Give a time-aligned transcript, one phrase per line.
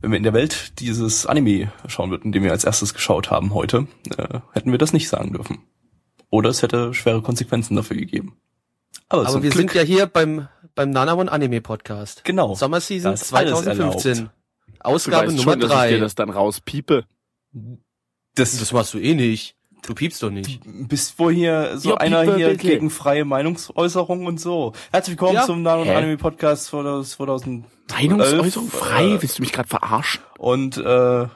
[0.00, 3.54] Wenn wir in der Welt dieses Anime schauen würden, den wir als erstes geschaut haben
[3.54, 5.58] heute, äh, hätten wir das nicht sagen dürfen.
[6.30, 8.36] Oder es hätte schwere Konsequenzen dafür gegeben.
[9.08, 12.24] Aber, Aber wir Glück, sind ja hier beim, beim Nanamon Anime Podcast.
[12.24, 12.54] Genau.
[12.54, 14.30] Sommerseason 2015.
[14.80, 15.86] Ausgabe Nummer 3.
[15.88, 17.04] Ich dir das dann rauspiepe.
[18.34, 19.55] Das, das machst du eh nicht.
[19.86, 20.60] Du piepst doch nicht.
[20.64, 22.66] Bis wo hier so ja, einer hier bitte.
[22.66, 24.72] gegen freie Meinungsäußerung und so.
[24.90, 25.46] Herzlich willkommen ja.
[25.46, 27.64] zum Namen Anime Podcast 2000.
[27.92, 29.04] Meinungsäußerung frei?
[29.04, 30.24] Äh, Willst du mich gerade verarschen?
[30.38, 31.28] Und äh,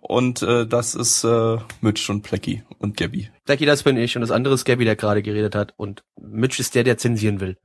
[0.00, 3.30] und äh, das ist äh, Mitch und Plecky und Gabby.
[3.44, 6.60] Plecky, das bin ich und das andere ist Gabby, der gerade geredet hat und Mitch
[6.60, 7.56] ist der, der zensieren will.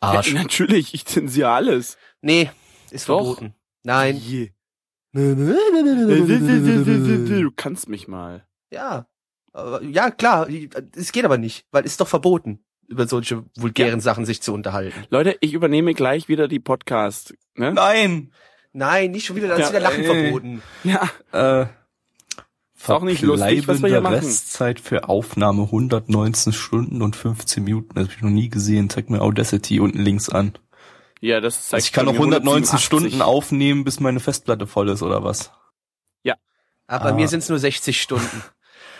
[0.00, 0.30] Arsch.
[0.30, 1.96] Ja, natürlich, ich zensiere alles.
[2.20, 2.50] Nee,
[2.90, 3.24] ist Doch.
[3.24, 3.54] verboten.
[3.82, 4.18] Nein.
[4.18, 4.50] Je.
[5.14, 5.32] Du
[7.56, 8.46] kannst mich mal.
[8.70, 9.06] Ja.
[9.82, 10.48] Ja, klar,
[10.94, 14.00] es geht aber nicht, weil es ist doch verboten, über solche vulgären ja.
[14.00, 15.04] Sachen sich zu unterhalten.
[15.10, 17.34] Leute, ich übernehme gleich wieder die Podcast.
[17.54, 17.72] Ne?
[17.72, 18.32] Nein!
[18.72, 20.62] Nein, nicht schon wieder, da ist ja, wieder Lachen äh, verboten.
[20.84, 21.10] Ja.
[21.32, 21.66] Äh,
[22.76, 24.16] ist auch nicht lustig, was wir hier machen.
[24.16, 27.94] Restzeit für Aufnahme 119 Stunden und 15 Minuten.
[27.94, 28.90] Das habe ich noch nie gesehen.
[28.90, 30.52] Zeig mir Audacity unten links an.
[31.20, 35.02] Ja, das zeigt also Ich kann noch 119 Stunden aufnehmen, bis meine Festplatte voll ist,
[35.02, 35.50] oder was?
[36.22, 36.34] Ja.
[36.86, 37.14] Aber ah.
[37.14, 38.42] mir sind es nur 60 Stunden.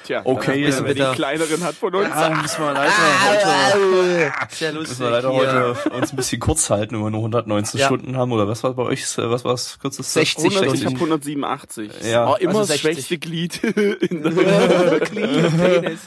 [0.06, 2.08] Tja, okay, ja, wer die kleineren hat von uns.
[2.08, 5.74] Ja, müssen wir leider ah, heute, sehr lustig müssen wir leider hier.
[5.74, 7.86] heute uns ein bisschen kurz halten, wenn wir nur 119 ja.
[7.86, 8.30] Stunden haben.
[8.30, 10.12] Oder was war bei euch, was war das kürzeste?
[10.12, 11.90] 60 100, Ich habe 187.
[12.04, 12.30] Ja.
[12.30, 13.64] Oh, immer also das schwächste Glied.
[13.64, 16.00] in der Glied, Penis.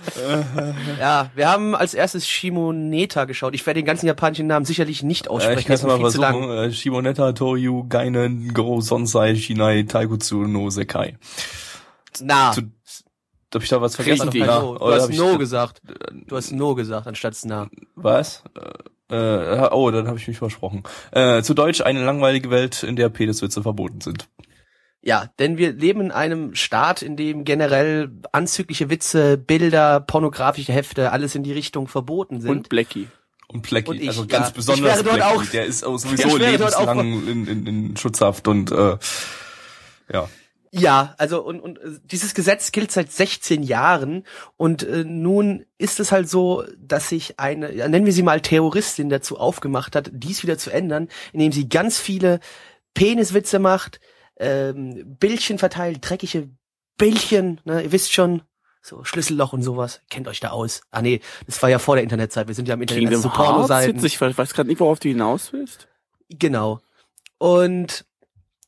[1.00, 3.54] ja, wir haben als erstes Shimoneta geschaut.
[3.54, 5.58] Ich werde den ganzen japanischen Namen sicherlich nicht aussprechen.
[5.58, 6.50] Äh, ich kann es mal versuchen.
[6.52, 11.18] Äh, Shimoneta Toyu Gainen Go Sonsai Shinai Taikutsu no Sekai.
[12.22, 12.52] Na.
[12.52, 12.64] Zu,
[13.54, 14.30] hab ich da was vergessen?
[14.30, 14.46] Richtig.
[14.46, 14.78] No.
[14.78, 15.82] Du hast No gesagt.
[16.28, 17.70] Du hast No gesagt anstatt Na.
[17.96, 18.44] Was?
[19.10, 20.84] Äh, äh, oh, dann habe ich mich versprochen.
[21.12, 24.28] Äh, zu Deutsch eine langweilige Welt, in der Peniswitze verboten sind.
[25.02, 31.12] Ja, denn wir leben in einem Staat, in dem generell anzügliche Witze, Bilder, pornografische Hefte,
[31.12, 32.52] alles in die Richtung verboten sind.
[32.52, 33.08] Und Blackie.
[33.48, 34.54] Und Blackie, und ich, also ganz ja.
[34.56, 38.98] besonders Blackie, auch, der ist auch sowieso lebenslang in, in, in Schutzhaft und äh,
[40.12, 40.28] ja.
[40.72, 44.24] Ja, also und, und äh, dieses Gesetz gilt seit 16 Jahren
[44.56, 48.42] und äh, nun ist es halt so, dass sich eine, ja, nennen wir sie mal
[48.42, 52.40] Terroristin dazu aufgemacht hat, dies wieder zu ändern, indem sie ganz viele
[52.94, 54.00] Peniswitze macht,
[54.38, 56.50] ähm, Bildchen verteilt, dreckige
[56.98, 58.44] Bildchen, ne, ihr wisst schon,
[58.82, 60.02] so Schlüsselloch und sowas.
[60.10, 60.82] Kennt euch da aus.
[60.92, 62.48] Ah nee, das war ja vor der Internetzeit.
[62.48, 64.06] Wir sind ja im Internet Kingdom also so Pornoseiten.
[64.06, 65.88] Ich weiß gerade nicht, worauf du hinaus willst.
[66.30, 66.80] Genau.
[67.38, 68.06] Und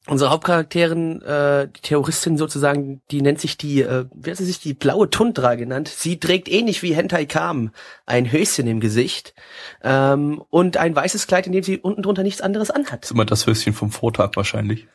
[0.07, 4.59] unsere Hauptcharakterin, äh, die Terroristin sozusagen, die nennt sich die, äh, wie hat sie sich
[4.59, 5.87] die blaue Tundra genannt.
[5.89, 7.71] Sie trägt ähnlich wie Hentai Kam
[8.05, 9.35] ein Höschen im Gesicht
[9.83, 13.03] ähm, und ein weißes Kleid, in dem sie unten drunter nichts anderes anhat.
[13.03, 14.87] Das ist immer das Höschen vom Vortag wahrscheinlich.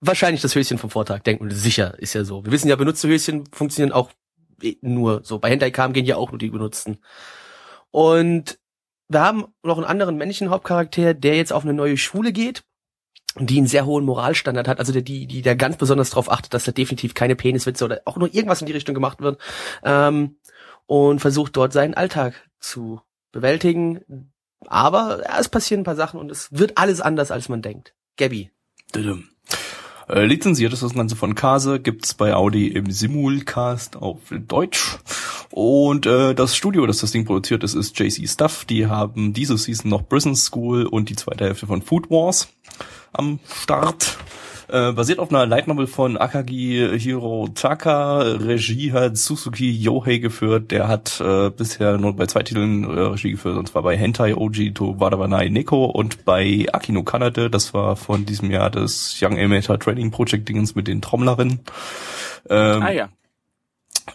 [0.00, 1.54] Wahrscheinlich das Höschen vom Vortag, denken wir.
[1.54, 2.44] Sicher, ist ja so.
[2.44, 4.10] Wir wissen ja, benutzte Höschen funktionieren auch
[4.80, 5.38] nur so.
[5.38, 6.98] Bei Hentai Kam gehen ja auch nur die benutzten.
[7.90, 8.58] Und
[9.08, 12.64] wir haben noch einen anderen männlichen Hauptcharakter, der jetzt auf eine neue Schule geht
[13.38, 16.52] die einen sehr hohen Moralstandard hat, also der, die, die da ganz besonders darauf achtet,
[16.54, 19.40] dass da definitiv keine Peniswitze oder auch nur irgendwas in die Richtung gemacht wird,
[19.84, 20.36] ähm,
[20.86, 23.00] und versucht dort seinen Alltag zu
[23.30, 24.32] bewältigen.
[24.66, 27.94] Aber ja, es passieren ein paar Sachen und es wird alles anders, als man denkt.
[28.18, 28.50] Gabby.
[30.08, 34.98] Äh, lizenziert ist das Ganze von Kase, gibt's bei Audi im Simulcast auf Deutsch.
[35.50, 38.64] Und äh, das Studio, das das Ding produziert ist, ist JC Stuff.
[38.64, 42.48] Die haben diese Season noch Prison School und die zweite Hälfte von Food Wars
[43.12, 44.18] am Start.
[44.72, 48.20] Äh, basiert auf einer Light Novel von Akagi Hirotaka.
[48.22, 50.70] Regie hat Suzuki Yohei geführt.
[50.70, 54.34] Der hat äh, bisher nur bei zwei Titeln äh, Regie geführt, und zwar bei Hentai
[54.34, 57.50] Oji to Wadawanai Neko und bei Akino Kanade.
[57.50, 61.60] Das war von diesem Jahr das Young Animator Training Project Dingens mit den Trommlerinnen.
[62.48, 63.08] Ähm, ah ja.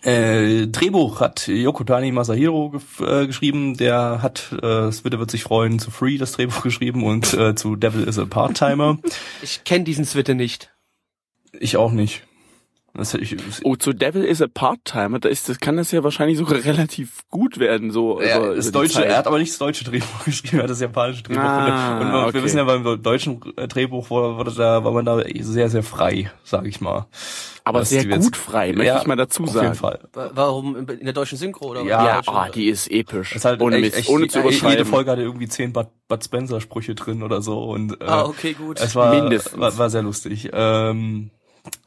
[0.04, 5.92] Äh, Drehbuch hat Yokotani Masahiro äh, geschrieben, der hat, äh, Switte wird sich freuen, zu
[5.92, 9.00] Free das Drehbuch geschrieben und äh, zu Devil is a Part-Timer.
[9.42, 10.72] Ich kenne diesen Switte nicht.
[11.60, 12.27] Ich auch nicht.
[13.64, 17.24] Oh, zu Devil is a Part-Timer, da ist, das kann das ja wahrscheinlich sogar relativ
[17.30, 18.22] gut werden, so.
[18.22, 20.70] Ja, über- das über deutsche, er hat aber nicht das deutsche Drehbuch geschrieben, er hat
[20.70, 21.42] das japanische Drehbuch.
[21.44, 22.44] Ah, und wir okay.
[22.44, 26.32] wissen ja, beim deutschen äh, Drehbuch war, wurde da, war man da sehr, sehr frei,
[26.44, 27.06] sag ich mal.
[27.64, 29.66] Aber sehr die jetzt- gut frei, möchte Ja, ich mal dazu Auf sagen.
[29.66, 30.00] jeden Fall.
[30.14, 32.06] Wa- Warum in der deutschen Synchro oder Ja?
[32.06, 33.32] Ja, oh, die ist episch.
[33.32, 34.86] Das ist halt ohne echt, echt, ohne zu echt, jede.
[34.86, 38.54] Folge hatte irgendwie zehn Bud, Bud Spencer Sprüche drin oder so und äh, Ah, okay,
[38.54, 38.80] gut.
[38.80, 39.60] es war, Mindestens.
[39.60, 40.50] war, war sehr lustig.
[40.54, 41.30] Ähm,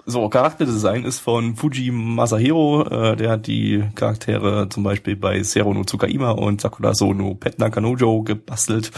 [0.06, 5.72] so, Charakterdesign ist von Fuji Masahiro, äh, der hat die Charaktere zum Beispiel bei Zero
[5.72, 8.90] no Tsukaima und Sakura Sono Pet Nakanojo gebastelt.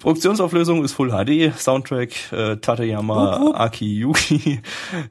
[0.00, 4.60] Produktionsauflösung ist Full HD, Soundtrack äh, Tateyama Aki Yuki,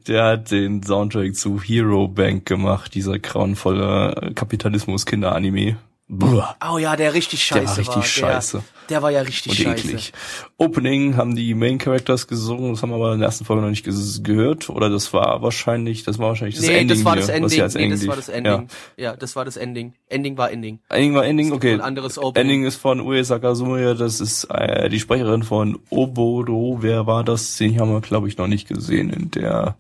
[0.07, 5.77] der hat den Soundtrack zu Hero Bank gemacht, dieser grauenvolle Kapitalismus-Kinder-Anime.
[6.11, 8.57] Oh ja, der richtig scheiße Der war richtig Der, scheiße.
[8.57, 9.87] der war ja richtig Und scheiße.
[9.87, 10.13] eklig.
[10.57, 13.69] Opening haben die Main Characters gesungen, das haben wir aber in der ersten Folge noch
[13.69, 13.85] nicht
[14.23, 14.69] gehört.
[14.69, 16.97] Oder das war wahrscheinlich, das war wahrscheinlich das nee, Ending.
[16.97, 17.43] das war das hier, Ending.
[17.45, 18.67] was Nee, das Ending- war das Ending.
[18.97, 19.15] Ja.
[19.15, 19.93] das war das Ending.
[20.09, 20.79] Ending war Ending.
[20.89, 20.95] Ja.
[20.97, 21.73] Ending war Ending, okay.
[21.73, 22.41] Ein anderes Opening.
[22.49, 26.77] Ending ist von Ue Sakazumaya, das ist äh, die Sprecherin von Oboro.
[26.81, 27.57] Wer war das?
[27.57, 29.75] Den haben wir, glaube ich, noch nicht gesehen in der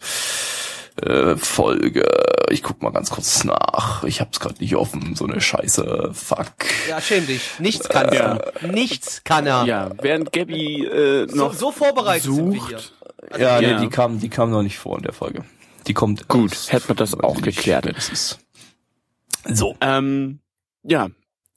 [1.03, 2.05] äh, Folge.
[2.49, 4.03] Ich guck mal ganz kurz nach.
[4.03, 5.15] Ich hab's gerade nicht offen.
[5.15, 6.11] So eine Scheiße.
[6.13, 6.47] Fuck.
[6.89, 7.59] Ja, schäm dich.
[7.59, 8.35] Nichts kannst Ja.
[8.35, 8.67] du.
[8.67, 9.65] Nichts kann er.
[9.65, 12.79] Ja, während Gabby äh, So, noch so vorbereitet sind wir hier.
[12.79, 12.93] sucht.
[13.37, 13.75] ja, ja.
[13.79, 15.43] Nee, die kam, die kam noch nicht vor in der Folge.
[15.87, 16.27] Die kommt.
[16.27, 17.85] Gut, hätten wir das auch geklärt.
[17.85, 18.39] ist.
[19.47, 19.75] So.
[19.81, 20.39] Ähm,
[20.83, 21.09] ja,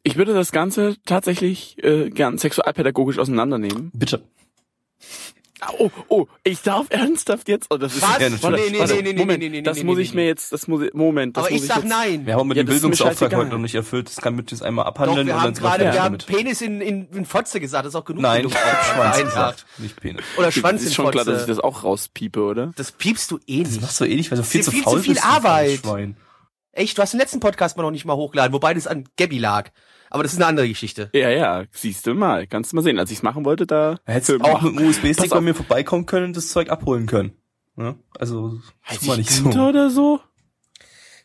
[0.03, 3.91] ich würde das Ganze tatsächlich äh, gern sexualpädagogisch auseinandernehmen.
[3.95, 4.23] Bitte.
[5.79, 7.69] Oh, oh, ich darf ernsthaft jetzt.
[7.71, 8.19] Oh, das ist Was?
[8.19, 8.43] Ja, natürlich.
[8.43, 10.03] Warte, Nee, nee, warte, nee, nee, nee, Moment, nee, nee, nee, das nee, muss nee,
[10.03, 10.23] ich nee.
[10.23, 12.27] mir jetzt, das muss ich, Moment, das Aber muss ich ich sag jetzt, nein.
[12.27, 14.09] Wir haben mit Ja, dem das ist Bildungsauftrag heute noch nicht erfüllt.
[14.09, 16.19] Das kann mit jetzt einmal Doch, abhandeln wir und haben wir gerade, wir haben.
[16.19, 18.23] Penis in, in, in Fotze gesagt, das ist auch genug.
[18.23, 18.53] Nein, genug.
[18.57, 20.25] Schwanz Nein, gesagt, nicht Penis.
[20.37, 21.55] Oder Schwanz ist in schon klar, dass ich Fotze.
[21.55, 22.73] das auch rauspiepe, oder?
[22.77, 23.83] Das piepst du eh Das nicht.
[23.83, 25.25] machst du eh nicht, weil du viel Ist zu viel faul zu viel bist.
[25.25, 25.81] faules Arbeit.
[26.73, 29.39] Echt, du hast den letzten Podcast mal noch nicht mal hochgeladen, wobei das an Gabby
[29.39, 29.71] lag.
[30.13, 31.09] Aber das ist eine andere Geschichte.
[31.15, 32.99] Ja, ja, siehst du mal, kannst du mal sehen.
[32.99, 34.73] Als ich's machen wollte, da Hättest Film auch machen.
[34.73, 37.33] mit einem USB-Stick bei mir vorbeikommen können und das Zeug abholen können.
[37.79, 37.95] Ja?
[38.19, 38.59] Also,
[39.01, 39.49] tu mal nicht so.
[39.49, 40.21] Oder so?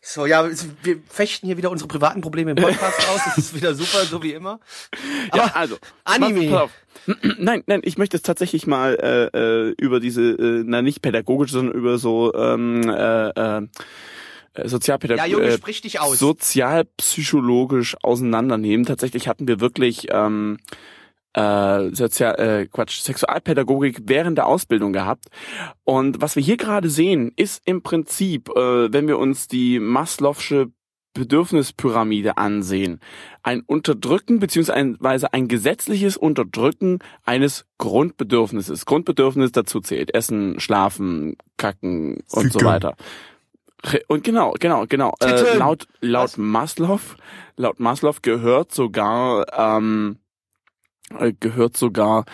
[0.01, 3.19] So, ja, es- wir fechten hier wieder unsere privaten Probleme im Podcast aus.
[3.25, 4.61] Das ist wieder super, so wie immer.
[5.35, 6.49] ja, Aber also Anime.
[6.49, 6.71] Pass, pass auf.
[7.39, 11.51] Nein, nein, ich möchte es tatsächlich mal äh, äh, über diese, äh, na nicht pädagogisch,
[11.51, 13.67] sondern über so ähm, äh, äh,
[14.57, 16.19] Ja, Sozialpädagogisch, Junge, äh, sprich dich aus.
[16.19, 18.85] sozialpsychologisch auseinandernehmen.
[18.85, 20.57] Tatsächlich hatten wir wirklich ähm,
[21.33, 25.25] äh, Sozial, äh, Quatsch, Sexualpädagogik während der Ausbildung gehabt.
[25.83, 30.71] Und was wir hier gerade sehen, ist im Prinzip, äh, wenn wir uns die Maslow'sche
[31.13, 32.99] Bedürfnispyramide ansehen,
[33.41, 38.85] ein Unterdrücken beziehungsweise ein gesetzliches Unterdrücken eines Grundbedürfnisses.
[38.85, 42.67] Grundbedürfnis dazu zählt Essen, Schlafen, Kacken und so Ficken.
[42.67, 42.95] weiter.
[44.07, 45.13] Und genau, genau, genau.
[45.19, 46.37] Äh, laut laut Was?
[46.37, 46.99] Maslow,
[47.55, 50.17] laut Maslow gehört sogar ähm,
[51.17, 52.25] äh, gehört sogar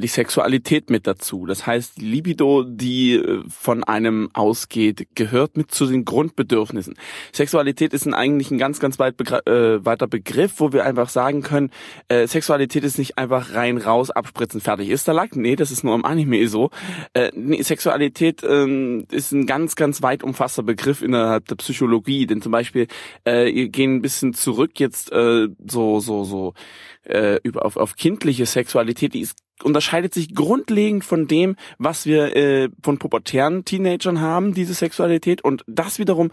[0.00, 1.46] die Sexualität mit dazu.
[1.46, 6.94] Das heißt, die Libido, die äh, von einem ausgeht, gehört mit zu den Grundbedürfnissen.
[7.32, 11.08] Sexualität ist ein, eigentlich ein ganz, ganz weit begr äh, weiter Begriff, wo wir einfach
[11.08, 11.70] sagen können,
[12.08, 15.36] äh, Sexualität ist nicht einfach rein raus, abspritzen, fertig ist der Lack.
[15.36, 16.70] Nee, das ist nur im Anime so.
[17.12, 22.26] Äh, nee, Sexualität ähm, ist ein ganz, ganz weit umfasster Begriff innerhalb der Psychologie.
[22.26, 22.86] Denn zum Beispiel,
[23.24, 26.54] äh, wir gehen ein bisschen zurück jetzt äh, so, so, so
[27.04, 32.34] äh, über auf, auf kindliche Sexualität, die ist unterscheidet sich grundlegend von dem, was wir
[32.34, 35.42] äh, von pubertären Teenagern haben, diese Sexualität.
[35.44, 36.32] Und das wiederum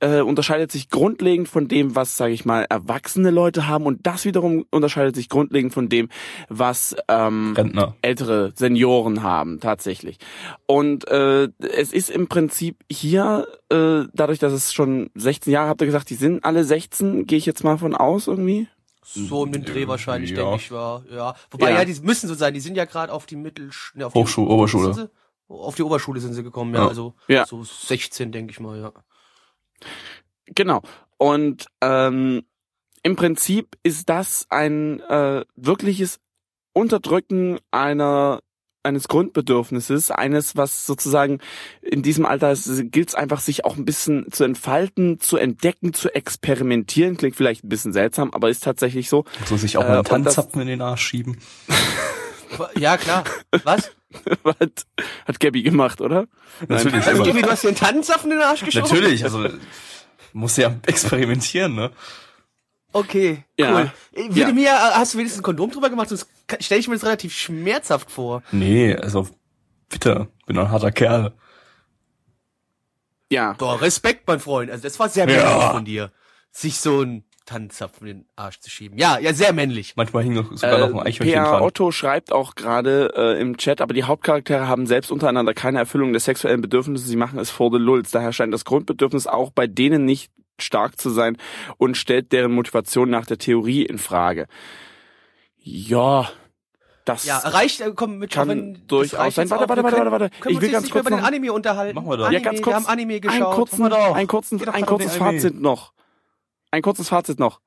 [0.00, 3.84] äh, unterscheidet sich grundlegend von dem, was, sage ich mal, erwachsene Leute haben.
[3.84, 6.08] Und das wiederum unterscheidet sich grundlegend von dem,
[6.48, 7.94] was ähm, Rentner.
[8.00, 10.18] ältere Senioren haben, tatsächlich.
[10.66, 15.82] Und äh, es ist im Prinzip hier, äh, dadurch, dass es schon 16 Jahre, habt
[15.82, 18.68] ihr gesagt, die sind alle 16, gehe ich jetzt mal von aus irgendwie.
[19.04, 20.36] So um den Dreh wahrscheinlich, Ja.
[20.36, 21.04] denke ich, war.
[21.10, 21.34] Ja.
[21.50, 21.78] Wobei, Ja.
[21.78, 21.84] ja.
[21.84, 22.54] die müssen so sein.
[22.54, 23.70] Die sind ja gerade auf die Mittel...
[23.94, 24.94] Ne, auf Hochschule, die, Oberschule.
[24.94, 25.10] Sind
[25.48, 25.54] sie?
[25.54, 26.82] Auf die Oberschule sind sie gekommen, ja.
[26.82, 26.88] Ja.
[26.88, 27.44] Also Ja.
[27.46, 28.92] so 16, denke ich mal, ja.
[30.46, 30.82] Genau.
[31.18, 32.44] Und ähm,
[33.02, 36.20] im Prinzip ist das ein äh, wirkliches
[36.72, 38.40] Unterdrücken einer
[38.82, 41.38] eines Grundbedürfnisses, eines, was sozusagen
[41.82, 46.14] in diesem Alter gilt es einfach, sich auch ein bisschen zu entfalten, zu entdecken, zu
[46.14, 47.16] experimentieren.
[47.16, 49.24] Klingt vielleicht ein bisschen seltsam, aber ist tatsächlich so.
[49.46, 51.38] So sich auch Äh, mal einen das- Tanzzapfen in den Arsch schieben.
[52.76, 53.24] Ja, klar.
[53.64, 53.92] Was?
[54.60, 54.86] hat,
[55.26, 56.26] hat Gabby gemacht, oder?
[56.68, 58.86] Natürlich, Also, Gibi, du hast dir einen Tannenzapfen in den Arsch geschoben?
[58.90, 59.48] Natürlich, also
[60.34, 61.90] muss ja experimentieren, ne?
[62.92, 63.72] Okay, Ja.
[63.74, 63.90] cool.
[64.12, 64.52] Äh, Würde Ja.
[64.52, 66.08] mir, äh, hast du wenigstens ein Kondom drüber gemacht?
[66.10, 66.28] Sonst
[66.60, 68.42] stelle ich mir das relativ schmerzhaft vor.
[68.52, 69.28] Nee, also
[69.88, 71.32] bitte, bin doch ein harter Kerl.
[73.30, 73.54] Ja.
[73.54, 74.70] Boah, Respekt, mein Freund.
[74.70, 76.12] Also das war sehr männlich von dir,
[76.50, 78.98] sich so ein Tannenzapfen in den Arsch zu schieben.
[78.98, 79.94] Ja, ja, sehr männlich.
[79.96, 81.50] Manchmal hing noch sogar noch ein Eichhörnchen P.A.
[81.50, 81.62] dran.
[81.62, 86.12] Otto schreibt auch gerade äh, im Chat, aber die Hauptcharaktere haben selbst untereinander keine Erfüllung
[86.12, 88.10] der sexuellen Bedürfnisse, sie machen es vor the lulz.
[88.12, 90.30] Daher scheint das Grundbedürfnis auch bei denen nicht
[90.62, 91.36] stark zu sein
[91.78, 94.46] und stellt deren Motivation nach der Theorie in Frage.
[95.58, 96.30] Ja,
[97.04, 99.50] das Ja, reicht, äh, komm mit Kann wenn durchaus sein.
[99.50, 100.30] Warte, warte, warte, warte, warte.
[100.48, 101.94] Ich will ganz kurz über den noch- Anime unterhalten?
[101.96, 102.26] Machen wir doch.
[102.26, 103.36] Anime, ja, ganz kurz, wir haben Anime geschaut.
[103.36, 104.14] Ein, kurzen, Machen wir doch.
[104.14, 105.16] ein, kurzen, ein kurzes.
[105.16, 105.92] Fazit noch.
[106.70, 107.60] Ein kurzes Fazit noch.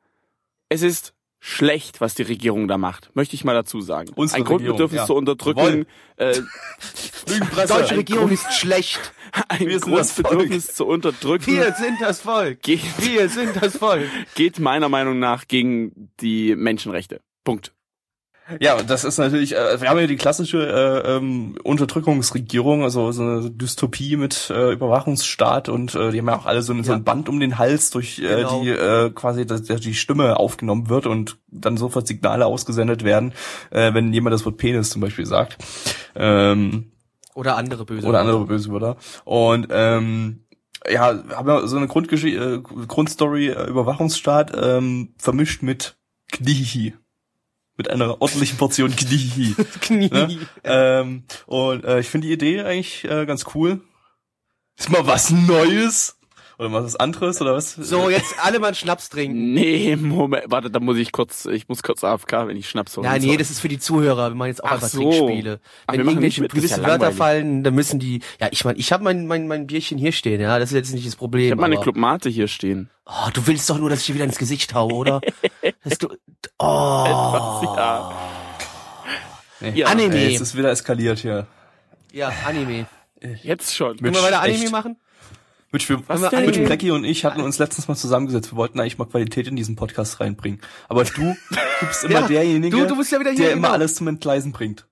[0.69, 1.13] Es ist
[1.45, 4.09] schlecht, was die Regierung da macht, möchte ich mal dazu sagen.
[4.15, 5.05] Unsere ein Grundbedürfnis Regierung, ja.
[5.05, 5.85] zu unterdrücken,
[6.17, 6.33] äh,
[7.29, 9.13] Die deutsche Regierung ist schlecht.
[9.49, 12.63] ein Wir sind das Grundbedürfnis zu unterdrücken, Wir sind das Volk.
[12.63, 14.09] geht, Wir sind das Volk.
[14.35, 17.21] geht meiner Meinung nach gegen die Menschenrechte.
[17.43, 17.73] Punkt.
[18.61, 23.23] Ja, das ist natürlich, äh, wir haben ja die klassische äh, ähm, Unterdrückungsregierung, also so
[23.23, 26.91] eine Dystopie mit äh, Überwachungsstaat und äh, die haben ja auch alle so, ein- so
[26.91, 26.97] Ja.
[26.97, 28.61] ein Band um den Hals, durch äh, Genau.
[28.61, 33.33] die äh, quasi dass, dass die Stimme aufgenommen wird und dann sofort Signale ausgesendet werden,
[33.71, 35.57] äh, wenn jemand das Wort Penis zum Beispiel sagt.
[36.15, 36.91] Ähm,
[37.33, 38.05] Oder andere böse.
[38.07, 38.97] oder andere böse Wörter.
[39.23, 40.45] Und ähm,
[40.87, 45.95] ja, haben wir so eine Grundgesch äh, Grundstory äh, Überwachungsstaat ähm, vermischt mit
[46.31, 46.93] Knihi.
[47.77, 49.55] Mit einer ordentlichen Portion Knihi.
[49.81, 50.09] Knie.
[50.09, 50.47] Ne?
[50.63, 53.81] ähm, und äh, ich finde die Idee eigentlich äh, ganz cool.
[54.77, 56.17] Ist mal was Neues?
[56.57, 57.73] Oder mal was anderes oder was?
[57.73, 59.53] So, jetzt alle mal einen Schnaps trinken.
[59.65, 63.07] Nee, Moment, warte, da muss ich kurz, ich muss kurz AFK, wenn ich Schnaps hole.
[63.07, 64.29] Ja, nee, das ist für die Zuhörer.
[64.29, 65.11] Wir machen jetzt auch Ach einfach so.
[65.11, 65.59] Trinkspiele.
[65.87, 67.17] Ach, Wenn irgendwelche mit, gewisse ja Wörter langweilig.
[67.17, 68.21] fallen, dann müssen die.
[68.39, 70.59] Ja, ich meine, ich habe mein, mein, mein Bierchen hier stehen, ja.
[70.59, 71.45] Das ist jetzt nicht das Problem.
[71.45, 72.89] Ich habe meine Clubmate hier stehen.
[73.05, 75.21] Oh, du willst doch nur, dass ich dir wieder ins Gesicht hau, oder?
[75.83, 76.07] Dass du,
[76.57, 77.03] oh.
[77.05, 78.11] Etwas, ja.
[79.59, 79.71] Nee.
[79.75, 80.15] Ja, Anime.
[80.15, 81.47] Ey, jetzt ist wieder eskaliert hier.
[82.11, 82.87] Ja, Anime.
[83.43, 83.97] Jetzt schon.
[83.97, 84.71] Können wir weiter Anime echt.
[84.71, 84.97] machen?
[85.75, 86.45] Mitch, wir, Was denn?
[86.45, 88.51] Mitch, Blackie und ich hatten uns letztens mal zusammengesetzt.
[88.53, 90.61] Wir wollten eigentlich mal Qualität in diesen Podcast reinbringen.
[90.87, 91.35] Aber du, du
[91.87, 93.69] bist immer Ja, derjenige, du- du bist ja der immer genau.
[93.71, 94.87] alles zum Entgleisen bringt.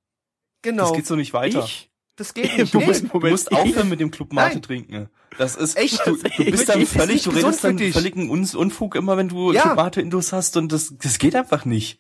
[0.62, 0.84] Genau.
[0.90, 1.64] Das geht so nicht weiter.
[1.64, 1.90] Ich?
[2.18, 2.74] Das geht nicht.
[2.74, 4.62] Du musst- Du musst aufhören mit dem Club Mate Nein.
[4.62, 5.10] trinken.
[5.38, 6.06] Das ist Echt?
[6.06, 9.62] Du, du bist dann völlig, du redest dann völligen Unfug immer, wenn du Ja.
[9.64, 11.98] Club Mate Indus hast und das, das geht einfach nicht.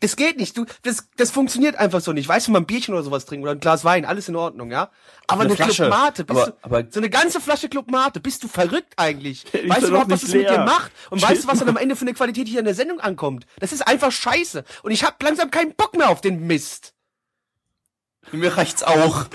[0.00, 0.56] Das geht nicht.
[0.56, 2.26] Du, das, das funktioniert einfach so nicht.
[2.28, 4.70] Weißt du, mal ein Bierchen oder sowas trinken oder ein Glas Wein, alles in Ordnung,
[4.70, 4.90] ja?
[5.26, 5.74] Aber Eine eine, Flasche.
[5.84, 8.94] Club Mate, bist Aber- du, aber- so eine ganze Flasche Club Mate, bist du verrückt
[8.96, 9.44] eigentlich?
[9.66, 10.90] Weißt du überhaupt, was das mit dir macht?
[11.10, 12.98] Und Chill weißt du, was dann am Ende für eine Qualität hier in der Sendung
[13.00, 13.44] ankommt?
[13.58, 14.64] Das ist einfach scheiße.
[14.82, 16.94] Und ich hab langsam keinen Bock mehr auf den Mist.
[18.32, 19.26] Mir reicht's auch.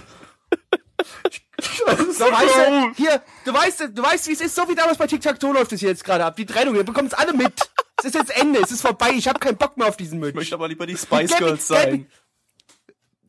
[2.18, 5.08] So, weißt du, hier, du weißt, du weißt, wie es ist, so wie damals bei
[5.08, 6.36] Tic-Tac-Toe läuft es hier jetzt gerade ab.
[6.36, 7.54] Die Trennung, ihr bekommt es alle mit.
[7.98, 10.26] Es ist jetzt Ende, es ist vorbei, ich habe keinen Bock mehr auf diesen Ich
[10.26, 10.36] Mitch.
[10.36, 12.08] möchte aber lieber die Spice Gabby, Girls sein.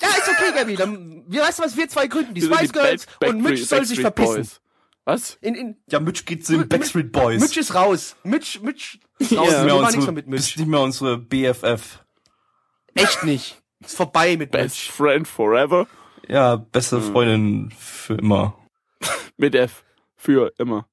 [0.03, 0.75] Ja, ist okay, Gabi.
[0.77, 3.65] Dann, wir weißt du was, wir zwei gründen die Spice die Girls Back- und Mitch
[3.65, 4.35] soll sich verpissen.
[4.37, 4.61] Boys.
[5.05, 5.39] Was?
[5.41, 7.41] In, in, Ja, Mitch geht zu den Backstreet Boys.
[7.41, 8.17] Mitch ist raus.
[8.25, 9.51] Mitch, Mitch ist raus.
[9.53, 9.65] Ja.
[9.65, 10.59] Wir machen nichts mehr mit bist Mitch.
[10.59, 12.05] nicht mehr unsere BFF.
[12.95, 13.63] Echt nicht.
[13.81, 14.93] Ist vorbei mit Best Mitch.
[14.93, 15.87] Friend Forever?
[16.29, 17.13] Ja, beste Hm.
[17.13, 18.59] Freundin für immer.
[19.37, 19.85] Mit F.
[20.17, 20.89] Für immer.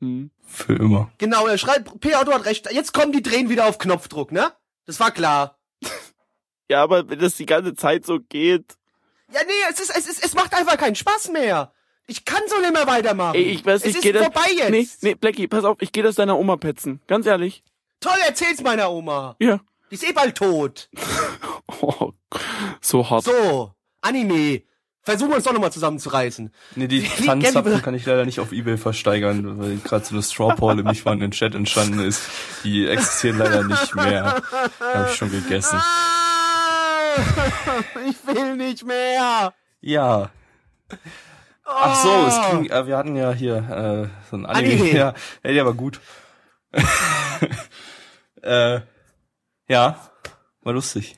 [0.00, 0.30] Hm.
[0.46, 1.10] Für immer.
[1.18, 2.14] Genau, er schreibt, P.
[2.14, 2.70] Otto hat recht.
[2.72, 4.52] Jetzt kommen die Drehen wieder auf Knopfdruck, ne?
[4.86, 5.58] Das war klar.
[6.70, 8.76] Ja, aber wenn das die ganze Zeit so geht.
[9.32, 11.72] Ja, nee, es ist, es ist, es macht einfach keinen Spaß mehr.
[12.06, 13.36] Ich kann so nicht mehr weitermachen.
[13.36, 14.24] Ey, ich weiß es nicht, ist geht das.
[14.24, 14.70] vorbei jetzt.
[14.70, 17.00] Nee, nee, Blackie, pass auf, ich gehe das deiner Oma petzen.
[17.06, 17.62] Ganz ehrlich.
[18.00, 19.34] Toll, erzähl's meiner Oma.
[19.38, 19.60] Ja.
[19.90, 20.90] Die ist eh bald tot.
[21.80, 22.12] Oh,
[22.82, 23.24] so hart.
[23.24, 24.62] So, Anime.
[25.08, 26.52] Versuchen wir uns doch nochmal zusammenzureißen.
[26.76, 30.54] Nee, die Tanzzapfen kann ich leider nicht auf Ebay versteigern, weil gerade so eine Straw
[30.54, 32.20] Poll im nicht vorhandenen Chat entstanden ist.
[32.62, 34.42] Die existieren leider nicht mehr.
[34.78, 35.78] Habe ich schon gegessen.
[35.78, 37.14] Ah,
[38.10, 39.54] ich will nicht mehr.
[39.80, 40.28] Ja.
[41.64, 44.74] Ach so, es ging, äh, wir hatten ja hier äh, so ein Anime.
[44.74, 44.90] Anime.
[44.92, 46.02] Ja, ja, der war gut.
[48.42, 48.80] äh,
[49.68, 50.10] ja,
[50.60, 51.16] war lustig.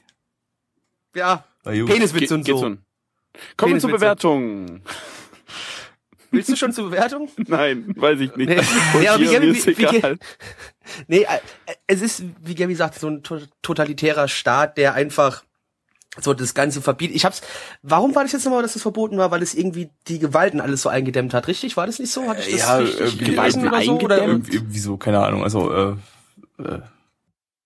[1.13, 2.77] Ja, War Ge und geht so.
[3.57, 3.91] Kommen wir zur.
[3.91, 4.81] Bewertung.
[6.33, 7.29] Willst du schon zur Bewertung?
[7.49, 8.49] Nein, weiß ich nicht.
[8.49, 8.61] Nee.
[9.01, 10.17] Nee, aber wie Gabi- wie- wie-.
[11.09, 11.39] Nee, äh,
[11.87, 15.43] es ist, wie Gabi sagt, so ein to totalitärer Staat, der einfach
[16.21, 17.17] so das Ganze verbietet.
[17.17, 17.41] Ich hab's,
[17.83, 19.31] warum war das jetzt nochmal, dass das verboten war?
[19.31, 21.77] Weil es irgendwie die Gewalten alles so eingedämmt hat, richtig?
[21.77, 22.29] War das nicht so?
[22.29, 23.93] Hatte ich das ja, richtig irgendwie gelesen oder so?
[24.01, 24.21] Oder, eingedämmt?
[24.49, 25.43] irgendwie, irgendwie so, keine Ahnung.
[25.45, 25.91] Also, äh,
[26.63, 26.81] äh,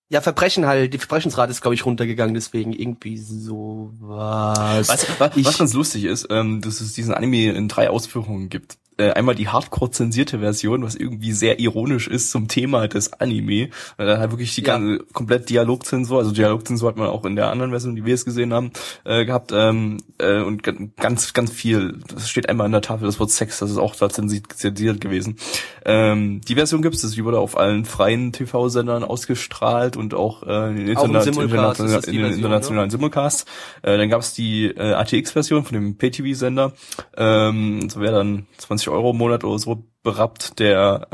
[0.08, 4.88] ja, Verbrechen halt, die Verbrechensrate ist, glaube ich, runtergegangen, deswegen irgendwie so was.
[4.88, 8.78] Was, was, was ganz lustig ist, ähm, dass es diesen Anime in drei Ausführungen gibt.
[8.98, 13.68] Äh, einmal die hardcore zensierte Version, was irgendwie sehr ironisch ist zum Thema des Anime.
[13.96, 14.78] Weil da halt wirklich die Ja.
[14.78, 18.24] ganze komplett Dialogzensur, also Dialogzensur hat man auch in der anderen Version, die wir jetzt
[18.24, 18.70] gesehen haben,
[19.04, 21.98] äh, gehabt ähm, äh, und ga- ganz ganz viel.
[22.08, 25.00] Das steht einmal an der Tafel das Wort Sex, das ist auch da zensi- zensiert
[25.00, 25.36] gewesen.
[25.84, 30.70] Ähm, die Version gibt's, das die wurde auf allen freien TV-Sendern ausgestrahlt und auch äh,
[30.70, 33.44] in den, Auch interna Simulcast ist das in den Version, internationalen Simulcasts.
[33.82, 36.72] Äh, dann gab's die äh, ATX-Version von dem Pay-TV-Sender.
[37.16, 41.08] Ähm, so wer dann 20 Euro im Monat oder so berappt, der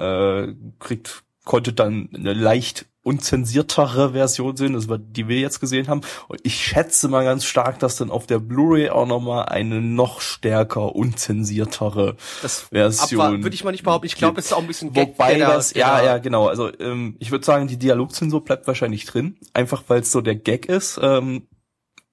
[0.48, 5.88] äh, kriegt konnte dann eine leicht unzensiertere Version sehen, das war die wir jetzt gesehen
[5.88, 6.02] haben.
[6.28, 10.20] Und ich schätze mal ganz stark, dass dann auf der Blu-ray auch nochmal eine noch
[10.20, 13.42] stärker unzensiertere Das Version.
[13.42, 14.06] würde ich mal nicht behaupten.
[14.06, 16.18] Ich glaube, es ist auch ein bisschen Gag, Wobei der da- das, der ja, ja,
[16.18, 16.48] genau.
[16.48, 20.36] Also ähm, ich würde sagen, die Dialogzensur bleibt wahrscheinlich drin, einfach weil es so der
[20.36, 20.98] Gag ist.
[21.02, 21.46] Ähm,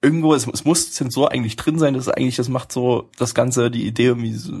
[0.02, 1.94] irgendwo, es, es muss Zensur eigentlich drin sein.
[1.94, 4.52] Das ist eigentlich, das macht so das Ganze, die Idee irgendwie so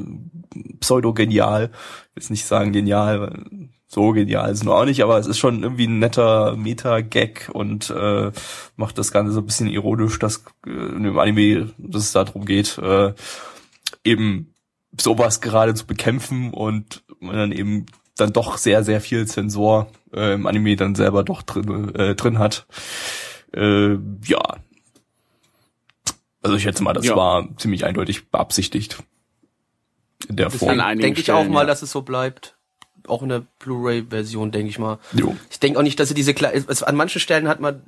[0.80, 1.64] pseudo-genial.
[1.64, 5.26] Ich will jetzt nicht sagen genial, weil so genial ist nur auch nicht, aber es
[5.26, 8.30] ist schon irgendwie ein netter Meta-Gag und äh,
[8.76, 12.44] macht das Ganze so ein bisschen ironisch, dass äh, in dem Anime, dass es darum
[12.44, 13.14] geht, äh,
[14.04, 14.54] eben
[14.98, 20.34] sowas gerade zu bekämpfen und man dann eben dann doch sehr, sehr viel Zensor äh,
[20.34, 22.66] im Anime dann selber doch drin, äh, drin hat.
[23.54, 24.58] Äh, ja.
[26.48, 27.16] Also ich schätze mal, das Ja.
[27.16, 28.98] war ziemlich eindeutig beabsichtigt.
[30.28, 30.76] In der Form.
[30.98, 31.66] denke ich auch Stellen, mal, ja.
[31.66, 32.56] dass es so bleibt.
[33.06, 34.98] Auch in der Blu-ray-Version, denke ich mal.
[35.12, 35.36] Jo.
[35.50, 37.82] Ich denke auch nicht, dass sie diese es, an manchen Stellen hat man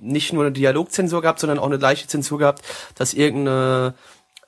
[0.00, 2.62] nicht nur eine Dialogzensur gehabt, sondern auch eine leichte Zensur gehabt,
[2.96, 3.94] dass irgendeine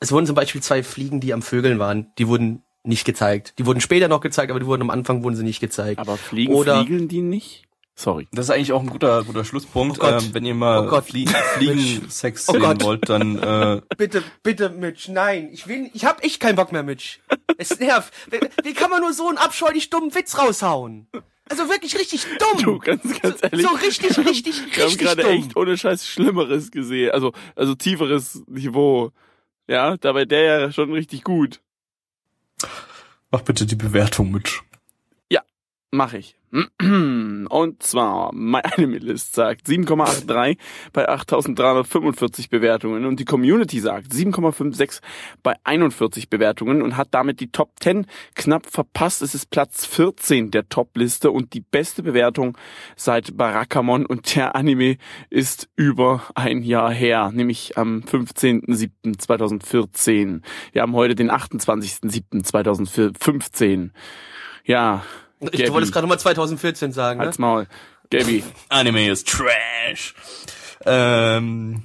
[0.00, 3.54] es wurden zum Beispiel zwei Fliegen, die am Vögeln waren, die wurden nicht gezeigt.
[3.59, 6.00] Die wurden später noch gezeigt, aber die wurden am Anfang wurden sie nicht gezeigt.
[6.00, 7.62] Aber fliegen, Oder- fliegeln die nicht?
[7.95, 8.27] Sorry.
[8.33, 9.99] Das ist eigentlich auch ein guter, guter Schlusspunkt.
[9.99, 10.23] Oh Gott.
[10.23, 11.05] ähm, wenn ihr mal Oh Gott.
[11.05, 12.83] Flie Fliegen-Sex Oh sehen Gott.
[12.83, 16.83] wollt, dann äh, Bitte, bitte, Mitch, nein, ich will, ich hab echt keinen Bock mehr,
[16.83, 17.19] Mitch.
[17.59, 18.13] Es nervt.
[18.31, 21.07] Wie, wie kann man nur so einen abscheulich dummen Witz raushauen?
[21.51, 22.63] Also wirklich richtig dumm.
[22.63, 23.67] Du, ganz, ganz ehrlich.
[23.67, 25.33] so richtig, richtig, Wir haben richtig gerade dumm.
[25.33, 27.11] echt ohne Scheiß Schlimmeres gesehen.
[27.11, 29.11] Also, also tieferes Niveau.
[29.69, 31.61] Ja, dabei der ja schon richtig gut.
[33.31, 34.61] mach bitte die Bewertung mit.
[35.95, 36.37] Mach ich.
[36.81, 40.57] Und zwar, MyAnimeList sagt 7,83
[40.95, 45.03] bei 8345 Bewertungen und die Community sagt 7,56
[45.43, 49.21] bei 41 Bewertungen und hat damit die Top 10 knapp verpasst.
[49.21, 52.57] Es ist Platz 14 der Top-Liste und die beste Bewertung
[52.97, 54.97] seit Barakamon und der Anime
[55.28, 60.41] ist über ein Jahr her, nämlich am 15.07.2014.
[60.73, 63.91] Wir haben heute den 28.07.2015.
[64.65, 65.02] Ja,
[65.50, 65.65] Gabby.
[65.65, 67.26] du wolltest gerade mal 2014 sagen, ne?
[67.26, 67.67] Halt's Maul.
[68.11, 68.45] Gaby.
[68.69, 70.15] Anime ist Trash.
[70.85, 71.85] Ähm,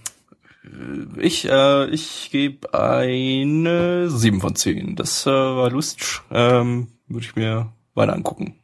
[0.63, 4.95] äh, ich äh, ich gebe eine 7 von 10.
[4.95, 6.19] Das äh, war lustig.
[6.31, 8.59] Ähm, Würde ich mir weiter angucken.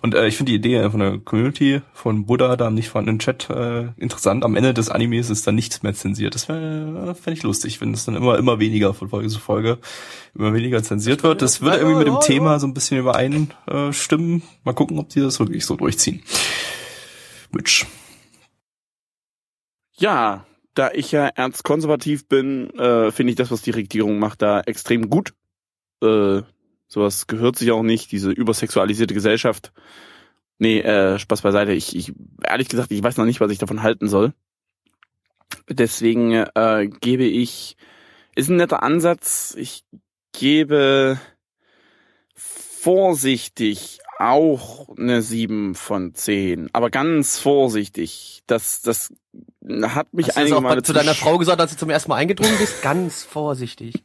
[0.00, 3.18] Und äh, ich finde die Idee von der Community von Buddha da im nicht vorhandenen
[3.18, 4.44] Chat äh, interessant.
[4.44, 6.34] Am Ende des Animes ist dann nichts mehr zensiert.
[6.34, 9.78] Das fände fänd ich lustig, wenn es dann immer immer weniger von Folge zu Folge
[10.34, 11.42] immer weniger zensiert wird.
[11.42, 12.22] Das würde irgendwie mit dem.
[12.22, 14.42] Thema so ein bisschen übereinstimmen.
[14.64, 16.22] Mal gucken, ob die das wirklich so durchziehen.
[17.50, 17.86] Mitch.
[19.94, 24.60] Ja, da ich ja ernstkonservativ bin, äh, finde ich das, was die Regierung macht, da
[24.60, 25.34] extrem gut.
[26.02, 26.42] Äh,
[26.92, 29.72] sowas gehört sich auch nicht, diese übersexualisierte Gesellschaft.
[30.58, 31.72] Nee, äh, Spaß beiseite.
[31.72, 32.12] Ich, ich,
[32.44, 34.34] ehrlich gesagt, ich weiß noch nicht, was ich davon halten soll.
[35.68, 37.76] Deswegen äh, gebe ich,
[38.34, 39.54] ist ein netter Ansatz.
[39.56, 39.84] Ich
[40.32, 41.18] gebe
[42.34, 46.68] vorsichtig auch eine 7 von 10.
[46.74, 48.42] Aber ganz vorsichtig.
[48.46, 49.14] Das, das
[49.82, 51.90] hat mich Hast du das auch Male mal zu deiner Frau gesagt, als du zum
[51.90, 52.82] ersten Mal eingedrungen bist?
[52.82, 54.04] Ganz vorsichtig.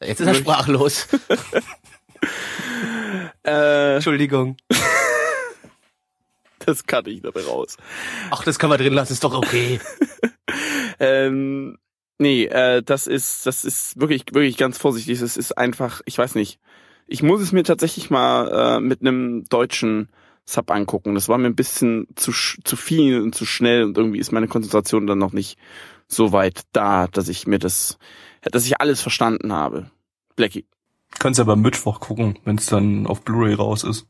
[0.00, 1.08] Jetzt ist er sprachlos.
[3.44, 4.56] Äh, Entschuldigung.
[6.58, 7.76] das cutte ich dabei raus.
[8.30, 9.80] Ach, das kann man drin lassen, ist doch okay.
[11.00, 11.78] Ähm,
[12.18, 15.20] nee, äh, das ist, das ist wirklich, wirklich ganz vorsichtig.
[15.20, 16.58] Es ist einfach, ich weiß nicht.
[17.06, 20.08] Ich muss es mir tatsächlich mal äh, mit einem deutschen
[20.44, 21.14] Sub angucken.
[21.14, 24.48] Das war mir ein bisschen zu, zu viel und zu schnell und irgendwie ist meine
[24.48, 25.56] Konzentration dann noch nicht
[26.08, 27.98] so weit da, dass ich mir das,
[28.50, 29.90] dass ich alles verstanden habe.
[30.36, 30.66] Blackie.
[31.18, 34.06] Kannst ja beim Mittwoch gucken, wenn es dann auf Blu-ray raus ist.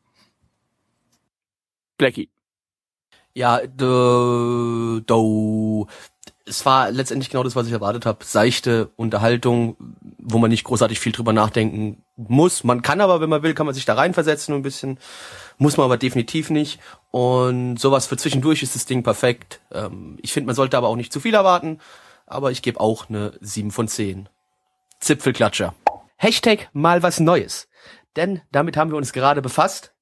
[1.96, 2.30] Blackie.
[3.34, 5.86] Ja, do, do.
[6.44, 8.24] Es war letztendlich genau das, was ich erwartet habe.
[8.24, 9.76] Seichte Unterhaltung,
[10.18, 12.64] wo man nicht großartig viel drüber nachdenken muss.
[12.64, 14.98] Man kann aber, wenn man will, kann man sich da reinversetzen ein bisschen.
[15.58, 16.80] Muss man aber definitiv nicht.
[17.10, 19.60] Und sowas für zwischendurch ist das Ding perfekt.
[19.72, 21.80] Ähm, ich finde, man sollte aber auch nicht zu viel erwarten.
[22.28, 24.28] Aber ich gebe auch eine 7 von 10.
[25.00, 25.74] Zipfelklatscher.
[26.16, 27.68] Hashtag mal was Neues.
[28.16, 29.92] Denn damit haben wir uns gerade befasst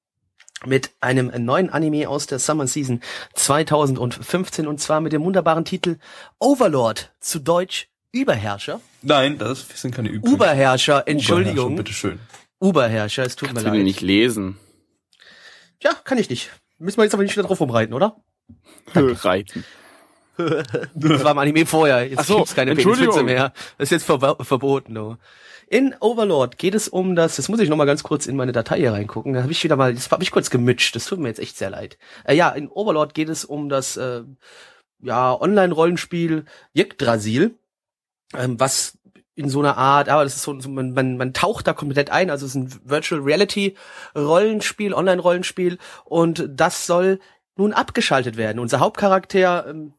[0.65, 3.01] mit einem neuen Anime aus der Summer Season
[3.35, 5.97] 2015 und zwar mit dem wunderbaren Titel
[6.39, 8.81] Overlord, zu Deutsch Überherrscher.
[9.03, 10.35] Nein, das sind keine Üblichen.
[10.35, 11.75] Uberherrscher, Entschuldigung.
[11.75, 12.19] Bitteschön.
[12.59, 13.83] Uberherrscher, es tut Kannst mir leid.
[13.83, 14.57] nicht lesen?
[15.81, 16.49] Ja, kann ich nicht.
[16.79, 18.17] Müssen wir jetzt aber nicht wieder drauf rumreiten, oder?
[18.95, 19.63] Reiten.
[20.93, 22.07] Das war im Anime vorher.
[22.07, 22.75] Jetzt Ach so, gibt's keine.
[22.75, 23.53] Peniswitze mehr.
[23.77, 24.93] Das ist jetzt verba- verboten.
[24.93, 25.17] No.
[25.69, 28.53] In Overlord geht es um das, das muss ich noch mal ganz kurz in meine
[28.53, 29.33] Datei hier reingucken.
[29.33, 30.95] Da habe ich wieder mal, das habe ich kurz gemitscht.
[30.95, 31.97] Das tut mir jetzt echt sehr leid.
[32.23, 34.21] Äh, ja, in Overlord geht es um das äh,
[35.01, 37.55] ja Online-Rollenspiel Yggdrasil,
[38.33, 38.97] ähm, was
[39.35, 42.09] in so einer Art, aber das ist so, so man, man, man taucht da komplett
[42.09, 43.75] ein, also es ist ein Virtual Reality
[44.15, 47.19] Rollenspiel, Online-Rollenspiel und das soll
[47.55, 48.57] nun abgeschaltet werden.
[48.59, 49.93] Unser Hauptcharakter ähm,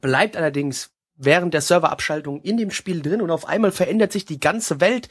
[0.00, 4.40] bleibt allerdings während der Serverabschaltung in dem Spiel drin und auf einmal verändert sich die
[4.40, 5.08] ganze Welt.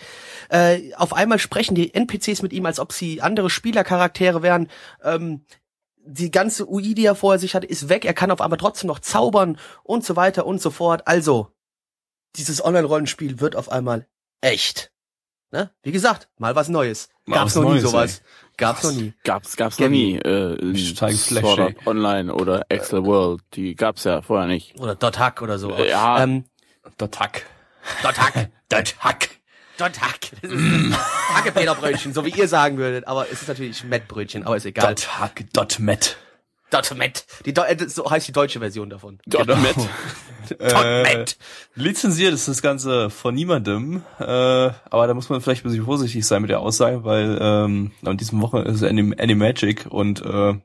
[0.50, 4.68] Äh, auf einmal sprechen die NPCs mit ihm, als ob sie andere Spielercharaktere wären.
[5.04, 5.46] Ähm,
[6.04, 8.06] die ganze UI, die er vorher sich hatte, ist weg.
[8.06, 11.08] Er kann auf einmal trotzdem noch zaubern und so weiter und so fort.
[11.08, 11.54] Also,
[12.36, 14.08] dieses Online-Rollenspiel wird auf einmal
[14.42, 14.91] echt.
[15.52, 15.70] Ne?
[15.84, 17.10] Wie gesagt, mal was Neues.
[17.26, 18.22] Mal Gab's noch nie Neues, sowas.
[18.58, 19.14] Gab's noch nie.
[19.24, 20.16] Gab's, gab's noch nie.
[20.16, 21.88] Äh, geflasht, Sword Art.
[21.88, 23.42] Online oder Excel World.
[23.54, 24.80] Die gab's ja vorher nicht.
[24.80, 25.72] Oder Dot Hack oder so.
[25.76, 26.24] Ja.
[26.24, 26.46] Ähm,
[26.98, 27.46] Dot Hack.
[28.02, 28.50] Dot Hack.
[28.70, 29.30] Dot Hack.
[29.78, 30.32] Dot Hack.
[31.34, 33.08] Hackepeterbrötchen, so wie ihr sagen würdet.
[33.08, 34.96] Aber es ist natürlich Mettbrötchen, aber ist egal.
[34.96, 35.44] Dot Hack.
[35.54, 36.18] Dot Met.
[36.72, 37.26] Dot Met.
[37.46, 39.20] Die, äh, so heißt die deutsche Version davon.
[39.28, 39.56] Genau.
[39.58, 39.76] Met.
[40.60, 41.24] Äh,
[41.76, 46.26] lizenziert ist das Ganze von niemandem, äh, aber da muss man vielleicht ein bisschen vorsichtig
[46.26, 50.56] sein mit der Aussage, weil ähm, an diesem Woche ist Anim Animagic und äh,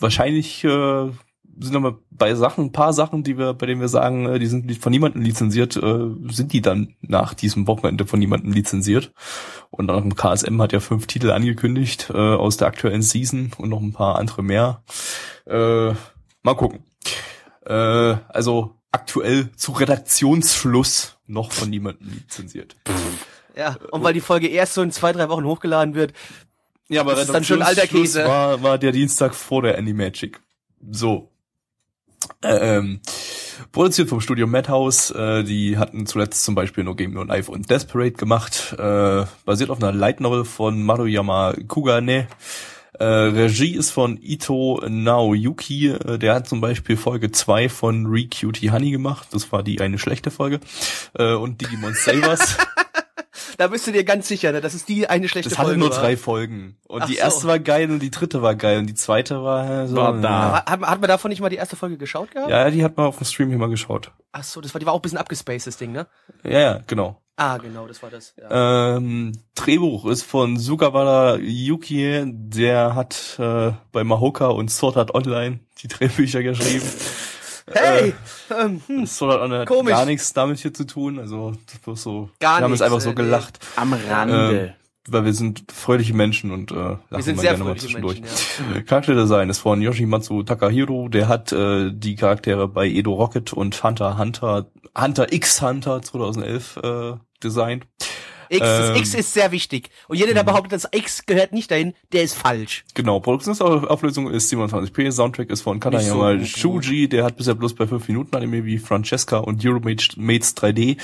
[0.00, 1.10] wahrscheinlich äh,
[1.60, 4.46] sind aber bei Sachen, ein paar Sachen, die wir, bei denen wir sagen, äh, die
[4.46, 9.12] sind nicht von niemandem lizenziert, äh, sind die dann nach diesem Wochenende von niemandem lizenziert.
[9.70, 13.68] Und auch im KSM hat ja fünf Titel angekündigt äh, aus der aktuellen Season und
[13.68, 14.82] noch ein paar andere mehr.
[15.46, 15.92] Äh,
[16.42, 16.84] mal gucken.
[17.66, 22.76] Äh, also aktuell zu Redaktionsschluss noch von niemandem lizenziert.
[23.56, 26.12] Ja, und weil die Folge erst so in zwei, drei Wochen hochgeladen wird.
[26.88, 28.24] Ja, aber Das ist dann schon alter Käse.
[28.24, 30.40] War, war der Dienstag vor der Animagic.
[30.90, 31.29] So.
[32.42, 33.00] Ähm,
[33.72, 35.10] produziert vom Studio Madhouse.
[35.10, 38.74] Äh, die hatten zuletzt zum Beispiel No Game No Life und Desperate gemacht.
[38.78, 42.28] Äh, basiert auf einer Light Novel von Maruyama Kugane.
[42.98, 45.88] Äh, Regie ist von Ito Naoyuki.
[45.88, 49.28] Äh, der hat zum Beispiel Folge 2 von Re Cutie Honey gemacht.
[49.32, 50.60] Das war die eine schlechte Folge.
[51.14, 52.58] Äh, und Digimon Savers.
[53.60, 54.62] Da bist du dir ganz sicher, ne?
[54.62, 55.80] Das ist die eine schlechte Das hatte Folge.
[55.80, 55.98] nur war.
[56.00, 56.78] drei Folgen.
[56.88, 57.20] Und Ach die so.
[57.20, 59.96] erste war geil und die dritte war geil und die zweite war so.
[59.96, 60.64] War da.
[60.66, 62.50] Hat hat man davon nicht mal die erste Folge geschaut gehabt?
[62.50, 64.12] ja, die hat man auf dem Stream hier mal geschaut.
[64.32, 66.06] Ach so, das war, die war auch ein bisschen abgespaced, das Ding, ne?
[66.42, 67.20] Ja, ja, genau.
[67.36, 68.32] Ah, genau, das war das.
[68.40, 68.96] Ja.
[68.96, 75.60] Ähm, Drehbuch ist von Sugawara Yuki, der hat äh, bei Mahoka und Sword Art Online
[75.82, 76.86] die Drehbücher geschrieben.
[77.72, 78.14] Hey!
[78.58, 79.06] ähm, hm.
[79.06, 79.92] Sword Art Online hat Komisch.
[79.92, 81.52] gar nichts damit hier zu tun, also
[81.84, 82.30] bloß so.
[82.40, 84.74] Gar wir haben es einfach so äh, gelacht, Am Rande.
[85.08, 88.20] weil wir sind fröhliche Menschen und äh, lachen Wir sind mal sehr gerne mal zwischendurch.
[88.20, 88.80] Menschen, ja.
[88.86, 94.18] Charakterdesign ist von Yoshimatsu Takahiro, der hat äh, die Charaktere bei Edo Rocket und Hunter
[94.18, 94.66] Hunter
[94.98, 97.86] Hunter X Hunter 2011 äh, designt.
[98.50, 98.96] X, Ähm.
[98.96, 99.90] X ist sehr wichtig.
[100.08, 102.84] Und jeder, der behauptet, das X gehört nicht dahin, der ist falsch.
[102.94, 107.74] Genau, Produktionsauflösung ist 27p, Soundtrack ist von Kanayama Nicht so Shuji, der hat bisher bloß
[107.74, 110.10] bei 5 Minuten Anime wie Francesca und Euromates
[110.56, 110.96] 3D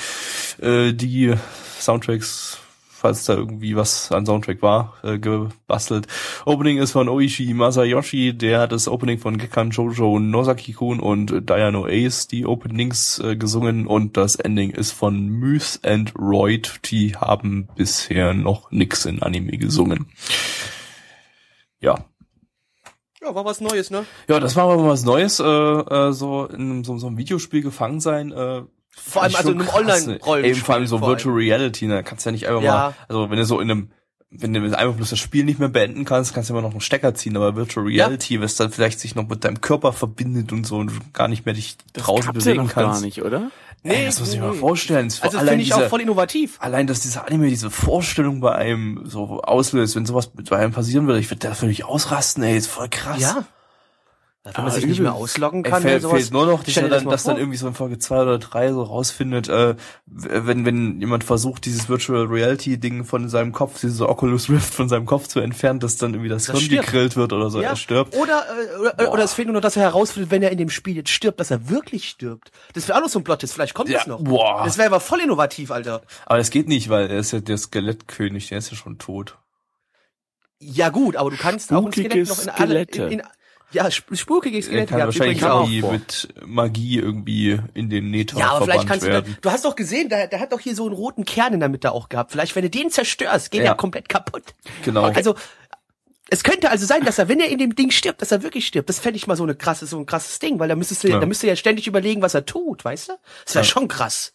[0.60, 1.34] äh, die
[1.80, 2.58] Soundtracks,
[3.06, 6.08] falls da irgendwie was an Soundtrack war, äh, gebastelt.
[6.44, 11.86] Opening ist von Oishi Masayoshi, der hat das Opening von Gekkan Jojo Nosaki-kun und Diano
[11.86, 17.68] Ace die Openings äh, gesungen und das Ending ist von Myth and Royd, die haben
[17.76, 20.06] bisher noch nix in Anime gesungen.
[21.80, 22.06] Ja,
[23.22, 24.04] Ja, war was Neues, ne?
[24.28, 27.62] ja, das war aber mal was Neues, äh, äh, so in so, so einem Videospiel
[27.62, 28.32] gefangen sein.
[28.32, 28.62] Äh,
[28.98, 29.74] Vor allem also in einem ne?
[29.74, 30.44] Online-Rollenspiel.
[30.56, 32.02] Eben vor allem so vor Virtual Reality, ne?
[32.02, 32.72] Kannst ja nicht einfach Ja.
[32.72, 33.90] mal, also wenn du so in einem,
[34.30, 36.80] wenn du einfach bloß das Spiel nicht mehr beenden kannst, kannst du immer noch einen
[36.80, 38.06] Stecker ziehen, aber Virtual Ja.
[38.06, 41.28] Reality, was dann vielleicht sich noch mit deinem Körper verbindet und so und du gar
[41.28, 43.00] nicht mehr dich Das draußen ja bewegen noch kannst.
[43.00, 43.50] gar nicht, oder?
[43.82, 45.08] Nee, das muss ich mir mal vorstellen.
[45.08, 46.56] Das Also finde ich auch diese- voll innovativ.
[46.60, 51.06] Allein, dass dieser Anime diese Vorstellung bei einem so auslöst, wenn sowas bei einem passieren
[51.06, 53.20] würde, ich würde da völlig ausrasten, ey, ist voll krass.
[53.20, 53.44] Ja.
[54.54, 55.22] Wenn man Ah, sich nicht mehr übel.
[55.22, 56.20] ausloggen Er kann, fehlt, oder sowas.
[56.20, 58.22] fehlt nur noch, dass, er das dann, mal dass dann irgendwie so in Folge zwei
[58.22, 59.74] oder drei so rausfindet, äh,
[60.06, 64.88] wenn, wenn jemand versucht, dieses Virtual Reality Ding von seinem Kopf, dieses Oculus Rift von
[64.88, 66.86] seinem Kopf zu entfernen, dass dann irgendwie das, Das Hirn stirbt.
[66.86, 68.14] gegrillt wird oder so, er stirbt.
[68.16, 70.70] Oder, äh, oder, oder es fehlt nur noch, dass er herausfindet, wenn er in dem
[70.70, 72.50] Spiel jetzt stirbt, dass er wirklich stirbt.
[72.74, 74.22] Das wäre auch noch so ein Plot, vielleicht kommt Ja, das noch.
[74.22, 74.62] boah.
[74.64, 76.02] Das wäre aber voll innovativ, Alter.
[76.24, 79.36] Aber das geht nicht, weil er ist ja der Skelettkönig, der ist ja schon tot.
[80.58, 82.82] Ja gut, aber du kannst auch ein Spukige Skelett noch in alle...
[82.82, 83.22] In, in,
[83.72, 85.90] ja, sp spukige Er Skelette kann gab's wahrscheinlich übrigens auch.
[85.90, 89.34] mit Magie irgendwie in den Nether Ja, aber vielleicht kannst du, werden.
[89.34, 91.60] da, du hast doch gesehen, der, der hat doch hier so einen roten Kern in
[91.60, 92.32] der Mitte auch gehabt.
[92.32, 93.72] Vielleicht, wenn du den zerstörst, geht Ja.
[93.72, 94.54] er komplett kaputt.
[94.84, 95.02] Genau.
[95.04, 95.34] Also,
[96.28, 98.66] es könnte also sein, dass er, wenn er in dem Ding stirbt, dass er wirklich
[98.66, 98.88] stirbt.
[98.88, 101.08] Das fände ich mal so eine krasse, so ein krasses Ding, weil da müsstest du,
[101.08, 101.20] Ja.
[101.20, 103.12] da müsst ihr ja ständig überlegen, was er tut, weißt du?
[103.44, 103.70] Das wäre Ja.
[103.70, 104.32] schon krass.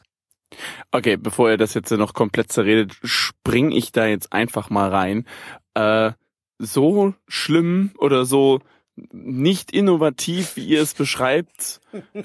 [0.92, 5.26] Okay, bevor ihr das jetzt noch komplett zerredet, spring ich da jetzt einfach mal rein.
[5.74, 6.12] Äh,
[6.60, 8.60] so schlimm oder so
[8.96, 11.82] nicht innovativ, wie ihr es beschreibt.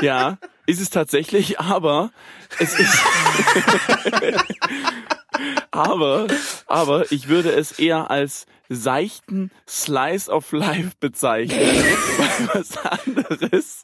[0.00, 2.10] ja, ist es tatsächlich, aber
[2.58, 2.98] es ist
[5.70, 6.26] aber
[6.66, 11.58] aber ich würde es eher als seichten Slice of Life bezeichnen.
[11.58, 13.82] Weil was anderes,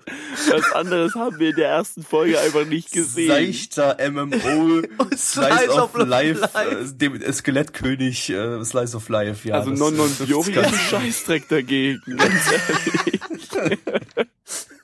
[0.51, 3.29] was anderes haben wir in der ersten Folge einfach nicht gesehen.
[3.29, 4.83] Seichter MMO
[5.17, 6.71] Slice of Life, Life.
[6.71, 9.55] äh, dem äh, Skelettkönig äh, Slice of Life, ja.
[9.57, 13.81] also Non Non das Fiori ist ein Scheißdreck dagegen, ganz ehrlich.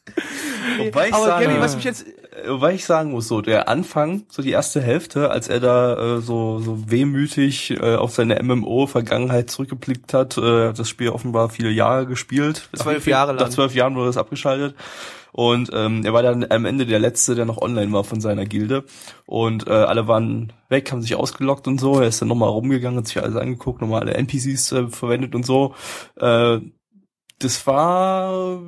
[0.79, 2.07] Wobei ich, aber sagen, Gabby, was mich jetzt,
[2.47, 6.21] wobei ich sagen muss, so der Anfang, so die erste Hälfte, als er da äh,
[6.21, 11.71] so so wehmütig äh, auf seine MMO-Vergangenheit zurückgeblickt hat, äh, hat das Spiel offenbar viele
[11.71, 12.68] Jahre gespielt.
[12.75, 13.40] Zwölf Jahre lang.
[13.40, 14.75] Nach zwölf Jahren wurde es abgeschaltet.
[15.33, 18.44] Und ähm, er war dann am Ende der Letzte, der noch online war von seiner
[18.44, 18.85] Gilde.
[19.27, 22.01] Und äh, alle waren weg, haben sich ausgelockt und so.
[22.01, 25.44] Er ist dann nochmal rumgegangen, hat sich alles angeguckt, nochmal alle NPCs äh, verwendet und
[25.47, 25.75] so.
[26.16, 26.59] Äh,
[27.38, 28.59] das war,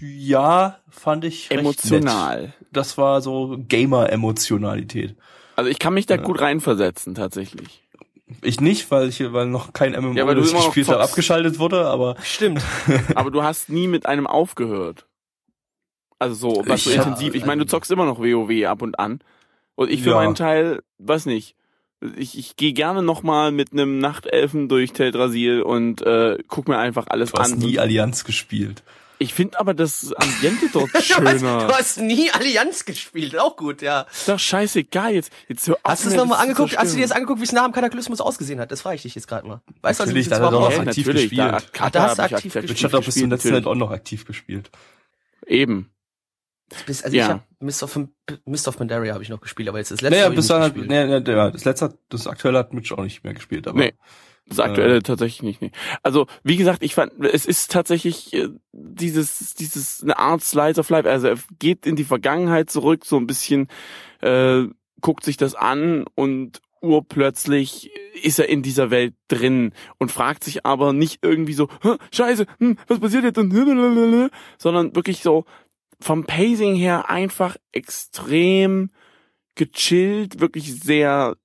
[0.00, 2.42] ja, fand ich recht Emotional.
[2.42, 2.52] Nett.
[2.72, 5.14] Das war so Gamer-Emotionalität.
[5.56, 7.82] Also ich kann mich da gut reinversetzen, tatsächlich.
[8.42, 11.86] Ich nicht, weil ich weil noch kein MMO, Ja, weil du gespielt habe, abgeschaltet wurde,
[11.86, 12.60] aber stimmt.
[13.14, 15.06] Aber du hast nie mit einem aufgehört.
[16.18, 17.34] Also so, was so intensiv.
[17.34, 19.20] Ich meine, du zockst immer noch WoW ab und an.
[19.76, 20.16] Und ich für Ja.
[20.16, 21.54] meinen Teil, weiß nicht.
[22.16, 27.06] Ich, ich gehe gerne nochmal mit einem Nachtelfen durch Teldrassil und äh, guck mir einfach
[27.08, 27.58] alles du hast an.
[27.58, 28.82] nie Allianz gespielt.
[29.18, 31.66] Ich finde aber das Ambiente dort Du hast, schöner.
[31.68, 34.02] du hast nie Allianz gespielt, auch gut, ja.
[34.12, 35.32] Ist doch scheißegal jetzt.
[35.48, 36.76] Jetzt hör Hast du es nochmal angeguckt?
[36.76, 37.16] Hast du dir das zerstören.
[37.22, 38.70] angeguckt, wie es nach dem Kataklysmus ausgesehen hat?
[38.70, 39.62] Das frage ich dich jetzt gerade mal.
[39.80, 41.70] Weißt Natürlich, du, also, da hat er aktiv natürlich, gespielt.
[41.72, 43.74] Da, Ah, da hast du ich aktiv Witcher hat doch bis zum gespielt, letzten auch
[43.74, 44.70] noch aktiv gespielt.
[45.46, 45.90] Eben.
[46.84, 47.24] bist, also Ja.
[47.24, 47.98] ich hab Mist of,
[48.44, 50.62] Mist of Pandaria habe ich noch gespielt, aber jetzt das letzte Naja, ich bis dann
[50.62, 50.90] hat, gespielt.
[50.90, 53.78] nee, nee, ja, das letzte, hat- das aktuelle hat Mitch auch nicht mehr gespielt, aber.
[53.78, 53.94] Nee.
[54.48, 55.60] Das aktuelle tatsächlich nicht.
[55.60, 55.72] Nee.
[56.04, 60.88] Also wie gesagt, ich fand, es ist tatsächlich äh, dieses, dieses eine Art Slice of
[60.88, 61.10] Life.
[61.10, 63.66] Also er geht in die Vergangenheit zurück, so ein bisschen
[64.20, 64.64] äh,
[65.00, 67.90] guckt sich das an und urplötzlich
[68.22, 72.46] ist er in dieser Welt drin und fragt sich aber nicht irgendwie so, "Hä, Scheiße,
[72.58, 73.38] hm, was passiert jetzt?
[73.38, 75.44] Und blablabla", sondern wirklich so
[76.00, 78.90] vom Pacing her einfach extrem
[79.54, 81.36] gechillt, wirklich sehr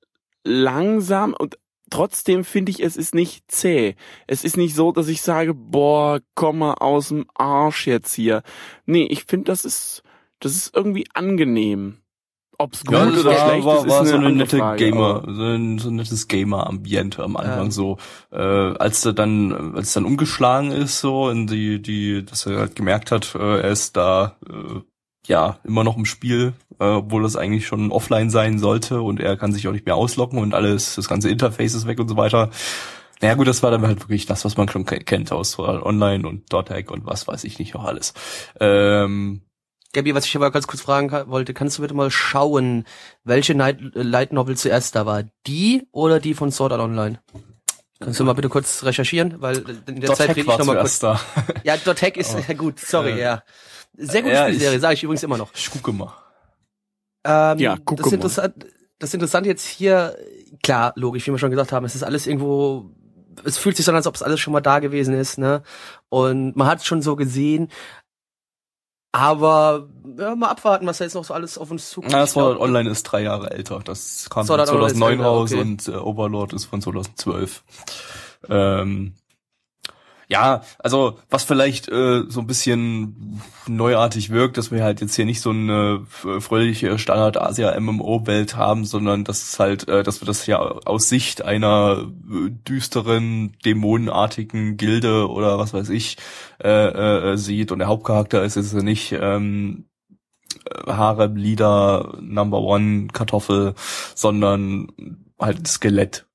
[0.44, 1.58] langsam und
[1.92, 3.96] trotzdem finde ich, es ist nicht zäh.
[4.26, 8.42] Es ist nicht so, dass ich sage, boah, komm mal aus dem Arsch jetzt hier.
[8.88, 10.02] Nee, ich finde, das ist,
[10.40, 11.98] das ist irgendwie angenehm.
[12.58, 14.58] Ob's gut Ja, oder war, schlecht war, ist, ist war eine so eine andere nette
[14.58, 17.72] Frage, Gamer, so ein, so ein nettes Gamer-Ambiente am Anfang Ja.
[17.72, 17.98] so,
[18.32, 22.60] äh, als er dann, als es dann umgeschlagen ist so in die, die, dass er
[22.60, 24.82] halt gemerkt hat, äh, er ist da, äh,
[25.28, 29.38] ja, immer noch im Spiel, äh, obwohl das eigentlich schon offline sein sollte und er
[29.38, 32.18] kann sich auch nicht mehr ausloggen und alles, das ganze Interface ist weg und so
[32.18, 32.50] weiter.
[33.22, 35.62] Naja gut, das war dann halt wirklich das, was man schon ke- kennt aus äh,
[35.62, 38.14] Online und .hack und was weiß ich nicht noch alles.
[38.60, 39.42] Ähm,
[39.94, 42.86] Gabi, was ich aber ganz kurz fragen wollte, kannst du bitte mal schauen,
[43.24, 45.24] welche Night, äh, Light Novel zuerst da war?
[45.46, 47.20] Die oder die von Sword Art Online?
[48.00, 50.66] Kannst du mal bitte kurz recherchieren, weil in der Zeit .hack rede ich war noch
[50.66, 50.98] mal kurz.
[51.00, 51.62] zuerst da.
[51.64, 53.44] Ja, Dot Hack ist ja gut, sorry, Äh, ja.
[53.98, 55.52] Sehr gute ja, Spielserie, sage ich übrigens immer noch.
[55.54, 56.14] Ich gucke mal.
[57.24, 58.14] Ähm, Ja, guck das mal.
[58.14, 58.66] interessant,
[59.00, 60.18] das Interessante jetzt hier,
[60.64, 62.92] klar, logisch, wie wir schon gesagt haben, es ist alles irgendwo,
[63.44, 65.64] es fühlt sich so an, als ob es alles schon mal da gewesen ist, ne?
[66.10, 67.70] Und man hat es schon so gesehen.
[69.14, 72.14] Aber ja, mal abwarten, was da jetzt noch so alles auf uns zukommt.
[72.14, 73.82] Ja, Sword Art Online ist drei Jahre älter.
[73.84, 75.62] Das kam Sword Art Online ist 2009 älter, raus okay.
[75.62, 77.64] und äh, Overlord ist von 2012.
[78.50, 79.14] Ähm,
[80.32, 85.26] Ja, also was vielleicht äh, so ein bisschen neuartig wirkt, dass wir halt jetzt hier
[85.26, 90.46] nicht so eine äh, fröhliche Standard-Asia-MMO-Welt haben, sondern dass es halt, äh, dass wir das
[90.46, 96.15] ja aus Sicht einer äh, düsteren, dämonenartigen Gilde oder was weiß ich
[96.63, 96.70] äh,
[97.34, 97.74] äh, sieht.
[97.74, 99.89] Und der Hauptcharakter ist jetzt nicht ähm,
[100.88, 103.74] Harem Leader Number One Kartoffel,
[104.15, 104.94] sondern
[105.38, 106.26] halt Skelett.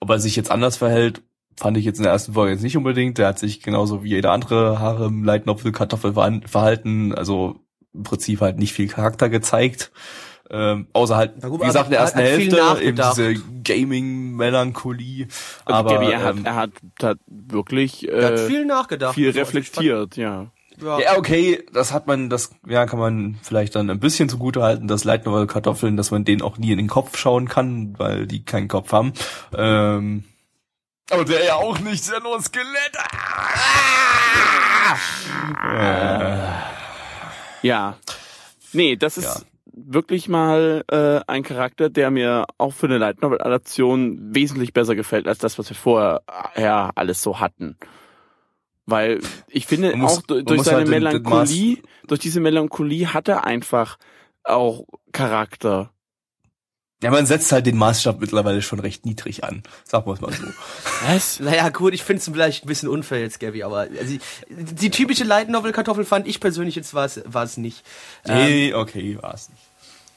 [0.00, 1.22] Ob er sich jetzt anders verhält,
[1.58, 3.18] fand ich jetzt in der ersten Folge jetzt nicht unbedingt.
[3.18, 7.60] Der hat sich genauso wie jeder andere Harem Light Novel Kartoffel verhalten, also
[7.94, 9.90] im Prinzip halt nicht viel Charakter gezeigt.
[10.48, 12.96] Ähm, außer halt, Na gut, wie gesagt, in der ersten er hat viel Hälfte eben
[12.96, 13.16] nachgedacht.
[13.16, 15.26] diese Gaming-Melancholie.
[15.64, 16.70] Also Aber Gabi, er, hat, ähm, er hat,
[17.02, 19.14] hat wirklich Er hat äh, viel nachgedacht.
[19.14, 20.36] viel So, also reflektiert, ja.
[20.36, 20.50] Fand,
[20.82, 21.00] ja.
[21.00, 24.86] Ja, okay, das hat man, das ja, kann man vielleicht dann ein bisschen zugute halten,
[24.88, 28.44] dass Novel Kartoffeln, dass man denen auch nie in den Kopf schauen kann, weil die
[28.44, 29.14] keinen Kopf haben.
[29.56, 30.24] Ähm,
[31.10, 32.96] aber der ja auch nicht, ist ja nur ein Skelett.
[32.98, 34.96] Ah!
[37.62, 37.96] Äh, Ja.
[38.72, 39.40] Nee, das ist Ja.
[39.72, 44.94] wirklich mal äh, ein Charakter, der mir auch für eine Light Novel Adaption wesentlich besser
[44.94, 46.22] gefällt als das, was wir vorher
[46.56, 47.76] ja, alles so hatten.
[48.84, 53.98] Weil ich finde muss- auch durch seine halt Melancholie, durch diese Melancholie hat er einfach
[54.44, 55.90] auch Charakter.
[57.06, 59.62] Ja, man setzt halt den Maßstab mittlerweile schon recht niedrig an.
[59.84, 60.44] Sagen wir es mal so.
[61.06, 61.40] Was?
[61.46, 64.16] Naja, gut, ich finde es vielleicht ein bisschen unfair jetzt, Gabby, aber also,
[64.48, 67.84] die, typische Light Novel Kartoffel fand ich persönlich jetzt war es war es nicht.
[68.26, 69.62] Ähm, Nee, okay, war's nicht.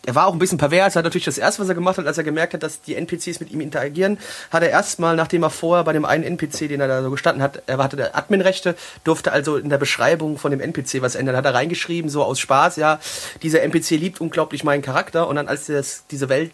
[0.06, 2.18] er war auch ein bisschen pervers, hat natürlich das erste, was er gemacht hat, als
[2.18, 4.18] er gemerkt hat, dass die NPCs mit ihm interagieren,
[4.50, 7.44] hat er erstmal, nachdem er vorher bei dem einen NPC, den er da so gestanden
[7.44, 11.46] hat, er hatte Adminrechte, durfte also in der Beschreibung von dem NPC was ändern, hat
[11.46, 13.00] er reingeschrieben, so aus Spaß, ja,
[13.44, 16.52] dieser NPC liebt unglaublich meinen Charakter und dann als das, diese Welt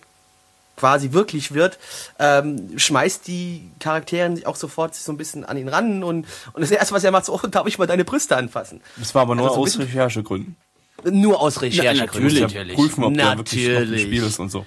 [0.77, 1.79] quasi wirklich wird,
[2.19, 6.61] ähm, schmeißt die Charakteren sich auch sofort so ein bisschen an ihn ran und, und
[6.61, 8.81] das erste, was er macht, so, oh, darf ich mal deine Brüste anfassen?
[8.97, 10.55] Das war aber nur Also so aus bisschen- Recherchegründen.
[11.03, 11.99] Nur aus Recherche.
[11.99, 12.41] natürlich.
[12.41, 14.01] Muss ja prüfen, ob der wirklich noch im Natürlich.
[14.03, 14.65] Spiel ist und so.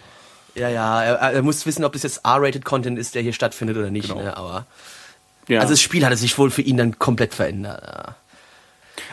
[0.54, 3.76] Ja, ja, er, er muss wissen, ob das jetzt R-rated Content ist, der hier stattfindet
[3.76, 4.08] oder nicht.
[4.08, 4.20] Genau.
[4.22, 4.36] Ne?
[4.36, 4.66] Aber
[5.48, 5.60] Ja.
[5.60, 7.82] also das Spiel hatte sich wohl für ihn dann komplett verändert.
[7.84, 8.16] Ja.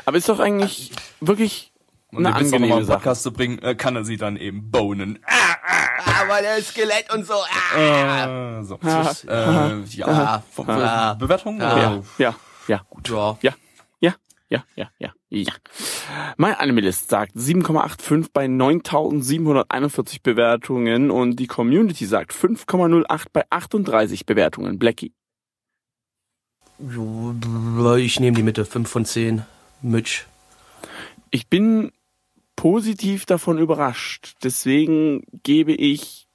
[0.06, 1.72] Aber ist doch eigentlich wirklich
[2.12, 2.98] Und eine angenehme Sache.
[3.00, 5.20] Podcast zu bringen, äh, kann er sie dann eben bonen.
[6.04, 7.34] Aber der Skelett und so.
[7.76, 8.60] Ah.
[8.60, 8.80] Äh, so.
[8.84, 9.12] Ja.
[9.28, 11.14] Äh, ja, Von- von Ja.
[11.14, 11.60] Bewertung?
[11.60, 12.02] Ja.
[12.18, 12.36] Ja,
[12.68, 13.10] ja, gut.
[13.10, 13.54] Ja.
[14.02, 14.14] Ja,
[14.50, 15.54] ja, ja, ja, ja.
[16.38, 24.78] Mein Animalist sagt 7,85 bei 9741 Bewertungen und die Community sagt 5,08 bei 38 Bewertungen.
[24.78, 25.14] Blackie.
[26.78, 29.44] Ich nehme die Mitte, 5 von 10.
[29.82, 30.26] Mitch.
[31.32, 31.92] Ich bin
[32.56, 34.36] positiv davon überrascht.
[34.44, 36.28] Deswegen gebe ich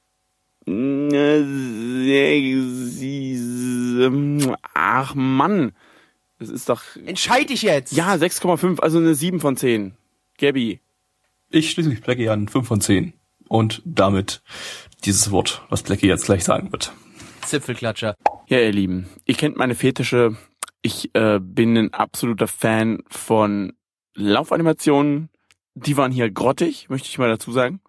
[0.66, 1.42] äh,
[2.04, 3.00] sechs-
[4.74, 5.72] Ach Mann.
[6.38, 7.92] Das ist doch Entscheid dich jetzt.
[7.92, 9.94] ja 6,5, also eine 7 von 10.
[10.38, 10.80] Gabby.
[11.50, 13.12] Ich schließe mich Blackie an, 5 von 10.
[13.48, 14.42] Und damit
[15.04, 16.92] dieses Wort, was Blackie jetzt gleich sagen wird.
[17.42, 18.14] Zipfelklatscher.
[18.46, 20.36] Ja, ihr Lieben, ihr kennt meine Fetische.
[20.82, 23.72] Ich äh, bin ein absoluter Fan von
[24.14, 25.29] Laufanimationen.
[25.74, 27.80] Die waren hier grottig, möchte ich mal dazu sagen.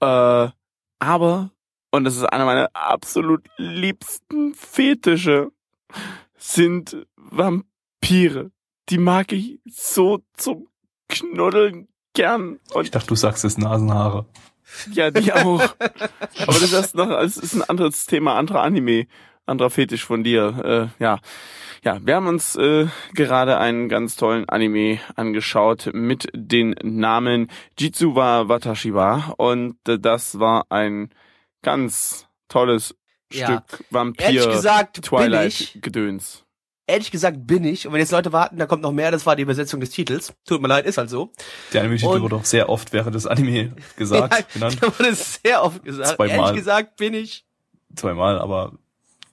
[0.00, 0.48] Äh,
[0.98, 1.50] aber,
[1.90, 5.50] und das ist einer meiner absolut liebsten Fetische,
[6.36, 8.50] sind Vampire.
[8.88, 10.68] Die mag ich so zum
[11.08, 12.60] Knuddeln gern.
[12.72, 14.26] Und Ich dachte, du sagst es Nasenhaare.
[14.92, 15.60] ja, die auch.
[15.80, 19.06] Aber das ist noch, es ist ein anderes Thema, anderer Anime,
[19.46, 20.90] anderer Fetisch von dir.
[20.98, 21.18] Äh, ja,
[21.82, 28.48] ja, wir haben uns äh, gerade einen ganz tollen Anime angeschaut mit den Namen Jitsuwa
[28.48, 31.10] Watashiwa und äh, das war ein
[31.62, 32.94] ganz tolles
[33.32, 33.46] Ja.
[33.46, 36.44] Stück Vampir Ehrlich gesagt bin Twilight ich, Gedöns.
[36.86, 39.36] ehrlich gesagt bin ich, und wenn jetzt Leute warten, da kommt noch mehr, das war
[39.36, 40.34] die Übersetzung des Titels.
[40.46, 41.30] Tut mir leid, ist halt so.
[41.72, 44.78] Der Anime-Titel wurde auch sehr oft während des Anime gesagt, ja, genannt.
[44.80, 46.16] da wurde sehr oft gesagt.
[46.16, 46.36] Zweimal.
[46.38, 47.44] Ehrlich gesagt bin ich,
[47.94, 48.72] Zweimal, aber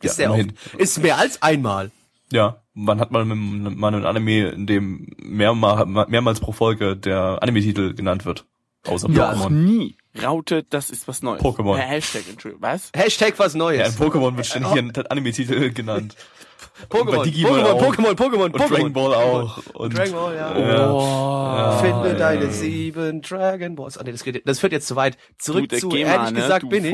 [0.03, 0.51] ja, ist sehr immerhin.
[0.51, 0.75] oft.
[0.75, 1.91] Ist mehr als einmal.
[2.31, 7.41] Ja, wann hat man mit, mal einen Anime, in dem mehrmal, mehrmals pro Folge der
[7.41, 8.45] Anime-Titel genannt wird?
[8.85, 9.49] Außer Ja, Noch Pokémon.
[9.51, 9.97] nie.
[10.21, 11.41] Raute, das ist was Neues.
[11.41, 11.77] Pokémon.
[11.77, 12.61] Hashtag, Entschuldigung.
[12.61, 12.91] Was?
[12.95, 13.99] Hashtag was Ja, Neues.
[13.99, 16.15] in Pokémon wird ständig hier ein Anime-Titel genannt.
[16.89, 17.79] Pokémon, Pokémon.
[17.79, 19.57] Pokémon, Pokémon, Und Dragon Ball auch.
[19.73, 20.57] Und, Dragon Ball, ja.
[20.57, 20.91] Ja.
[20.91, 21.79] Oh.
[21.79, 22.51] Finde ja, deine ja.
[22.51, 23.97] sieben Dragon Balls.
[23.97, 25.17] Ah, nee, das, geht, das führt jetzt zu weit.
[25.37, 26.93] Zurück du, zu, geh ehrlich ne, gesagt du bin ich.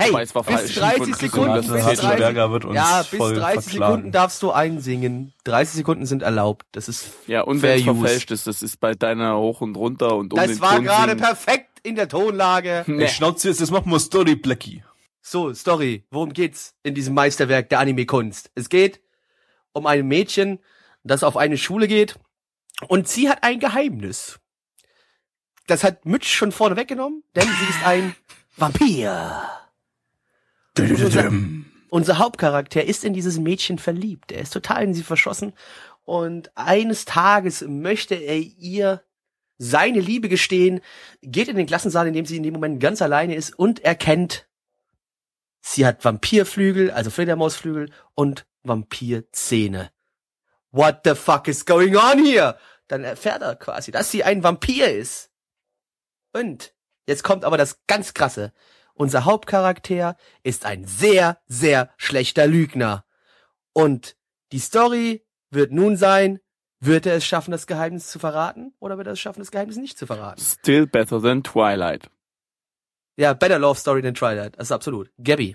[0.00, 3.18] Hey, bis Schief 30 und Sekunden, bis und Hartl 30, Berger wird uns ja, bis
[3.18, 3.92] voll 30 verklagen.
[3.94, 5.32] Sekunden darfst du einsingen.
[5.42, 6.66] 30 Sekunden sind erlaubt.
[6.70, 9.76] Das ist Ja, und Fair wenn es verfälscht ist, das ist bei deiner hoch und
[9.76, 11.24] runter und um Das den war Ton gerade singen.
[11.24, 12.84] perfekt in der Tonlage.
[12.86, 13.02] Nee.
[13.02, 14.84] Ey, Schnauze jetzt, das machen wir Story Blackie.
[15.20, 16.04] So, Story.
[16.12, 18.52] Worum geht's in diesem Meisterwerk der Anime-Kunst?
[18.54, 19.00] Es geht
[19.72, 20.60] um ein Mädchen,
[21.02, 22.20] das auf eine Schule geht
[22.86, 24.38] und sie hat ein Geheimnis.
[25.66, 28.14] Das hat Mitch schon vorne weggenommen, denn sie ist ein
[28.56, 29.42] Vampir.
[30.78, 31.32] Unser,
[31.90, 34.32] unser Hauptcharakter ist in dieses Mädchen verliebt.
[34.32, 35.52] Er ist total in sie verschossen
[36.04, 39.02] und eines Tages möchte er ihr
[39.58, 40.80] seine Liebe gestehen,
[41.20, 44.48] geht in den Klassensaal, in dem sie in dem Moment ganz alleine ist und erkennt,
[45.60, 49.90] sie hat Vampirflügel, also Fledermausflügel und Vampirzähne.
[50.70, 52.58] What the fuck is going on here?
[52.86, 55.30] Dann erfährt er quasi, dass sie ein Vampir ist.
[56.32, 56.72] Und
[57.06, 58.52] jetzt kommt aber das ganz krasse.
[58.98, 63.04] Unser Hauptcharakter ist ein sehr, sehr schlechter Lügner.
[63.72, 64.16] Und
[64.50, 66.40] die Story wird nun sein,
[66.80, 68.74] wird er es schaffen, das Geheimnis zu verraten?
[68.80, 70.40] Oder wird er es schaffen, das Geheimnis nicht zu verraten?
[70.40, 72.10] Still better than Twilight.
[73.16, 74.58] Ja, better love story than Twilight.
[74.58, 75.12] Das ist absolut.
[75.22, 75.54] Gabby.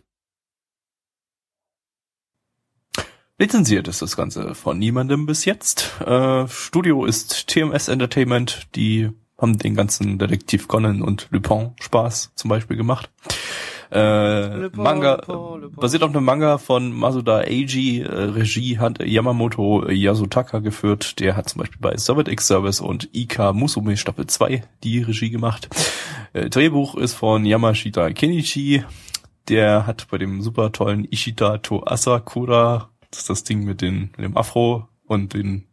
[3.38, 6.00] Lizenziert ist das Ganze von niemandem bis jetzt.
[6.00, 12.50] Äh, Studio ist TMS Entertainment, die haben den ganzen Detektiv Conan und Lupin Spaß zum
[12.50, 13.10] Beispiel gemacht.
[13.92, 15.76] Äh, Lupin, Manga, Lupin, Lupin.
[15.80, 21.50] basiert auf einem Manga von Masuda Eiji, äh, Regie hat Yamamoto Yasutaka geführt, der hat
[21.50, 25.70] zum Beispiel bei Soviet X Service und Ika Musume Staffel 2 die Regie gemacht.
[26.34, 28.84] Äh, Drehbuch ist von Yamashita Kenichi,
[29.48, 34.12] der hat bei dem super tollen Ishita to Asakura, das ist das Ding mit, den,
[34.18, 35.66] mit dem Afro und den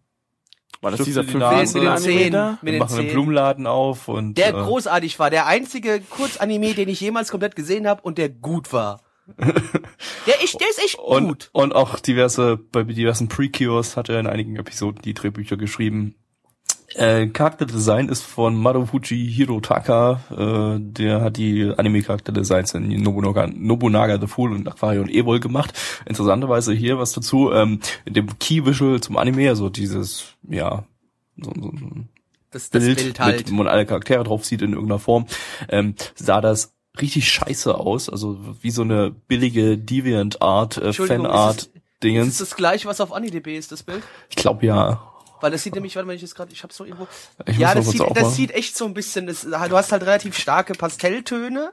[0.80, 1.78] War das dieser in die Nase.
[1.78, 2.48] Mit den Zähnen.
[2.48, 3.08] 5 Mit den machen einen.
[3.08, 5.30] Blumenladen auf und Der äh, großartig war.
[5.30, 9.00] Der einzige Kurzanime, den ich jemals komplett gesehen habe und der gut war.
[10.26, 11.50] Der, ist, der ist echt und, gut.
[11.52, 16.14] und auch diverse, bei diversen Precures hat er in einigen Episoden die Drehbücher geschrieben.
[16.94, 24.26] Äh, Charakterdesign ist von Marufuji Hirotaka, äh, der hat die Anime-Charakterdesigns in Nobunaga, Nobunaga the
[24.26, 25.72] Fool und Aquarion Evol gemacht.
[26.06, 30.84] Interessanterweise hier was dazu, ähm, in dem Key-Visual zum Anime, also dieses, ja,
[31.36, 32.08] so, so, so ein
[32.50, 33.38] Das, das Bild, Bild, halt.
[33.38, 35.26] mit, wo man alle Charaktere drauf sieht in irgendeiner Form,
[35.68, 41.56] ähm, sah das richtig scheiße aus, also wie so eine billige Deviant Art, äh, Fanart
[41.56, 42.38] ist es- Ist Dingens.
[42.38, 44.02] das gleiche, was auf AniDB ist, das Bild?
[44.30, 45.06] Ich glaube ja.
[45.40, 47.06] Weil das sieht nämlich, warte mal, ich jetzt gerade, ich hab's so irgendwo.
[47.46, 50.02] Ich ja, das sieht, das mal- sieht echt so ein bisschen, das, du hast halt
[50.02, 51.72] relativ starke Pastelltöne.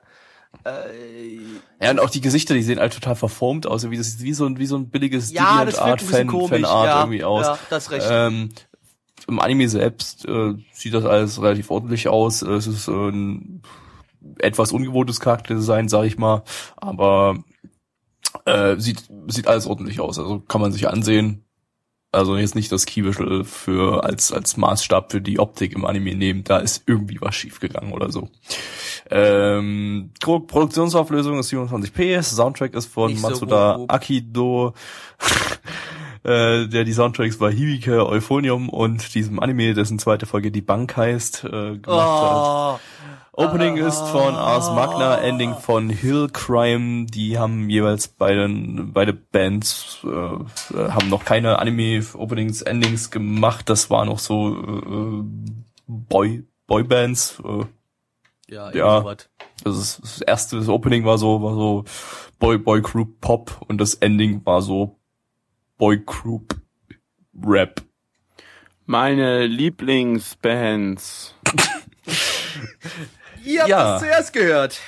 [1.82, 4.34] Ja, und auch die Gesichter, die sehen halt total verformt aus, wie das sieht wie
[4.34, 6.62] so ein wie so ein billiges Ja, Art Fan, komisch.
[6.62, 7.46] Fanart ja, irgendwie aus.
[7.46, 8.08] Ja, das recht.
[8.10, 8.50] Ähm,
[9.28, 12.42] Im Anime selbst äh, sieht das alles relativ ordentlich aus.
[12.42, 13.62] Es ist äh, ein
[14.40, 16.44] etwas ungewohntes Charakterdesign, sag ich mal,
[16.78, 17.38] aber
[18.46, 20.18] äh, sieht sieht alles ordentlich aus.
[20.18, 21.44] Also kann man sich ansehen.
[22.12, 26.44] Also jetzt nicht das Key-Visual für als als Maßstab für die Optik im Anime nehmen.
[26.44, 28.30] Da ist irgendwie was schiefgegangen oder so.
[29.10, 32.22] Ähm, Pro Produktionsauflösung ist 27p.
[32.24, 33.94] Soundtrack ist von Nicht so Matsuda grob.
[33.94, 34.74] Akido.
[36.24, 40.96] äh, der die Soundtracks bei Hibike, Euphonium und diesem Anime, dessen zweite Folge die Bank
[40.98, 42.80] heißt, äh, gemacht hat.
[43.38, 43.88] Opening Ah.
[43.88, 47.06] ist von Ars Magna, Ending von Hill Crime.
[47.06, 53.70] Die haben jeweils beide, beide Bands äh, äh, haben noch keine Anime-Openings, Endings gemacht.
[53.70, 55.24] Das war noch so äh,
[55.86, 57.40] Boy Boybands.
[57.46, 57.66] Äh,
[58.52, 59.16] ja, ja.
[59.64, 61.86] das, ist, das erste, das Opening war so war so
[62.40, 64.98] Boy Boy Group Pop und das Ending war so
[65.78, 66.60] Boy Group
[67.40, 67.84] Rap.
[68.88, 71.36] Meine Lieblingsbands.
[73.48, 73.94] Ihr habt Ja.
[73.94, 74.80] das zuerst gehört.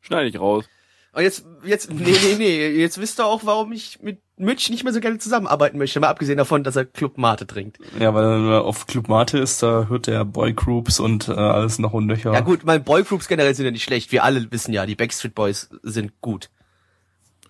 [0.00, 0.64] Schneide ich raus.
[1.12, 4.84] Und jetzt, jetzt, nee, nee, nee, jetzt wisst ihr auch, warum ich mit Mitch nicht
[4.84, 5.98] mehr so gerne zusammenarbeiten möchte.
[5.98, 7.78] Mal abgesehen davon, dass er Club Mate trinkt.
[7.98, 11.78] Ja, weil er auf Club Mate ist, da hört er Boy Groups und äh, alles
[11.80, 12.32] noch und nöcher.
[12.32, 14.12] Ja gut, mein Boygroups generell sind ja nicht schlecht.
[14.12, 16.50] Wir alle wissen ja, die Backstreet Boys sind gut.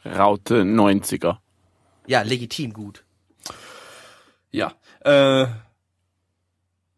[0.05, 1.37] Raute 90er.
[2.07, 3.05] Ja, legitim gut.
[4.51, 4.73] Ja.
[5.01, 5.47] Äh,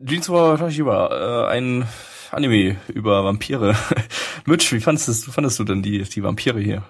[0.04, 1.88] Jeans war Tashiba, äh, ein
[2.30, 3.74] Anime über Vampire.
[4.46, 6.84] Mitch, wie fandest du, fandest du denn die, die Vampire hier?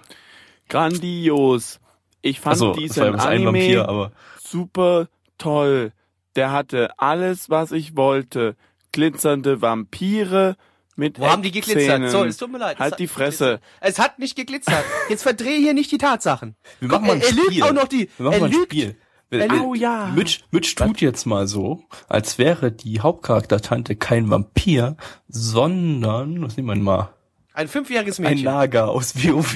[0.69, 1.79] Grandios.
[2.21, 4.11] Ich fand Also, war ja diesen Anime Vampir, aber
[4.41, 5.91] super toll.
[6.35, 8.55] Der hatte alles, was ich wollte.
[8.93, 10.55] Glitzernde Vampire
[10.95, 11.83] mit Wo haben die geglitzert?
[11.83, 12.09] Eckzähnen.
[12.09, 12.77] So, es tut mir leid.
[12.77, 13.45] Halt die Fresse.
[13.45, 13.61] geglitzert.
[13.81, 14.83] Es hat nicht geglitzert.
[15.09, 16.55] Jetzt verdreh hier nicht die Tatsachen.
[16.79, 17.63] wir Guck, machen mal ein er, er lügt Spiel.
[17.63, 18.09] auch noch die.
[18.17, 18.65] wir machen er mal ein lügt.
[18.65, 18.95] Spiel.
[19.31, 20.11] Wir- Oh ja.
[20.13, 24.97] Mitch, Mitch tut jetzt mal so, als wäre die Hauptcharaktertante kein Vampir,
[25.29, 27.09] sondern, was nehmen wir mal?
[27.53, 28.43] Ein fünfjähriges Ein Mädchen.
[28.45, 29.55] Nager aus WoW.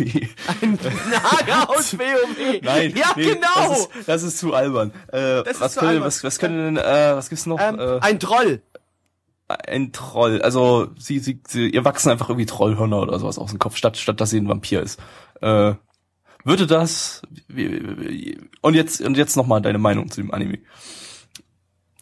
[0.62, 0.80] Ein
[1.12, 2.62] Nager aus WoW.
[2.62, 3.48] Nein, Ja, nee, genau.
[3.56, 4.92] Das ist, das ist zu albern.
[5.12, 6.08] Äh, Das ist was, zu können, albern.
[6.08, 7.60] was, was können denn, äh, was gibt's noch?
[7.62, 8.62] ähm, äh, ein Troll.
[9.48, 10.42] ein Troll.
[10.42, 13.96] Also sie, sie, sie ihr wachsen einfach irgendwie Trollhörner oder sowas aus dem Kopf, statt
[13.98, 15.00] statt dass sie ein Vampir ist.
[15.42, 15.74] Äh,
[16.46, 17.24] Würde das
[18.62, 20.60] und jetzt und jetzt noch mal deine Meinung zu dem Anime.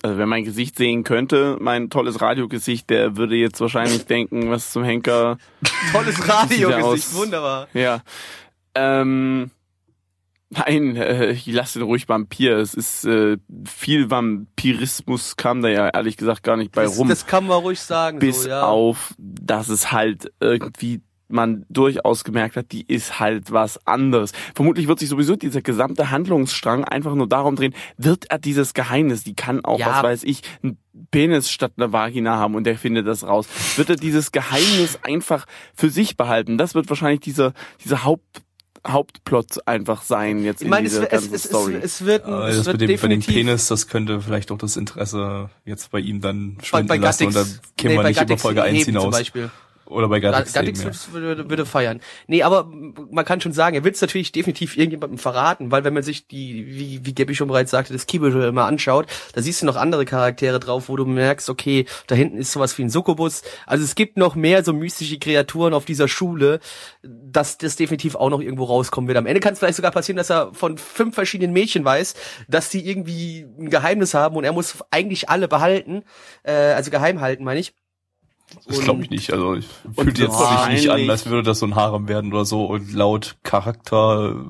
[0.03, 4.73] Also wer mein Gesicht sehen könnte, mein tolles Radiogesicht, der würde jetzt wahrscheinlich denken, was
[4.73, 5.37] zum Henker.
[5.93, 7.69] Tolles Radiogesicht, wunderbar.
[7.73, 8.01] Ja.
[8.75, 9.49] Ähm,
[10.49, 12.57] nein, äh, ich lasse den ruhig Vampir.
[12.57, 17.07] Es ist äh, viel Vampirismus kam da ja ehrlich gesagt gar nicht bei Das, rum.
[17.07, 18.19] das kann man ruhig sagen.
[18.19, 18.63] bis so, ja.
[18.63, 24.33] auf, dass es halt irgendwie man durchaus gemerkt hat, die ist halt was anderes.
[24.55, 29.23] Vermutlich wird sich sowieso dieser gesamte Handlungsstrang einfach nur darum drehen, wird er dieses Geheimnis,
[29.23, 29.87] die kann auch, Ja.
[29.87, 30.77] was weiß ich, einen
[31.09, 33.47] Penis statt einer Vagina haben und der findet das raus.
[33.77, 35.45] Wird er dieses Geheimnis einfach
[35.75, 36.57] für sich behalten?
[36.57, 37.53] Das wird wahrscheinlich dieser,
[37.83, 38.41] dieser Haupt,
[38.85, 41.77] Hauptplot einfach sein jetzt Ich in meine, es, dieser es, ganzen es, es, Story.
[41.81, 44.19] es wird, ein- Äh, es das wird mit dem, bei dem definitiv Penis, das könnte
[44.21, 47.71] vielleicht auch das Interesse jetzt bei ihm dann schwinden bei, bei lassen und Gattix, dann
[47.77, 49.11] kämen wir bei nicht über Gattix Folge 1 heben zum hinaus.
[49.17, 49.49] Beispiel.
[49.93, 52.01] Oder bei Gattix, Gattix würde, würde feiern.
[52.27, 52.69] Nee, aber
[53.11, 56.27] man kann schon sagen, er will es natürlich definitiv irgendjemandem verraten, weil wenn man sich
[56.27, 59.75] die, wie, wie Gabby schon bereits sagte, das Keyboard mal anschaut, da siehst du noch
[59.75, 63.43] andere Charaktere drauf, wo du merkst, okay, da hinten ist sowas wie ein Succubus.
[63.65, 66.59] Also es gibt noch mehr so mystische Kreaturen auf dieser Schule,
[67.03, 69.17] dass das definitiv auch noch irgendwo rauskommen wird.
[69.17, 72.15] Am Ende kann es vielleicht sogar passieren, dass er von fünf verschiedenen Mädchen weiß,
[72.47, 76.03] dass die irgendwie ein Geheimnis haben und er muss eigentlich alle behalten,
[76.43, 77.73] äh, also geheim halten, meine ich.
[78.67, 79.31] Das glaube ich nicht.
[79.33, 82.45] Also ich fühlt jetzt sich nicht an, als würde das so ein Harem werden oder
[82.45, 82.65] so.
[82.65, 84.45] Und laut Charakter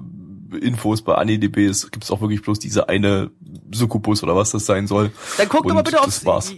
[0.62, 3.32] Infos bei AniDB ist- gibt's auch wirklich bloß diese eine
[3.74, 5.12] Succubus oder was das sein soll.
[5.38, 6.26] Dann guckt Und aber bitte aufs.
[6.26, 6.54] war's.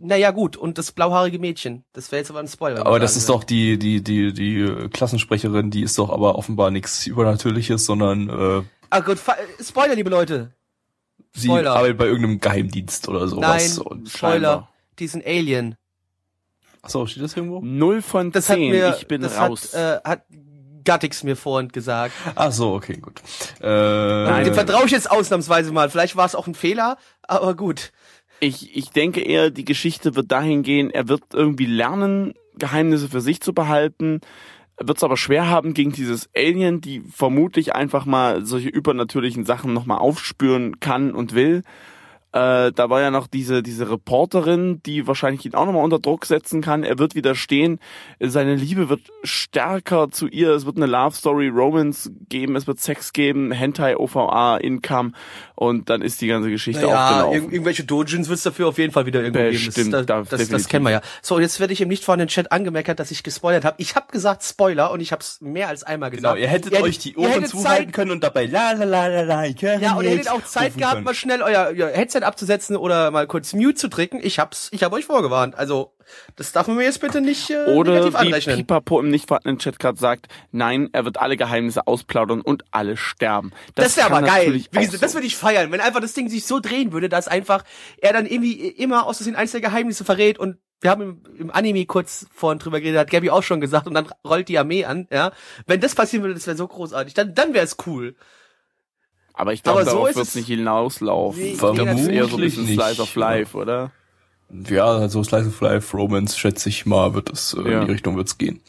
[0.00, 1.84] Naja gut, und das blauhaarige Mädchen.
[1.92, 2.86] Das wäre jetzt aber ein Spoiler.
[2.86, 3.38] Aber das ist würde.
[3.40, 8.28] doch die die die die äh, Klassensprecherin, die ist doch aber offenbar nichts Übernatürliches, sondern
[8.28, 10.52] äh, Ah gut, Fa- Spoiler, liebe Leute.
[11.34, 11.72] sie Spoiler.
[11.74, 13.76] arbeitet bei irgendeinem Geheimdienst oder sowas.
[13.76, 14.32] Nein, Und, Spoiler.
[14.32, 14.68] scheinbar.
[14.98, 15.76] Die ist ein Alien.
[16.82, 17.60] Achso, steht das irgendwo?
[17.62, 18.70] Null von Das hat zehn.
[18.70, 19.74] mir, ich bin das raus.
[19.74, 20.22] hat, äh, hat
[20.84, 22.14] Gattix mir vorhin gesagt.
[22.34, 23.20] Ach so, okay, gut.
[23.60, 24.44] Äh, Nein.
[24.44, 25.90] Dem vertraue ich jetzt ausnahmsweise mal.
[25.90, 27.92] Vielleicht war es auch ein Fehler, aber gut.
[28.40, 33.20] Ich, ich denke eher, die Geschichte wird dahin gehen, er wird irgendwie lernen, Geheimnisse für
[33.20, 34.20] sich zu behalten,
[34.80, 39.74] wird es aber schwer haben gegen dieses Alien, die vermutlich einfach mal solche übernatürlichen Sachen
[39.74, 41.64] nochmal aufspüren kann und will.
[42.38, 46.24] Äh, da war ja noch diese, diese Reporterin, die wahrscheinlich ihn auch nochmal unter Druck
[46.24, 46.84] setzen kann.
[46.84, 47.80] Er wird widerstehen.
[48.20, 50.50] Seine Liebe wird stärker zu ihr.
[50.50, 52.54] Es wird eine Love Story, Romance geben.
[52.54, 55.12] Es wird Sex geben, Hentai, OVA, Income.
[55.60, 57.42] Und dann ist die ganze Geschichte Naja, aufgelaufen.
[57.42, 59.64] irg irgendwelche Dojins wird es dafür auf jeden Fall wieder irgendwo geben.
[59.66, 61.00] Bestimmt, das, da- das, das, kennen wir ja.
[61.20, 63.74] So, und jetzt werde ich im nicht vorhandenen Chat angemerkt, dass ich gespoilert habe.
[63.78, 66.40] Ich habe gesagt Spoiler und ich habe es mehr als einmal Genau, gesagt.
[66.40, 69.22] ihr hättet Ihr euch die Ohren zuhalten Zeit- können und dabei la la la la
[69.22, 69.46] la.
[69.46, 71.04] ich höre Ja, und ihr hättet auch Zeit gehabt, können.
[71.04, 74.20] mal schnell euer, euer Headset abzusetzen oder mal kurz Mute zu drücken.
[74.22, 75.58] Ich hab's, ich hab euch vorgewarnt.
[75.58, 75.90] Also,
[76.36, 78.56] das darf man mir jetzt bitte nicht äh, Oder negativ wie anrechnen.
[78.58, 82.96] Pipapo im nicht vorhandenen Chat gerade sagt, nein, er wird alle Geheimnisse ausplaudern und alle
[82.96, 83.52] sterben.
[83.74, 84.54] Das, wäre kann aber geil.
[84.70, 87.28] Wie gesagt, das würde ich feiern, wenn einfach das Ding sich so drehen würde, dass
[87.28, 87.64] einfach
[87.98, 91.86] er dann irgendwie immer aus eins der Geheimnisse verrät und wir haben im, im Anime
[91.86, 95.08] kurz vorhin drüber geredet, hat Gabby auch schon gesagt und dann rollt die Armee an,
[95.10, 95.32] ja.
[95.66, 97.14] Wenn das passieren würde, das wäre so großartig.
[97.14, 98.14] Dann, dann wäre es cool.
[99.34, 101.40] Aber ich glaube, aber so darauf wird es- nicht hinauslaufen.
[101.40, 103.90] Nee, ich glaube, das ist eher so ein vermutlich bisschen nicht, Slice of Life, oder?
[104.68, 107.80] Ja, also Slice of Life, Romance, schätze ich mal, wird es äh, Ja.
[107.80, 108.60] in die Richtung wird's gehen.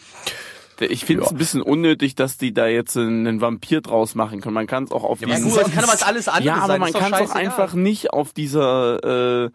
[0.81, 1.35] Ich finde es Ja.
[1.35, 4.53] ein bisschen unnötig, dass die da jetzt einen Vampir draus machen können.
[4.55, 5.49] Man kann es auch auf Ja, diesen...
[5.51, 6.79] gut, das kann aber alles anderes ja, aber sein.
[6.81, 9.49] man kann es auch einfach nicht auf dieser, äh,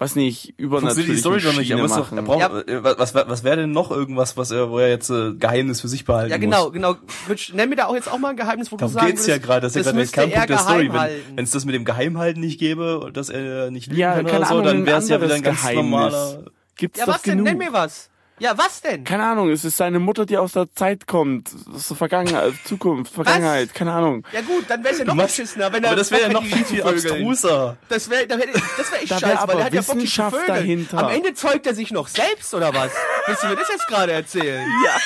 [0.00, 2.18] was nicht, übernatürlichen Schiene machen.
[2.18, 2.58] er braucht, Ja.
[2.60, 5.80] äh, was, was, was wäre denn noch irgendwas, was er, wo er jetzt äh, Geheimnis
[5.82, 6.42] für sich behalten Ja, muss?
[6.44, 6.96] genau, genau.
[7.28, 9.26] Mensch, Nenn mir da auch jetzt auch mal ein Geheimnis, wo du Darum sagen geht's
[9.26, 10.90] ja gerade, das ist ja gerade der er Kernpunkt der Story.
[11.36, 14.26] Wenn es das mit dem Geheimhalten nicht gäbe und dass er nicht lügen Ja, kann
[14.26, 15.82] oder so, dann wäre es ja wieder ein ganz Geheimnis.
[15.84, 16.44] normaler...
[16.76, 17.32] Gibt's Ja, doch was denn?
[17.32, 17.44] genug.
[17.46, 18.09] Nenn mir was.
[18.40, 19.04] Ja, was denn?
[19.04, 21.50] Keine Ahnung, es ist seine Mutter, die aus der Zeit kommt.
[21.72, 24.24] Das ist Vergangenheit, Zukunft, Vergangenheit, keine Ahnung.
[24.32, 26.64] Ja gut, dann wär's ja noch beschissener, wenn er Aber das wäre ja noch viel,
[26.64, 27.76] viel abstruser.
[27.90, 28.46] Das wäre das wär,
[28.78, 30.98] das wär echt Da wär scheiße, weil aber er hat ja Bock, zu dahinter.
[30.98, 32.90] Am Ende zeugt er sich noch selbst, oder was?
[33.26, 34.66] Willst du mir das jetzt gerade erzählen?
[34.86, 34.96] Ja.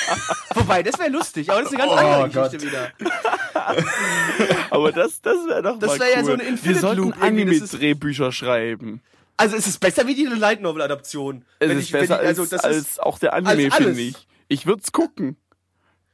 [0.55, 2.51] Wobei, das wäre lustig, aber das ist eine ganz Oh andere Gott.
[2.53, 2.91] Geschichte wieder.
[4.69, 6.13] Aber das, das wäre doch Das mal wär cool.
[6.15, 9.01] ja so eine Wir Infinite sollten das ist- Anime-Drehbücher schreiben.
[9.37, 11.45] Also es ist besser wie die Light Novel Adaption.
[11.59, 14.15] Es ist ich- besser ich- also als, das als ist- auch der Anime, finde ich.
[14.47, 15.37] Ich würd's gucken.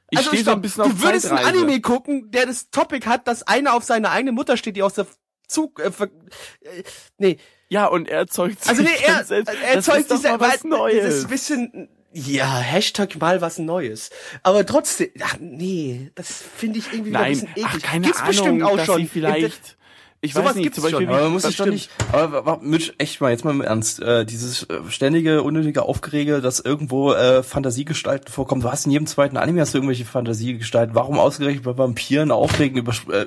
[0.10, 1.58] Ich also stehe so ein bisschen auf du würdest ein Zeitreise.
[1.60, 4.96] Anime gucken, der das Topic hat, dass einer auf seine eigene Mutter steht, die aus
[4.96, 5.08] der
[5.48, 5.88] Zug, äh,
[6.62, 6.84] äh,
[7.18, 7.38] nee,
[7.70, 9.48] Ja, und er erzeugt also nee, sich er, selbst.
[9.54, 11.16] er das erzeugt ist doch diese, mal was weil- Das Neues.
[11.16, 14.10] ist ein bisschen, ja, Hashtag mal was Neues.
[14.44, 17.66] Aber trotzdem, ach nee, das finde ich irgendwie wieder ein Nein, bisschen eklig.
[17.68, 18.98] ach, keine Gibt's Ahnung, bestimmt auch dass schon.
[18.98, 19.78] sie vielleicht
[20.24, 21.10] Ich Sowas weiß nicht, zum Beispiel schon.
[21.16, 24.24] Aber man muss sich doch nicht, aber Mitch, echt mal, jetzt mal im Ernst, äh,
[24.24, 28.62] dieses äh, ständige, unnötige Aufgerege, dass irgendwo äh, Fantasiegestalten vorkommen.
[28.62, 30.94] Du hast in jedem zweiten Anime hast du irgendwelche Fantasiegestalten.
[30.94, 32.78] Warum ausgerechnet bei Vampiren aufregen?
[32.78, 33.26] Über, äh,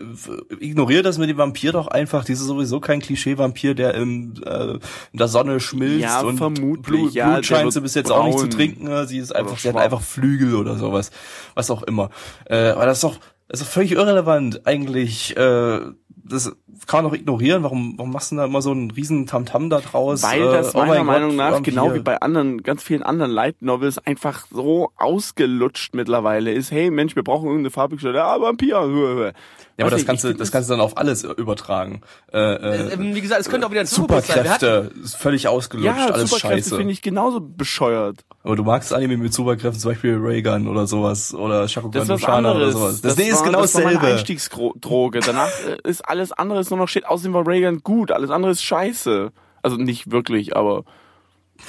[0.61, 2.21] ignorier das mit dem Vampir doch einfach.
[2.21, 6.83] Das ist sowieso kein Klischee-Vampir, der im, äh, in der Sonne schmilzt Ja, und vermutlich,
[6.83, 8.51] Blut, ja, Blut scheint sie bis jetzt auch nicht zu braun.
[8.51, 8.87] trinken.
[8.87, 11.11] äh, Sie ist einfach, sie hat einfach Flügel oder sowas.
[11.55, 12.11] Was auch immer.
[12.45, 13.19] Äh, aber das ist doch,
[13.55, 15.37] das ist völlig irrelevant eigentlich.
[15.37, 15.81] Äh,
[16.27, 17.63] das kann man doch ignorieren.
[17.63, 20.23] Warum, warum machst du da immer so einen riesen Tamtam da draus?
[20.25, 21.73] Weil Äh, das oh meiner mein Meinung Gott, nach, Vampir.
[21.73, 26.73] genau wie bei anderen, ganz vielen anderen Light Novels, einfach so ausgelutscht mittlerweile ist.
[26.73, 29.33] Hey Mensch, wir brauchen irgendeine farbige Ja, Vampir.
[29.77, 32.03] Ja, aber das kannst du, das kannst du dann auf alles übertragen.
[32.33, 34.37] Äh, äh, Ähm, Wie gesagt, es könnte auch wieder ein Turbobus sein.
[34.45, 36.77] Superkräfte ist völlig ausgelutscht, ja, alles Superkräfte scheiße.
[36.77, 38.25] finde ich genauso bescheuert.
[38.45, 42.25] Aber du magst Anime mit Superkräften, zum Beispiel Raygun oder sowas oder Shakugan Das ist
[42.25, 43.01] Shana oder sowas.
[43.01, 44.17] Das, ist war, genau das war meine dasselbe.
[44.17, 45.21] Einstiegsdroge.
[45.21, 45.51] Danach
[45.85, 47.07] äh, ist alles andere ist nur noch shit.
[47.07, 48.13] Außerdem war Reagan gut.
[48.13, 49.33] Alles andere ist scheiße.
[49.63, 50.85] Also nicht wirklich, aber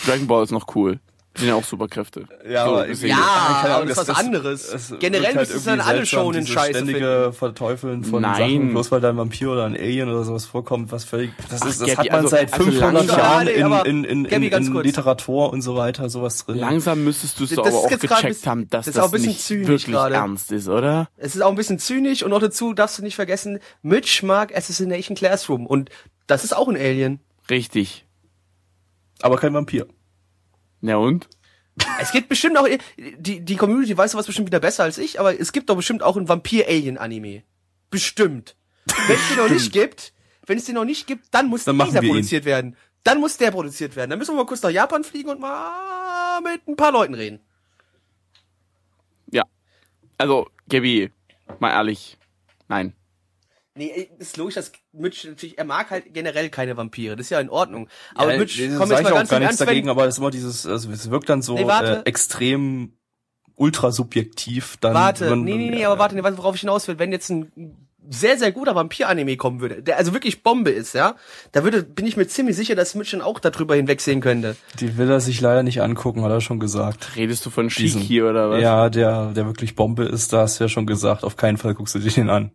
[0.06, 1.00] Dragon Ball ist noch cool.
[1.38, 2.28] Sind ja auch Superkräfte.
[2.50, 2.88] Ja, So aber.
[2.88, 4.74] Ja, keine aber das ist was anderes.
[4.74, 8.36] es Generell wirkt müsstest du dann alle Shonen dieses scheiße ständige Verteufeln von Nein.
[8.38, 11.62] Sachen, bloß weil da ein Vampir oder ein Alien oder sowas vorkommt, was völlig, das
[11.62, 14.04] Ach, ist, das Gabi, hat man also- seit also 500 langsam- Jahren Ja, in, in,
[14.04, 14.74] in, in, Gabi, in.
[14.84, 16.58] Literatur und so weiter, sowas drin.
[16.58, 18.96] Langsam müsstest du es Das aber auch gecheckt gerade ein bisschen- haben, dass das das,
[18.96, 20.16] ist auch ein bisschen nicht zynisch wirklich gerade.
[20.16, 21.10] ernst ist, oder?
[21.18, 24.56] es ist auch ein bisschen zynisch und noch dazu darfst du nicht vergessen, Mitch mag
[24.56, 25.90] Assassination Classroom und
[26.28, 27.20] das ist auch ein Alien.
[27.50, 28.06] Richtig.
[29.22, 29.88] Aber kein Vampir.
[30.82, 31.28] Na und?
[32.00, 32.68] Es gibt bestimmt auch,
[32.98, 36.04] die, die Community weiß sowas bestimmt wieder besser als ich, aber es gibt doch bestimmt
[36.04, 37.44] auch ein Vampir-Alien-Anime.
[37.90, 38.56] Bestimmt.
[39.08, 40.14] Wenn es den noch nicht gibt,
[40.46, 42.10] wenn es den noch nicht gibt, dann muss Dann dieser wir ihn.
[42.10, 42.78] produziert werden.
[43.04, 44.10] Dann muss der produziert werden.
[44.10, 47.40] Dann müssen wir mal kurz nach Japan fliegen und mal mit ein paar Leuten reden.
[49.32, 49.44] Ja.
[50.18, 51.12] Also, Gabi,
[51.60, 52.18] mal ehrlich.
[52.68, 52.94] Nein.
[53.78, 57.18] Nee, ist logisch, dass Mitch natürlich, er mag halt generell keine Vampire.
[57.18, 57.90] Das ist ja in Ordnung.
[58.16, 60.16] Aber ja, Mitch, das komm jetzt ich mal auch ganz gar nichts dagegen, aber es
[60.16, 62.94] ist immer dieses, also es wirkt dann so Nee, äh, extrem
[63.56, 64.78] ultra subjektiv.
[64.80, 67.00] Dann, Warte, wenn- nee, nee, nee, aber warte, nee, weißt du, worauf ich hinaus will,
[67.00, 67.52] wenn jetzt ein
[68.10, 71.16] sehr, sehr guter Vampir-Anime kommen würde, der also wirklich Bombe ist, ja,
[71.52, 74.56] da würde, bin ich mir ziemlich sicher, dass Mitch dann auch darüber hinwegsehen könnte.
[74.80, 77.16] Die will er sich leider nicht angucken, hat er schon gesagt.
[77.16, 78.62] Redest du von Shiki oder was?
[78.62, 81.74] Ja, der, der wirklich Bombe ist, da hast du ja schon gesagt, auf keinen Fall
[81.74, 82.52] guckst du dir den an.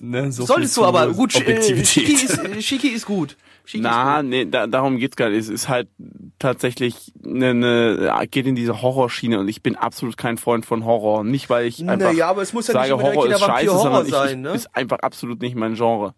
[0.00, 1.86] Ne, so Solltest du aber, gut, äh, Objektivität.
[1.86, 3.36] Shiki ist, äh, Shiki ist gut.
[3.64, 4.30] Shiki Na, ist gut.
[4.30, 5.40] nee, da, darum geht's gar nicht.
[5.40, 5.88] Es ist halt
[6.38, 11.24] tatsächlich eine, eine geht in diese Horrorschiene und ich bin absolut kein Freund von Horror.
[11.24, 14.06] Nicht, weil ich einfach Naja, aber es muss ja sage, Horror ist scheiße, Vampir-Horror sondern
[14.06, 14.50] ich, sein, ne?
[14.50, 16.14] ist einfach absolut nicht mein Genre.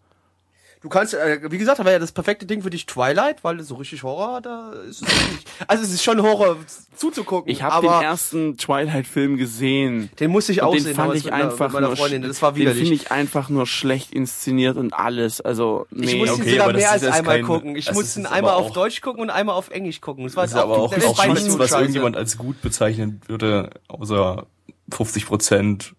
[0.81, 3.59] Du kannst, äh, wie gesagt, da wäre ja das perfekte Ding für dich Twilight, weil
[3.63, 5.47] so richtig Horror, da ist es nicht.
[5.67, 6.55] Also es ist schon Horror
[6.95, 7.51] zuzugucken.
[7.51, 10.09] Ich habe den aber ersten Twilight-Film gesehen.
[10.21, 12.21] den musste ich auch den sehen, fand ich mit einer- einfach mit meiner nur, Freundin.
[12.21, 12.91] Das war den finde widerlich.
[13.03, 15.41] ich einfach nur schlecht inszeniert und alles.
[15.41, 16.13] Also nee.
[16.13, 17.75] Ich musste ihn okay, sogar aber das mehr als einmal kein- gucken.
[17.75, 20.23] Ich musste ihn einmal aber auf Deutsch gucken und einmal auf Englisch gucken.
[20.23, 24.45] Das war Das ist aber auch, auch nichts, was irgendjemand als gut bezeichnen würde, außer
[24.91, 25.93] 50 Prozent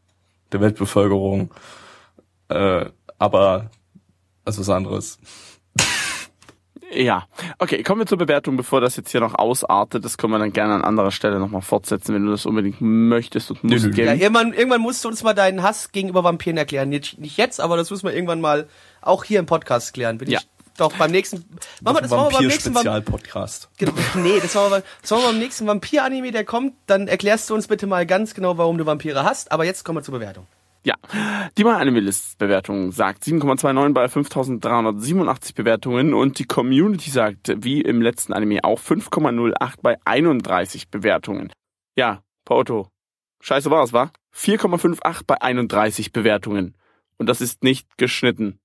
[0.53, 1.51] der Weltbevölkerung.
[2.49, 2.87] Äh,
[3.19, 3.71] aber,
[4.45, 5.19] also was anderes.
[6.93, 7.27] Ja.
[7.59, 10.05] Okay, kommen wir zur Bewertung, bevor das jetzt hier noch ausartet.
[10.05, 13.51] Das können wir dann gerne an anderer Stelle nochmal fortsetzen, wenn du das unbedingt möchtest
[13.53, 13.85] und musst.
[13.85, 13.93] nö.
[13.95, 16.89] Ja, irgendwann, irgendwann musst du uns mal deinen Hass gegenüber Vampiren erklären.
[16.89, 18.67] Nicht, nicht jetzt, aber das müssen wir irgendwann mal
[19.03, 20.19] auch hier im Podcast klären.
[20.19, 20.41] Bin Ja.
[20.41, 21.45] ich doch beim nächsten.
[21.81, 23.69] Machen wir das machen wir beim nächsten Vampir-Spezial-Podcast.
[23.79, 26.73] Genau, Nee, das machen wir, das machen wir beim nächsten Vampir-Anime, der kommt.
[26.87, 29.53] Dann erklärst du uns bitte mal ganz genau, warum du Vampire hast.
[29.53, 30.47] Aber jetzt kommen wir zur Bewertung.
[30.83, 30.95] Ja,
[31.59, 37.83] die My Anime List Bewertung sagt 7,29 bei 5387 Bewertungen und die Community sagt, wie
[37.83, 41.53] im letzten Anime auch 5,08 bei 31 Bewertungen.
[41.97, 42.89] Ja, Pauto,
[43.43, 44.11] scheiße war's, wa?
[44.35, 46.75] 4,58 bei 31 Bewertungen.
[47.19, 48.59] Und das ist nicht geschnitten.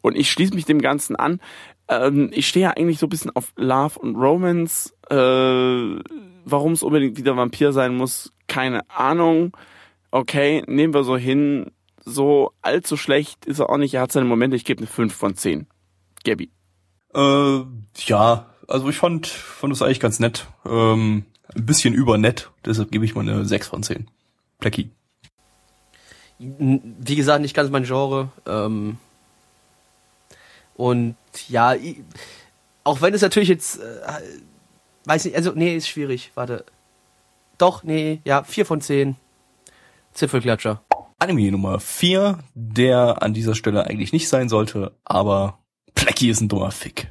[0.00, 1.40] Und ich schließe mich dem Ganzen an.
[1.88, 4.94] Ähm, ich stehe ja eigentlich so ein bisschen auf Love und Romance.
[5.10, 6.00] Äh,
[6.44, 9.56] warum es unbedingt wieder Vampir sein muss, keine Ahnung
[10.12, 11.72] okay, nehmen wir so hin,
[12.04, 15.12] so allzu schlecht ist er auch nicht, er hat seine Momente, ich gebe eine 5
[15.12, 15.66] von 10.
[16.24, 16.50] Gabby.
[17.14, 17.62] Äh,
[18.06, 20.46] ja, also ich fand, fand das eigentlich ganz nett.
[20.64, 24.08] Ähm, ein bisschen übernett, deshalb gebe ich mal eine 6 von 10.
[24.60, 24.90] Blackie.
[26.38, 28.30] Wie gesagt, nicht ganz mein Genre.
[28.46, 28.98] Ähm,
[30.74, 31.16] und
[31.48, 31.74] ja,
[32.84, 34.00] auch wenn es natürlich jetzt, äh,
[35.04, 36.32] weiß nicht, also nee, ist schwierig.
[36.34, 36.64] Warte.
[37.58, 39.16] Doch, nee, ja, 4 von 10.
[40.12, 40.84] Zipfelklatscher.
[41.18, 45.60] Anime Nummer 4, der an dieser Stelle eigentlich nicht sein sollte, aber
[45.94, 47.08] Blackie ist ein dummer Fick.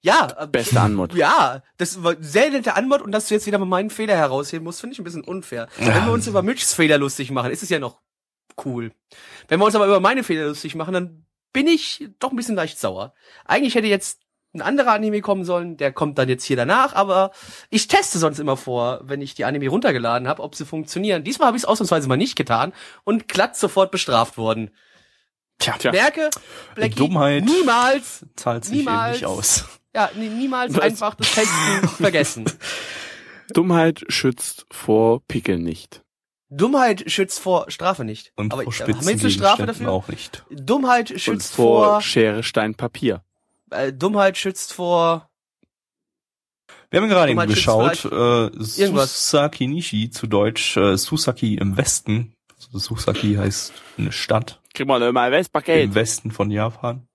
[0.00, 1.14] Ja, äh, Beste Anmut.
[1.16, 4.64] Ja, das war sehr nette Antwort und dass du jetzt wieder mal meinen Fehler herausheben
[4.64, 5.68] musst, finde ich ein bisschen unfair.
[5.78, 8.00] Wenn wir uns über Mitchs Fehler lustig machen, ist es ja noch
[8.64, 8.92] cool.
[9.48, 12.54] Wenn wir uns aber über meine Fehler lustig machen, dann bin ich doch ein bisschen
[12.54, 13.14] leicht sauer.
[13.44, 14.20] Eigentlich hätte jetzt
[14.56, 17.30] ein anderer Anime kommen sollen, der kommt dann jetzt hier danach, aber
[17.70, 21.22] ich teste sonst immer vor, wenn ich die Anime runtergeladen habe, ob sie funktionieren.
[21.24, 22.72] Diesmal habe ich es ausnahmsweise mal nicht getan
[23.04, 24.70] und glatt sofort bestraft worden.
[25.58, 25.92] Tja, Tja.
[25.92, 26.28] Merke,
[26.74, 27.44] Blackie, Dummheit.
[27.44, 29.12] niemals, zahlt sich eben Niemals.
[29.16, 29.64] nicht aus.
[29.94, 30.80] ja, nie, niemals Was?
[30.82, 32.44] einfach das Testen vergessen.
[33.54, 36.02] Dummheit schützt vor Pickeln nicht.
[36.48, 38.32] Dummheit schützt vor Strafe nicht.
[38.36, 39.90] Und aber vor ich- haben wir spitzen jetzt eine Strafe dafür?
[39.90, 40.44] auch nicht.
[40.50, 43.22] Dummheit schützt vor vor, Schere, Stein, Papier.
[43.70, 45.28] Äh, Dummheit schützt vor
[46.90, 49.30] Wir haben gerade eben Dummheit schützt geschaut, äh, Irgendwas.
[49.30, 52.34] Susaki Nishi, zu Deutsch äh, Susaki im Westen.
[52.56, 55.84] Also Susaki heißt eine Stadt Krieg mal mal Westpaket.
[55.84, 57.06] im Westen von Japan.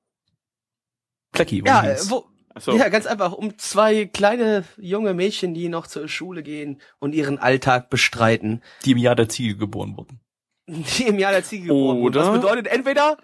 [1.34, 2.74] Plecki, Ja, äh, wo, Achso.
[2.76, 7.38] ja, ganz einfach um zwei kleine junge Mädchen, die noch zur Schule gehen und ihren
[7.40, 10.20] Alltag bestreiten, die im Jahr der Ziege geboren wurden.
[10.68, 12.18] die im Jahr der Ziege geboren wurden.
[12.18, 13.18] Oder- Was bedeutet entweder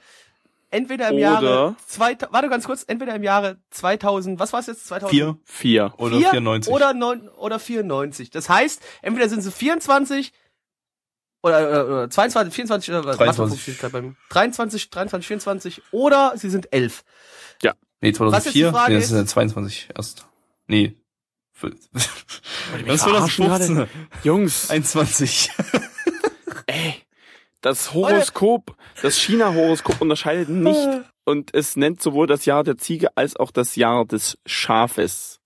[0.69, 4.67] entweder im Oder- Jahre 2000, warte ganz kurz, entweder im Jahre 2000, was war es
[4.67, 5.11] jetzt 2000?
[5.11, 5.93] Vier Vier.
[5.97, 6.73] oder Vier 94.
[6.73, 8.29] oder neun oder 94.
[8.29, 10.33] Das heißt, entweder sind sie 24
[11.43, 13.17] oder, oder, oder 22, 24 oder was?
[13.17, 13.27] 23.
[13.39, 14.15] Mathe funktioniert grad bei mir.
[14.29, 17.03] 23, 23, 24 oder sie sind 11.
[18.01, 18.71] nee, Was jetzt die 2004.
[18.71, 20.27] Frage nee, das ja 22 erst.
[20.67, 20.95] Nee.
[21.53, 22.05] Für- Das
[22.95, 23.87] ist verarschen 2015.
[24.23, 25.49] Jungs, 21.
[26.67, 26.95] ey.
[27.61, 30.87] Das Horoskop, das China-Horoskop unterscheidet nicht
[31.25, 35.39] und es nennt sowohl das Jahr der Ziege als auch das Jahr des Schafes.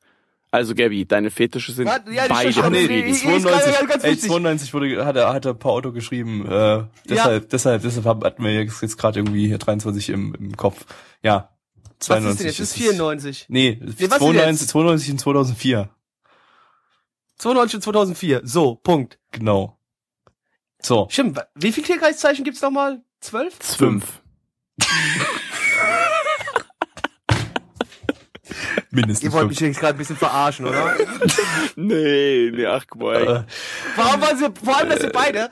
[0.53, 4.12] Also Gabby, deine Fetische sind Warte, ja, die beide Ach, nee, gerade 92, ganz ey,
[4.12, 4.30] witzig.
[4.30, 8.82] 92 wurde, hat er, hat er Paolo geschrieben, äh, deshalb, deshalb, deshalb hatten wir jetzt,
[8.82, 10.86] jetzt gerade irgendwie hier 23 im, im Kopf.
[11.24, 11.51] Ja.
[11.99, 12.59] Was 92 ist denn jetzt?
[12.59, 12.84] Das ist es.
[12.84, 13.45] 94.
[13.47, 14.70] Nee, was ist 92, jetzt?
[14.72, 15.89] 92 und 2004.
[17.38, 18.41] 92 und 2004.
[18.43, 19.20] So, Punkt.
[19.32, 19.78] Genau.
[20.82, 21.07] So.
[21.09, 23.01] Stimmt, wie viel Tierkreiszeichen gibt's nochmal?
[23.19, 23.53] Zwölf?
[23.59, 24.21] Fünf.
[28.89, 29.51] Mindestens Ihr wollt fünf.
[29.51, 30.95] mich jetzt gerade ein bisschen verarschen, oder?
[31.77, 33.15] Nee, nee, ach boy.
[33.15, 33.43] Äh,
[33.95, 35.49] Warum waren sie, vor allem, dass ihr beide,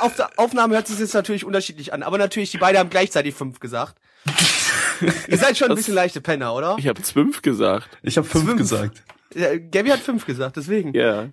[0.00, 3.34] auf der Aufnahme hört sich jetzt natürlich unterschiedlich an, aber natürlich, die beide haben gleichzeitig
[3.34, 3.96] fünf gesagt.
[5.28, 6.76] ihr seid schon ein bisschen leichte Penner, oder?
[6.78, 7.98] Ich habe zwölf gesagt.
[8.02, 8.58] ich habe fünf, Fünf.
[8.58, 9.02] gesagt.
[9.34, 10.94] Ja, Gabby hat fünf gesagt, deswegen.
[10.94, 11.26] Ja.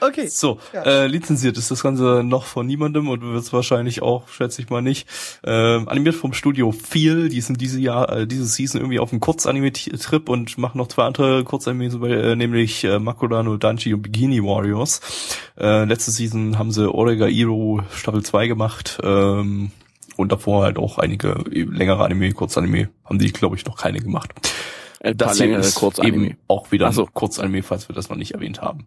[0.00, 0.26] Okay.
[0.26, 0.82] So, Ja.
[0.84, 4.70] äh, lizenziert ist das Ganze noch von niemandem und wird es wahrscheinlich auch, schätze ich
[4.70, 5.06] mal nicht.
[5.44, 9.20] Ähm, animiert vom Studio Feel, die sind diese Jahr, äh, diese Season irgendwie auf einem
[9.20, 14.42] Kurzanime-Trip und machen noch zwei andere Kurzanime, äh, nämlich äh, Makura no Danchi und Bikini
[14.42, 15.00] Warriors.
[15.58, 18.98] Äh, letzte Season haben sie Orega Iro Staffel 2 gemacht.
[19.02, 19.70] Ähm,
[20.16, 24.30] und davor halt auch einige längere Anime, Kurzanime, haben die, glaube ich, noch keine gemacht.
[25.02, 26.26] Ein paar Das hier längere ist Kurzanime.
[26.26, 27.06] eben auch wieder Ach so.
[27.06, 28.86] ein Kurzanime, falls wir das noch nicht erwähnt haben.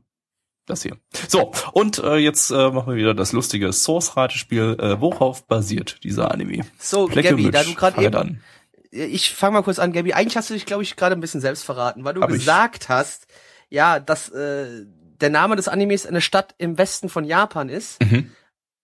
[0.65, 0.97] Das hier.
[1.27, 4.77] So, und äh, jetzt äh, machen wir wieder das lustige Source-Ratespiel.
[4.79, 6.65] Äh, worauf basiert dieser Anime?
[6.79, 8.41] So, Plecke Gabby, da du gerade eben, an.
[8.89, 10.13] ich fange mal kurz an, Gabby.
[10.13, 12.37] Eigentlich hast du dich, glaube ich, gerade ein bisschen selbst verraten, weil du Hab ich.
[12.37, 13.27] gesagt hast,
[13.69, 14.85] ja, dass äh,
[15.21, 18.01] der Name des Animes eine Stadt im Westen von Japan ist.
[18.01, 18.31] Mhm.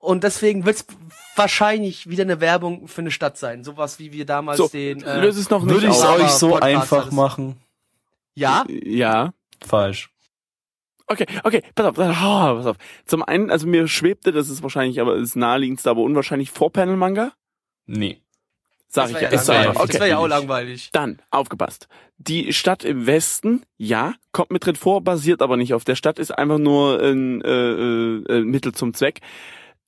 [0.02, 0.86] Und deswegen wird's
[1.36, 3.64] wahrscheinlich wieder eine Werbung für eine Stadt sein.
[3.64, 5.04] Sowas wie wir damals So, den.
[5.04, 7.14] Äh, löse es noch nicht Würde ich es euch so Podcast einfach alles.
[7.14, 7.58] machen?
[8.34, 9.34] ja, Ja.
[9.66, 10.10] Falsch.
[11.08, 12.78] Okay, okay, pass auf, pass auf, pass auf.
[13.06, 17.34] Zum einen, also mir schwebte, das ist wahrscheinlich, aber ist naheliegendste, aber unwahrscheinlich Vorpanel-Manga.
[17.86, 18.22] Nee.
[18.88, 19.30] Sag das ich ja.
[19.30, 19.70] ja Ist so langweilig.
[19.70, 19.88] einfach.
[19.88, 20.90] Das wäre ja auch langweilig.
[20.94, 21.88] Dann, aufgepasst.
[22.18, 26.18] Die Stadt im Westen, ja, kommt mit drin vor, basiert aber nicht auf der Stadt,
[26.18, 29.20] ist einfach nur ein äh, äh, äh, Mittel zum Zweck.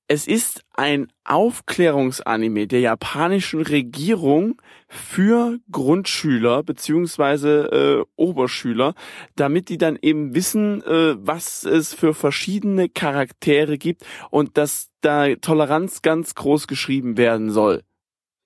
[0.10, 8.96] Es ist ein Aufklärungsanime der japanischen Regierung für Grundschüler beziehungsweise äh, Oberschüler,
[9.38, 15.36] damit die dann eben wissen, äh, was es für verschiedene Charaktere gibt und dass da
[15.36, 17.84] Toleranz ganz groß geschrieben werden soll.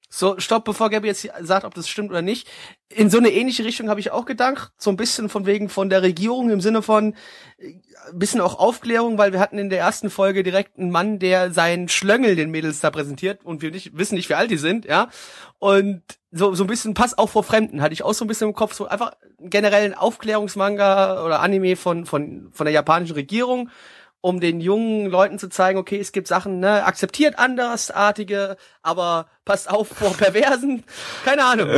[0.09, 2.47] So, stopp, bevor Gabby jetzt sagt, ob das stimmt oder nicht.
[2.89, 4.71] In so eine ähnliche Richtung habe ich auch gedacht.
[4.77, 7.13] So ein bisschen von wegen von der Regierung im Sinne von
[7.57, 7.73] äh,
[8.09, 11.51] ein bisschen auch Aufklärung, weil wir hatten in der ersten Folge direkt einen Mann, der
[11.51, 14.85] seinen Schlöngel den Mädels da präsentiert und wir nicht, wissen nicht, wie alt die sind,
[14.85, 15.09] ja.
[15.59, 18.47] Und so, so ein bisschen Pass auch vor Fremden hatte ich auch so ein bisschen
[18.47, 23.69] im Kopf, so einfach generell ein Aufklärungsmanga oder Anime von, von, von der japanischen Regierung
[24.21, 29.69] um den jungen Leuten zu zeigen, okay, es gibt Sachen, ne, akzeptiert andersartige, aber passt
[29.69, 30.83] auf vor Perversen.
[31.23, 31.69] Keine Ahnung.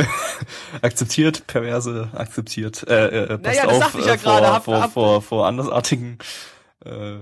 [0.82, 2.86] Akzeptiert, perverse, akzeptiert.
[2.88, 5.46] Äh, äh, passt Naja, das auf ich ja äh, vor, hab- vor, hab- vor, vor
[5.46, 6.18] andersartigen.
[6.84, 7.18] Äh,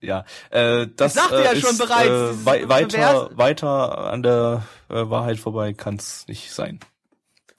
[0.00, 2.08] ja, äh, das Ich sagte äh, ja ist, schon bereits,
[2.42, 6.78] Äh, wei weiter, Perverse- weiter an der äh, Wahrheit vorbei kann's nicht sein.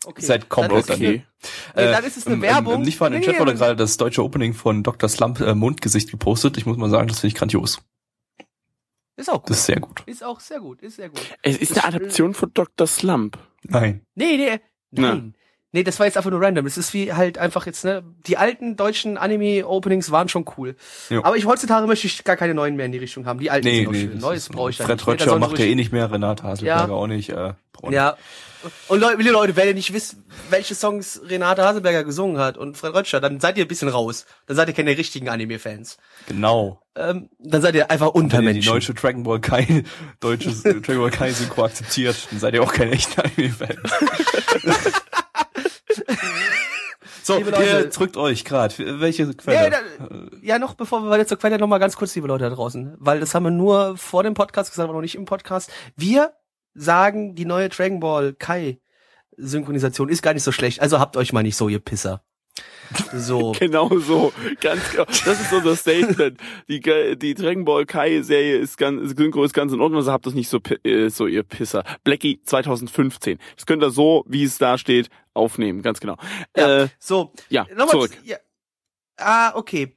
[0.06, 0.22] Okay.
[0.22, 0.96] Seid komplett dann.
[0.96, 1.24] Okay.
[1.76, 2.74] Nee, Äh, dann ist es eine im, Werbung.
[2.76, 5.10] Im, im nicht vorhandenen Nee, Chat wurde nee, gerade das deutsche Opening von Dr.
[5.10, 6.58] Slump äh, Mundgesicht gepostet.
[6.58, 7.80] Ich muss mal sagen, das finde ich grandios.
[9.18, 9.50] Ist auch gut.
[9.50, 10.02] Das ist sehr gut.
[10.06, 11.20] ist auch sehr gut, ist sehr gut.
[11.42, 12.88] Es ist eine Adaption von Dr.
[12.88, 13.38] Slump.
[13.64, 14.06] Nein.
[14.16, 14.60] Nee, nee,
[14.92, 15.16] Na.
[15.16, 15.34] nein.
[15.72, 16.66] Nee, das war jetzt einfach nur random.
[16.66, 20.76] Es ist wie halt einfach jetzt, ne, die alten deutschen Anime-Openings waren schon cool.
[21.10, 21.22] Jo.
[21.24, 23.38] Aber ich heutzutage möchte ich gar keine neuen mehr in die Richtung haben.
[23.40, 24.00] Die alten Nee, sind nee.
[24.08, 24.18] schön.
[24.18, 26.94] Neues brauche ich Fred Rötscher macht ja eh nicht mehr, Renate Haselberger Ja.
[26.96, 27.30] auch nicht.
[27.30, 28.18] Äh, braucht Ja.
[28.90, 30.18] Und Leute, liebe Leute, wenn ihr nicht wisst,
[30.50, 34.26] welche Songs Renate Haselberger gesungen hat und Fred Rötscher, dann seid ihr ein bisschen raus.
[34.48, 35.98] Dann seid ihr keine richtigen Anime-Fans.
[36.28, 36.82] Genau.
[36.96, 38.74] Ähm, dann seid ihr einfach Wenn ihr die Untermenschen.
[38.74, 39.84] deutsche Dragon Ball Kai,
[40.20, 43.78] deutsches äh, Dragon Ball Kai Synchro akzeptiert, dann seid ihr auch kein echter Anime-Fan.
[47.24, 48.74] so, Liebe Leute- ihr drückt euch gerade.
[49.00, 49.72] Welche Quelle?
[49.72, 49.80] Ja,
[50.42, 52.96] ja, noch bevor wir weiter zur Quelle, noch mal ganz kurz, liebe Leute da draußen,
[52.98, 55.72] weil das haben wir nur vor dem Podcast gesagt, aber noch nicht im Podcast.
[55.96, 56.34] Wir
[56.80, 58.80] sagen, die neue Dragon Ball Kai
[59.38, 62.24] Synchronisation ist gar nicht so schlecht, also habt euch mal nicht so, ihr Pisser.
[63.14, 63.52] So.
[63.60, 65.06] Genau so, ganz genau.
[65.06, 66.40] Das ist unser Statement.
[66.68, 66.80] Die,
[67.18, 70.34] die Dragon Ball Kai Serie ist ganz, Synchro ist ganz in Ordnung, also habt das
[70.34, 71.84] nicht so, äh, so ihr Pisser.
[72.04, 73.38] Blackie 2015.
[73.56, 76.18] Das könnt ihr so, wie es da steht, aufnehmen, ganz genau.
[76.58, 77.32] Ja, Äh, so.
[77.50, 78.12] ja Nochmal zurück.
[78.12, 78.38] zu- Ja.
[79.18, 79.96] Ah, okay.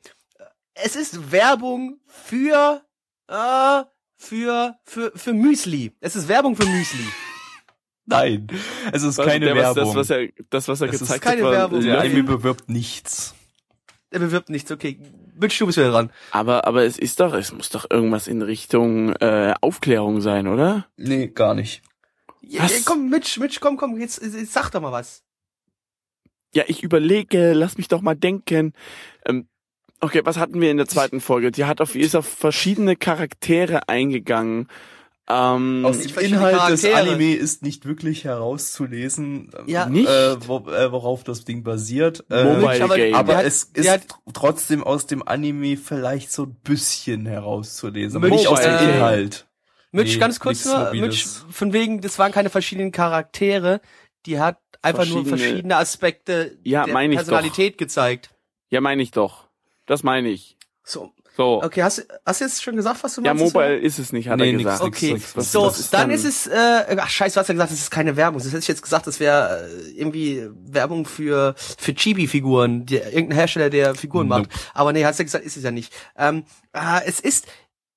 [0.75, 2.83] Es ist Werbung für,
[3.29, 3.83] äh,
[4.23, 5.93] für, für, für Müsli.
[6.01, 7.05] Es ist Werbung für Müsli.
[8.07, 8.47] Nein,
[8.93, 9.95] es ist Was- keine der, was, Werbung.
[9.95, 11.81] Das, was er, das, was er Es ist gezeigt keine hat, war, Werbung.
[11.83, 13.35] Der Anime bewirbt nichts.
[14.11, 14.99] Er bewirbt nichts, okay.
[15.35, 16.11] Mitch, du bist wieder dran.
[16.31, 20.87] aber, aber es ist doch, es muss doch irgendwas in Richtung äh, Aufklärung sein, oder?
[20.97, 21.83] Nee, gar nicht.
[22.43, 22.73] Ja, Was?
[22.73, 25.23] ja, komm, Mitch, Mitch, komm, komm, jetzt, jetzt sag doch mal was.
[26.55, 28.75] Ja, ich überlege, lass mich doch mal denken.
[29.25, 29.49] Ähm,
[30.03, 31.51] okay, was hatten wir in der zweiten Folge?
[31.51, 34.69] Die hat auf, ist auf verschiedene Charaktere eingegangen.
[35.29, 36.85] Ähm, Aus dem verschiedene Inhalt des.
[36.85, 39.87] Anime ist nicht wirklich herauszulesen, Ja.
[39.87, 40.09] Nicht?
[40.09, 42.25] Äh, wo, äh, worauf das Ding basiert.
[42.29, 43.15] Äh, Mobile aber- Game.
[43.15, 44.03] aber hat- es ist hat-
[44.35, 49.47] trotzdem aus dem Anime vielleicht so ein bisschen herauszulesen, aber nicht aus dem äh, Inhalt.
[49.93, 50.93] Mitch, Nee, ganz kurz nur.
[50.93, 53.81] Mitch, von wegen, das waren keine verschiedenen Charaktere,
[54.27, 58.31] die hat einfach nur Verschiedene- verschiedene Aspekte Ja, der meine ich Personalität gezeigt.
[58.71, 59.47] ja, meine ich doch.
[59.93, 60.57] Das meine ich.
[60.85, 61.63] So, So.
[61.63, 63.53] okay, hast, du- hast du jetzt schon gesagt, was du Ja, meinst?
[63.53, 64.85] Mobile ist es nicht, hat Nee, er nix, gesagt.
[64.85, 64.97] nix.
[64.97, 66.11] Okay, Was- was- so, was ist dann, dann?
[66.13, 68.39] ist es, äh, ach scheiße, du hast ja gesagt, es ist keine Werbung.
[68.39, 73.33] Das hätte ich jetzt gesagt, das wäre äh, irgendwie Werbung für, für Chibi-Figuren, die, irgendein
[73.37, 74.41] Hersteller, der Figuren Nope.
[74.49, 74.51] macht.
[74.73, 75.93] Aber nee, hast du ja gesagt, ist es ja nicht.
[76.17, 77.47] Ähm, ah, es ist,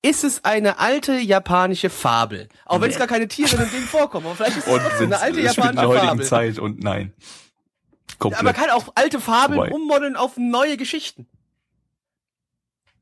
[0.02, 2.50] ist es eine alte japanische Fabel.
[2.66, 4.26] Auch wenn es gar keine Tiere in dem Ding vorkommen.
[4.28, 6.26] Aber vielleicht ist es eine alte es spielt in der japanische heutigen Fabel.
[6.26, 7.14] Zeit und nein.
[7.18, 8.40] Ja, Komplett.
[8.40, 9.72] aber man kann auch alte Fabeln Vorbei.
[9.74, 11.28] ummodeln auf neue Geschichten.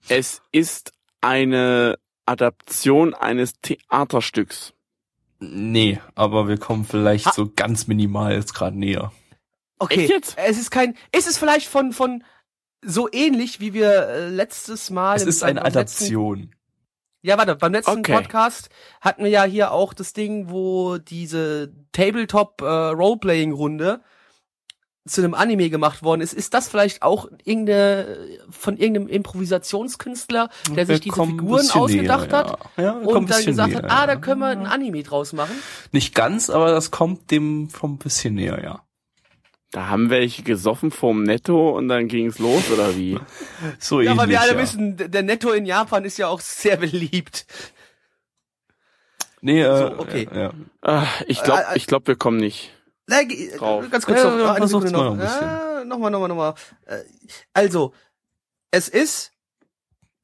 [0.09, 0.91] Es ist
[1.21, 4.73] eine Adaption eines Theaterstücks.
[5.39, 9.11] nee, aber wir kommen vielleicht Ha- so ganz minimal jetzt gerade näher.
[9.79, 10.09] Okay.
[10.37, 12.23] Es ist kein, ist es vielleicht von, von,
[12.81, 15.15] so ähnlich wie wir äh, letztes Mal.
[15.17, 16.55] Es ist eine beim letzten- Adaption.
[17.21, 18.13] Ja, warte, beim letzten Okay.
[18.15, 24.01] Podcast hatten wir ja hier auch das Ding, wo diese Tabletop äh, Roleplaying Runde
[25.05, 26.33] zu einem Anime gemacht worden ist.
[26.33, 28.17] Ist das vielleicht auch irgendeine
[28.49, 33.73] von irgendeinem Improvisationskünstler, der sich diese Figuren ausgedacht näher, hat Ja, ja und dann gesagt
[33.73, 34.19] näher, hat, ah, da ja.
[34.19, 35.55] können wir ein Anime draus machen?
[35.91, 38.81] Nicht ganz, aber das kommt dem vom bisschen näher, ja.
[39.71, 43.19] Da haben welche gesoffen vorm Netto und dann ging's los, oder wie?
[43.79, 44.59] So Ja, ähnlich, weil wir alle ja.
[44.59, 47.45] wissen, der Netto in Japan ist ja auch sehr beliebt.
[49.41, 50.29] Nee, äh, So, okay.
[50.31, 50.53] Ja, ja.
[50.81, 52.71] Ah, ich glaube, Äh, äh, ich glaub, wir kommen nicht.
[53.07, 53.89] Drauf.
[53.89, 55.03] Ganz kurz Ja, noch, ja, eine Sekunde mal noch.
[55.05, 55.47] noch ein bisschen.
[55.47, 56.53] Ah, nochmal, nochmal, nochmal.
[56.85, 56.99] Äh,
[57.53, 57.93] Also,
[58.71, 59.31] es ist,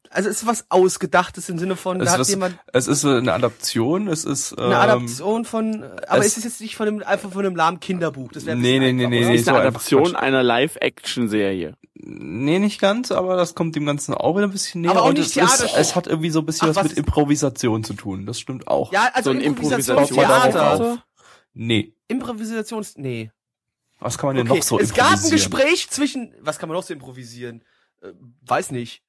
[0.09, 3.05] also es ist was Ausgedachtes im Sinne von, Es da hat was- jemand Es ist
[3.05, 6.87] eine Adaption, es ist ähm, eine Adaption von, aber es- es ist jetzt nicht von
[6.87, 8.31] einem, einfach von einem lahmen Kinderbuch.
[8.31, 9.21] Das wäre ein Nee, bisschen nee, nee, nee?
[9.23, 9.35] Es nee.
[9.35, 11.75] ist so eine Adaption einer Live-Action-Serie.
[12.01, 14.91] Nee, nicht ganz, aber das kommt dem Ganzen auch wieder ein bisschen näher.
[14.91, 16.89] Aber auch und nicht es, ist, es hat irgendwie so ein bisschen Ach, was, was
[16.91, 18.25] mit Improvisation zu tun.
[18.25, 18.91] Das stimmt auch.
[18.93, 21.03] Ja, also So ein Improvisationstheater.
[21.61, 21.93] Nee.
[22.07, 23.31] Improvisations, nee.
[23.99, 25.51] Was kann man denn Okay, noch so es gab ein improvisieren?
[25.51, 27.65] Gespräch zwischen, was kann man noch so improvisieren?
[28.01, 29.03] Äh, weiß nicht.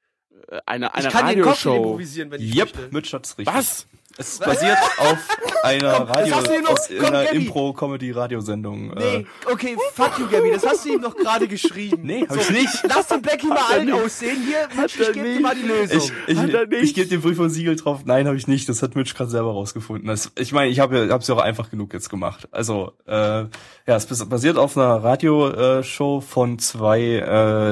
[0.48, 1.76] Äh, Eine, Ich eine kann den Cocktail Radioshow.
[1.76, 2.88] improvisieren, wenn ich Yep, möchte.
[2.92, 3.55] Mitch hat's richtig.
[3.55, 3.86] Was?
[4.18, 5.16] Es basiert auf
[5.62, 7.32] einer Komm, das Radio, hast du ihm noch- aus komm, einer.
[7.32, 8.88] Impro-Comedy-Radiosendung.
[8.94, 11.98] Nee, Äh, okay, fuck you, Gabby, das hast du ihm doch gerade geschrieben.
[12.02, 12.68] Nee, hab ich nicht.
[12.88, 13.94] Lass den Blackie mal alt nicht.
[13.94, 14.36] aussehen.
[14.46, 16.11] Hier, Mensch, er ich gebe dir mal die Lösung.
[16.26, 16.72] ich ich, nicht?
[16.82, 18.00] ich gebe den Brief und Siegel drauf.
[18.04, 18.68] Nein, habe ich nicht.
[18.68, 20.06] Das hat Mitch gerade selber rausgefunden.
[20.08, 22.48] Das, ich meine, ich habe hab's ja auch einfach genug jetzt gemacht.
[22.50, 23.48] Also, äh, ja,
[23.86, 27.00] es bas- basiert auf einer Radioshow von zwei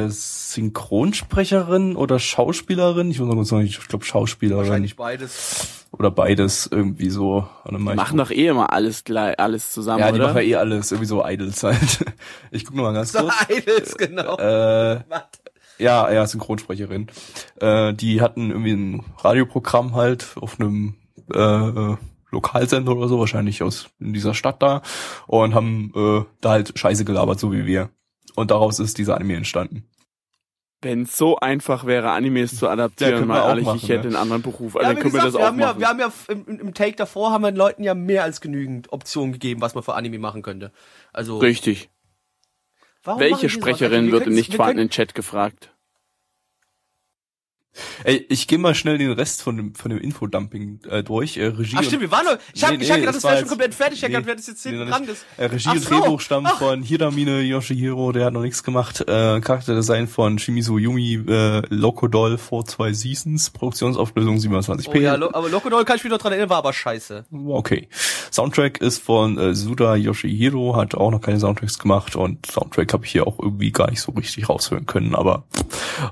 [0.06, 3.10] äh, Synchronsprecherinnen oder Schauspielerinnen.
[3.10, 5.84] Ich muss mal kurz sagen, ich glaube Schauspielerin Wahrscheinlich beides.
[5.90, 7.48] Oder beides irgendwie so.
[7.64, 10.28] Dann mach machen doch eh immer alles gleich, alles zusammen, ja, die oder?
[10.28, 12.04] machen ja eh alles, irgendwie so Idols halt.
[12.50, 13.34] Ich guck noch mal ganz So kurz.
[13.48, 14.36] eines, genau.
[14.36, 15.00] Äh.
[15.78, 17.06] Ja, ja, Synchronsprecherin.
[17.60, 20.94] Äh, die hatten irgendwie ein Radioprogramm halt auf einem
[21.32, 21.96] äh,
[22.30, 24.82] Lokalsender oder so, wahrscheinlich aus in dieser Stadt da,
[25.26, 27.90] und haben äh, da halt Scheiße gelabert, so wie wir.
[28.34, 29.84] Und daraus ist dieser Anime entstanden.
[30.80, 33.88] Wenn es so einfach wäre, Animes zu Ja, adaptieren, wir mal auch ehrlich, machen, ich
[33.88, 34.06] hätte ja.
[34.10, 34.76] einen anderen Beruf.
[34.76, 35.80] Also Ja, dann können wir gesagt, das wir auch haben ja, machen.
[35.80, 38.92] wir haben ja im, im Take davor haben wir den Leuten ja mehr als genügend
[38.92, 40.70] Optionen gegeben, was man für Anime machen könnte.
[41.12, 41.90] Also Richtig.
[43.02, 43.48] warum Welche?
[43.48, 45.74] Sprecherin Wir wird im nicht wir vorhandenen Chat gefragt?
[48.04, 51.36] Ey, ich gehe mal schnell den Rest von dem von dem Infodumping äh, durch.
[51.36, 52.38] Äh, Regie Ach stimmt, wir waren noch.
[52.54, 53.98] Ich habe Nee, ich hab nee, gedacht, das wäre schon komplett fertig.
[53.98, 55.24] Ich hab nee, das jetzt hinten dran ist.
[55.36, 55.88] Äh, Regie Ach und so.
[55.88, 59.00] Drehbuch stammen von Hiramine Yoshihiro, der hat noch nichts gemacht.
[59.00, 64.88] Äh, Charakterdesign von Shimizu Yumi, äh, Locodoll for zwei Seasons, Produktionsauflösung 27p.
[64.88, 67.26] Oh ja, Lo aber Lokodol kann ich mich noch dran erinnern, war aber scheiße.
[67.48, 67.88] Okay.
[68.32, 73.04] Soundtrack ist von äh, Suda Yoshihiro, hat auch noch keine Soundtracks gemacht und Soundtrack habe
[73.04, 75.44] ich hier auch irgendwie gar nicht so richtig raushören können, aber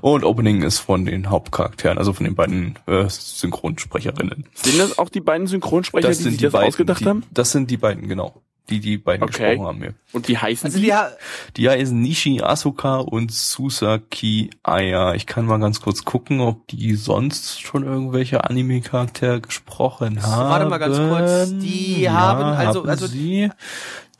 [0.01, 4.45] und Opening ist von den Hauptcharakteren, also von den beiden äh, Synchronsprecherinnen.
[4.53, 7.23] Sind das auch die beiden Synchronsprecher, die sich das ausgedacht die, haben?
[7.31, 8.41] Das sind die beiden, genau.
[8.69, 9.55] Die die beiden Okay.
[9.55, 9.83] gesprochen haben.
[9.83, 9.89] Ja.
[10.11, 10.87] Und die heißen Also die?
[10.87, 15.13] die, Die heißen Nishi Asuka und Susaki Aya.
[15.13, 20.49] Ich kann mal ganz kurz gucken, ob die sonst schon irgendwelche Anime-Charaktere gesprochen So, haben.
[20.49, 21.49] warte mal ganz kurz.
[21.63, 23.49] Die haben- also- haben also- sie,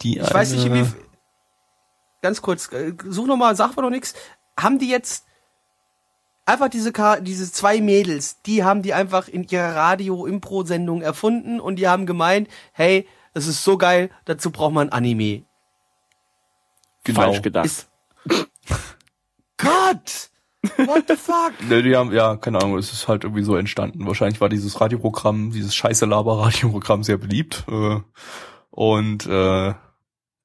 [0.02, 0.86] die ich weiß nicht, wie
[2.22, 4.14] ganz kurz, äh, such noch mal, sag mal doch nix.
[4.60, 5.26] Haben die jetzt
[6.48, 11.76] einfach diese Ka diese zwei Mädels, die haben die einfach in ihrer Radio-Impro-Sendung erfunden und
[11.76, 15.44] die haben gemeint, hey, das ist so geil, dazu braucht man Anime.
[17.04, 17.22] genau.
[17.22, 17.66] Falsch gedacht.
[17.66, 17.90] Ist
[19.58, 20.30] Gott!
[20.78, 21.54] What the fuck?
[21.70, 24.06] Ne, die haben, ja, keine Ahnung, es ist halt irgendwie so entstanden.
[24.06, 27.64] Wahrscheinlich war dieses Radioprogramm, dieses scheiße Laber-Radioprogramm sehr beliebt.
[27.70, 28.00] Äh,
[28.72, 29.74] und äh,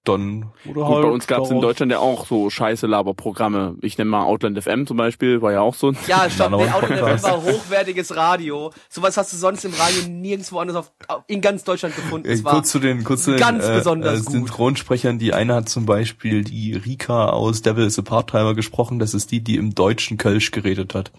[0.04, 3.76] dann wurde Gut, halt bei uns gab es in Deutschland ja auch so scheiße Laberprogramme.
[3.82, 5.96] Ich nenne mal Outland FM zum Beispiel, war ja auch so ein.
[6.08, 7.24] Ja, noch nee, ein Auto Podcast.
[7.24, 8.72] war hochwertiges Radio.
[8.88, 10.92] Sowas hast du sonst im Radio nirgendwo anders auf,
[11.28, 12.26] in ganz Deutschland gefunden.
[12.26, 14.30] Äh, Es war kurz zu den, kurz zu den ganz äh, besonders äh.
[14.30, 15.18] Synchronsprechern.
[15.18, 18.98] Die eine hat zum Beispiel die Rika aus Devil is a Part-Timer gesprochen.
[18.98, 21.12] Das ist die, die im deutschen Kölsch geredet hat.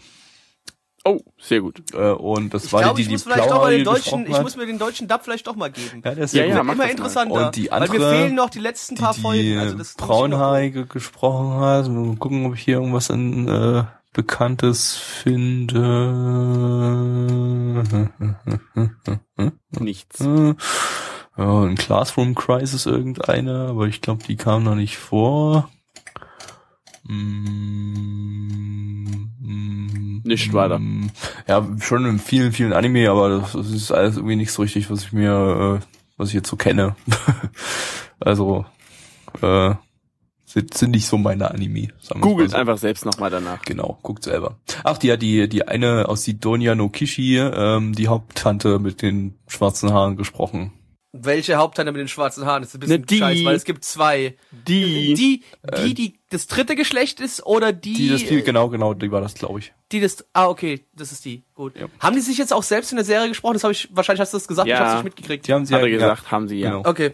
[1.05, 1.83] Oh, sehr gut.
[1.93, 3.83] Äh, und das ich war glaube, die, ich die muss die vielleicht doch mal den
[3.83, 6.01] deutschen, ich muss mir den deutschen Dub vielleicht doch mal geben.
[6.03, 7.47] ja, der ist Ja, ja, mach Immer interessanter.
[7.47, 9.41] Und die weil mir andere, fehlen noch die letzten paar die, Folgen.
[9.41, 11.89] die Also das muss ich braunhaarige gesprochen hat.
[11.89, 13.83] Mal gucken, ob ich hier irgendwas in, äh,
[14.13, 15.81] Bekanntes finde.
[19.79, 20.19] Nichts.
[20.19, 25.69] Ja, ein Classroom Crisis irgendeine, aber ich glaube, die kam noch nicht vor.
[27.05, 27.15] Mm,
[29.41, 29.92] mm,
[30.23, 30.79] Nicht weiter.
[30.79, 31.09] mm,
[31.47, 34.89] Ja, schon in vielen, vielen Anime, aber das, das ist alles irgendwie nicht so richtig,
[34.89, 35.85] was ich mir, äh,
[36.17, 36.95] was ich jetzt so kenne.
[38.19, 38.65] also,
[39.41, 39.75] äh,
[40.45, 41.87] sind, sind nicht so meine Anime.
[42.21, 42.57] Googelt so.
[42.57, 43.63] einfach selbst nochmal danach.
[43.63, 44.57] Genau, guckt selber.
[44.83, 49.91] Ach, die, die, die eine aus Sidonia no Kishi, ähm, die Haupttante mit den schwarzen
[49.91, 50.71] Haaren gesprochen.
[51.15, 52.63] Welche Haupttante mit den schwarzen Haaren?
[52.63, 53.17] Das ist ein bisschen Ne, die.
[53.19, 54.35] scheiße, weil es gibt zwei.
[54.67, 55.13] Die.
[55.13, 55.43] Die,
[55.77, 59.11] die, die das dritte Geschlecht ist oder die, Die, das viel, äh, genau, genau, die
[59.11, 59.73] war das, glaube ich.
[59.91, 61.77] die das, ah, okay, das ist die, gut.
[61.79, 61.85] Ja.
[61.99, 63.53] Haben die sich jetzt auch selbst in der Serie gesprochen?
[63.53, 64.79] Das habe ich, wahrscheinlich hast du das gesagt, ich Ja.
[64.79, 65.47] hab's nicht mitgekriegt.
[65.47, 66.71] Die haben sie Hat ja gesagt, haben sie ja.
[66.77, 66.89] Genau.
[66.89, 67.11] Okay.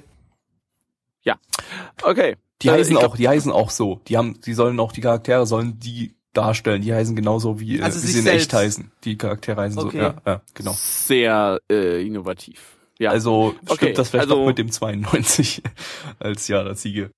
[2.03, 2.35] Okay.
[2.61, 4.01] Die Äh, heißen ich auch, die heißen auch so.
[4.07, 6.81] Die haben, die sollen auch, die Charaktere sollen die darstellen.
[6.81, 8.45] Die heißen genauso wie, äh, Also wie sich sie in selbst.
[8.45, 8.91] echt heißen.
[9.03, 9.97] Die Charaktere heißen Okay.
[9.97, 10.73] so, ja, ja, genau.
[10.77, 12.77] Sehr äh, innovativ.
[12.99, 13.09] Ja.
[13.11, 15.63] Also Okay, stimmt das vielleicht also- auch mit dem 92
[16.19, 17.11] als Jahr der Ziege.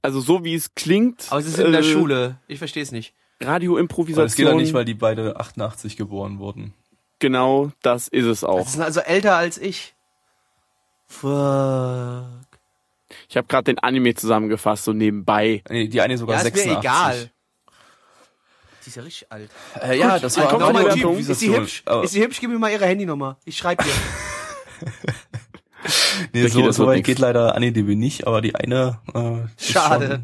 [0.00, 1.26] Also so wie es klingt.
[1.30, 2.38] Aber sie sind in der äh, Schule.
[2.48, 3.12] Ich verstehe es nicht.
[3.40, 4.24] Radioimprovisation.
[4.24, 6.72] das geht ja nicht, weil die beide 88 geboren wurden.
[7.18, 8.64] genau, das ist es auch.
[8.66, 9.94] Sie sind also älter als ich.
[11.06, 12.24] Fuck.
[13.28, 15.62] Ich habe gerade den Anime zusammengefasst, so nebenbei.
[15.68, 16.72] Nee, die eine sogar Ja, ist 86.
[16.72, 17.30] mir egal.
[18.84, 19.50] Die ist ja richtig alt.
[19.80, 21.32] Äh, ja, Gut, das war auch noch eine mal die- Improvisation.
[21.32, 21.82] Ist sie hübsch?
[21.86, 22.40] Aber- Ist sie hübsch?
[22.40, 23.38] Gib mir mal ihre Handynummer.
[23.44, 23.90] Ich schreibe ihr.
[26.32, 27.06] Nee, so, das so weit nix.
[27.06, 30.22] geht leider AniDB nicht, aber die eine äh, ist Schade.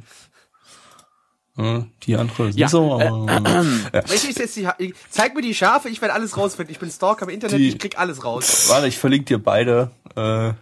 [1.57, 3.01] Schon, äh, die andere ist Ja, nicht so.
[3.01, 4.77] äh, aber- ist jetzt die, Ha-
[5.11, 6.71] zeig mir die Schafe, ich werde alles rausfinden.
[6.73, 8.69] Ich bin Stalker im Internet, Die- ich krieg alles raus.
[8.69, 9.91] Warte, ich verlinke dir beide.
[10.15, 10.53] Äh,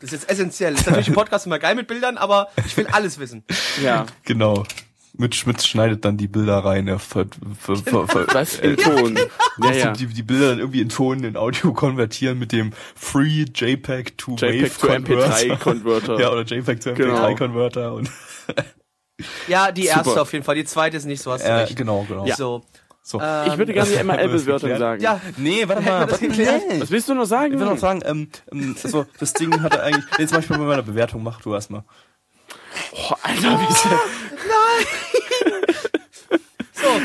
[0.00, 0.74] Das ist jetzt essentiell.
[0.74, 3.44] Ist natürlich ein Podcast immer geil mit Bildern, aber ich will alles wissen.
[3.82, 4.06] Ja.
[4.24, 4.64] genau.
[5.20, 6.88] Mit Schmitz schneidet dann die Bilder rein.
[6.88, 7.26] Er ver,
[7.58, 9.16] ver, ver, ver, Was in Ton.
[9.16, 9.22] Ja,
[9.68, 9.92] lässt ja.
[9.92, 14.36] Die, die Bilder dann irgendwie in Ton in Audio konvertieren mit dem Free JPEG to
[14.36, 16.18] JPEG to MP3 Converter.
[16.18, 17.14] Ja, oder JPEG to Genau.
[17.26, 18.10] MP3 Converter und
[19.46, 19.96] Ja, die Super.
[19.98, 20.54] erste auf jeden Fall.
[20.54, 21.76] Die zweite ist nicht so, hast du äh, recht.
[21.76, 22.26] genau, genau.
[22.34, 22.62] So.
[23.02, 23.20] So.
[23.20, 24.78] Ähm, Ich würde gerne MRL-Bewertung geklärt?
[24.78, 25.02] sagen.
[25.02, 26.00] Ja, Nee, warte mal.
[26.10, 26.80] warte, nee.
[26.80, 27.52] Was willst du noch sagen?
[27.52, 30.64] Ich will noch sagen, ähm, ähm, also das Ding hatte eigentlich, nee, zum Beispiel bei
[30.64, 31.84] meiner Bewertung, mach du erstmal.
[32.92, 33.98] Oh, Alter, wie ist der?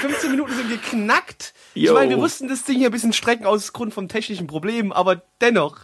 [0.09, 1.53] 15 Minuten sind geknackt.
[1.73, 1.93] Ich Yo.
[1.93, 5.21] meine, wir mussten das Ding hier ein bisschen strecken aus Grund vom technischen Problem, aber
[5.41, 5.79] dennoch.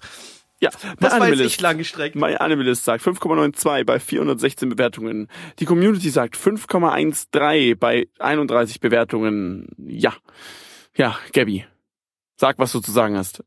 [0.60, 1.42] Ja, Das My war jetzt Animalist.
[1.54, 2.16] echt lang gestreckt.
[2.16, 5.28] My Animalist sagt 5,92 bei 416 Bewertungen.
[5.58, 9.68] Die Community sagt 5,13 bei 31 Bewertungen.
[9.78, 10.14] Ja.
[10.96, 11.66] Ja, Gabby.
[12.38, 13.44] Sag, was du zu sagen hast.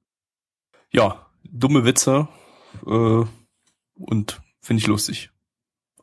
[0.91, 2.27] Ja, dumme Witze
[2.85, 3.25] äh,
[3.95, 5.31] und finde ich lustig.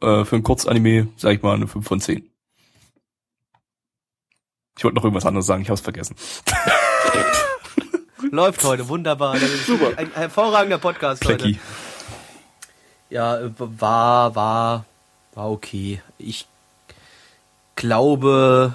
[0.02, 2.31] Äh, für ein Kurzanime sage ich mal eine 5 von 10.
[4.78, 6.16] Ich wollte noch irgendwas anderes sagen, ich habe es vergessen.
[8.32, 9.34] Läuft heute, wunderbar.
[9.34, 9.98] Das ist Super.
[9.98, 11.38] Ein hervorragender Podcast heute.
[11.38, 11.60] Klecki.
[13.10, 14.86] Ja, äh, war, war,
[15.34, 16.02] war okay.
[16.18, 16.48] Ich
[17.76, 18.74] glaube,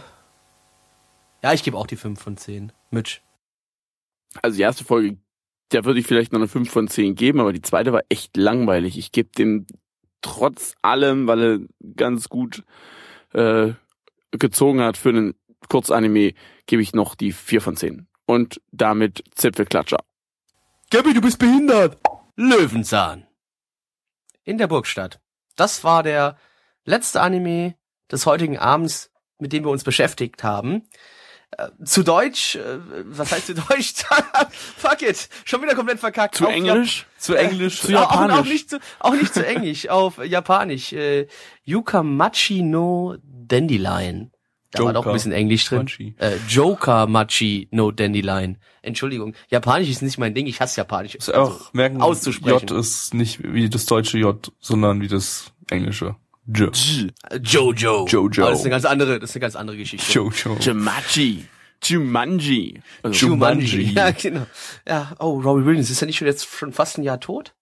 [1.43, 2.73] ja, ich gebe auch die 5 von 10.
[2.91, 3.21] Mitch.
[4.43, 5.17] Also die erste Folge,
[5.71, 8.37] da würde ich vielleicht noch eine 5 von 10 geben, aber die zweite war echt
[8.37, 8.99] langweilig.
[8.99, 9.67] Ich gebe dem
[10.21, 11.59] trotz allem, weil er
[11.97, 12.65] ganz gut
[13.33, 13.73] äh,
[14.33, 15.35] gezogen hat für einen
[15.69, 16.35] Kurzanime,
[16.67, 18.07] gebe ich noch die 4 von 10.
[18.27, 19.99] Und damit Zipfelklatscher.
[20.91, 21.99] Gabby, du bist behindert.
[22.37, 23.27] Löwenzahn.
[24.45, 25.21] In der Burgstadt.
[25.57, 26.37] Das war der
[26.85, 27.75] letzte Anime
[28.11, 30.89] des heutigen Abends, mit dem wir uns beschäftigt haben.
[31.53, 33.95] Äh, zu Deutsch, äh, was heißt zu Deutsch?
[34.77, 36.35] Fuck it, schon wieder komplett verkackt.
[36.35, 37.07] Zu Auf Englisch?
[37.19, 37.81] Zu Englisch.
[37.81, 38.37] Zu auch, Japanisch.
[38.37, 40.93] auch nicht zu, auch nicht zu Englisch, auf Japanisch.
[40.93, 41.29] Äh,
[41.65, 44.33] Yukamachi no Dandelion.
[44.71, 45.79] Da war doch Joker ein bisschen Englisch drin.
[45.79, 46.15] Machi.
[46.19, 48.59] Äh, Joker Machi no Dandelion.
[48.83, 49.35] Entschuldigung.
[49.49, 51.15] Japanisch ist nicht mein Ding, ich hasse Japanisch.
[51.15, 52.69] Muss auch merken, auszusprechen.
[52.69, 56.17] J ist nicht wie das deutsche J, sondern wie das englische.
[56.47, 56.77] J.
[56.77, 57.13] J.
[57.31, 58.07] Äh, Jojo.
[58.07, 58.43] Jojo.
[58.43, 60.13] Aber das ist eine ganz andere, das ist eine ganz andere Geschichte.
[60.13, 60.57] Jojo.
[60.61, 61.47] Jumanji.
[61.83, 62.81] Jumanji.
[63.03, 63.93] Also, Jumanji.
[63.95, 64.47] Ja, genau.
[64.87, 67.55] Ja, oh, Robbie Williams ist ja nicht schon jetzt schon fast ein Jahr tot?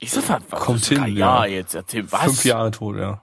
[0.00, 0.42] ist das was?
[0.50, 1.46] Kommt hin, Ja, ja.
[1.46, 2.24] jetzt erzähl was.
[2.24, 3.22] Fünf Jahre tot, ja.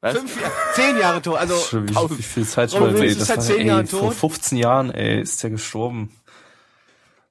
[0.00, 0.16] Was?
[0.16, 1.38] Fünf Jahre, zehn Jahre tot.
[1.38, 3.86] Also Schon wie, wie viel Zeit schon, ey, das ist seit war, zehn ey, Jahren
[3.86, 4.14] vor tot.
[4.14, 6.14] 15 Jahren, ey, ist der gestorben.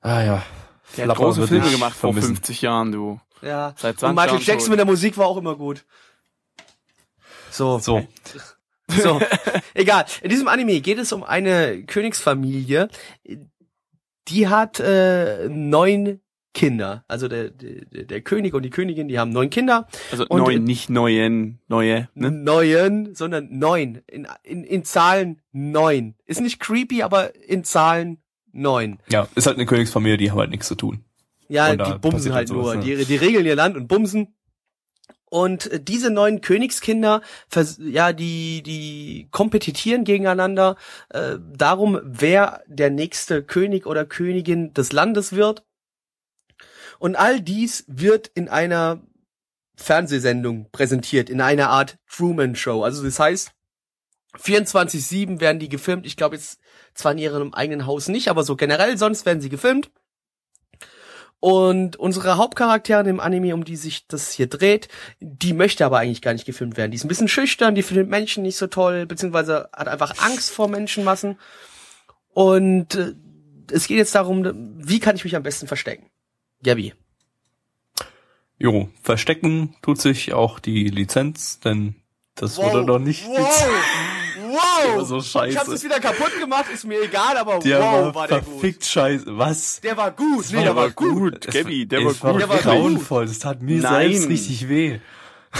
[0.01, 0.43] Ah ja.
[0.97, 2.35] Der hat große Filme gemacht vor vermissen.
[2.35, 3.19] 50 Jahren, du.
[3.41, 3.73] ja.
[3.77, 4.69] Seit 20 Und Michael Jahren Jackson tot.
[4.69, 5.85] mit der Musik war auch immer gut.
[7.51, 7.79] So.
[7.79, 8.05] So,
[8.87, 9.19] So,
[9.73, 10.05] egal.
[10.21, 12.89] In diesem Anime geht es um eine Königsfamilie,
[14.27, 16.21] die hat äh, neun
[16.55, 17.03] Kinder.
[17.07, 19.87] Also der, der, der König und die Königin, die haben neun Kinder.
[20.11, 22.31] Also Und- neuen, nicht neuen, neue, ne?
[22.31, 24.01] Neun, sondern neun.
[24.07, 26.15] In, in, in Zahlen neun.
[26.25, 28.17] Ist nicht creepy, aber in Zahlen
[28.51, 28.97] neun.
[29.09, 31.03] ja, ist halt eine Königsfamilie, die haben halt nichts zu tun.
[31.49, 32.83] Ja, die bumsen halt halt sowas, nur.
[32.83, 32.95] ne?
[32.97, 34.35] Die, die regeln ihr Land und bumsen.
[35.29, 37.21] Und äh, diese neuen Königskinder,
[37.79, 40.77] ja, die, die kompetitieren gegeneinander
[41.09, 45.63] äh, darum, wer der nächste König oder Königin des Landes wird.
[46.99, 49.01] Und all dies wird in einer
[49.75, 52.83] Fernsehsendung präsentiert, in einer Art Truman Show.
[52.83, 53.51] Also das heißt,
[54.37, 56.05] 24-7 werden die gefilmt.
[56.05, 56.59] Ich glaube jetzt
[56.93, 59.91] zwar in ihrem eigenen Haus nicht, aber so generell sonst werden sie gefilmt.
[61.39, 64.87] Und unsere Hauptcharakterin im Anime, um die sich das hier dreht,
[65.19, 66.91] die möchte aber eigentlich gar nicht gefilmt werden.
[66.91, 70.51] Die ist ein bisschen schüchtern, die findet Menschen nicht so toll, beziehungsweise hat einfach Angst
[70.51, 71.37] vor Menschenmassen.
[72.29, 73.13] Und äh,
[73.71, 76.09] es geht jetzt darum, wie kann ich mich am besten verstecken?
[76.63, 76.93] Gabi.
[78.57, 81.95] Jo, verstecken tut sich auch die Lizenz, denn
[82.35, 83.65] das wurde noch nicht Wow!
[84.47, 85.05] Wow!
[85.05, 85.49] so scheiße.
[85.49, 88.39] Ich hab's jetzt wieder kaputt gemacht, ist mir egal, aber Der wow, war, war der
[88.41, 88.53] gut.
[88.61, 89.25] verfickt scheiße.
[89.37, 89.81] Was?
[89.81, 90.45] Der war gut.
[90.49, 91.47] Nee, war der war gut.
[91.51, 92.41] Gabby, der war gut.
[92.41, 93.25] Der war grauenvoll.
[93.25, 94.11] Das tat mir Nein.
[94.13, 94.99] selbst richtig weh.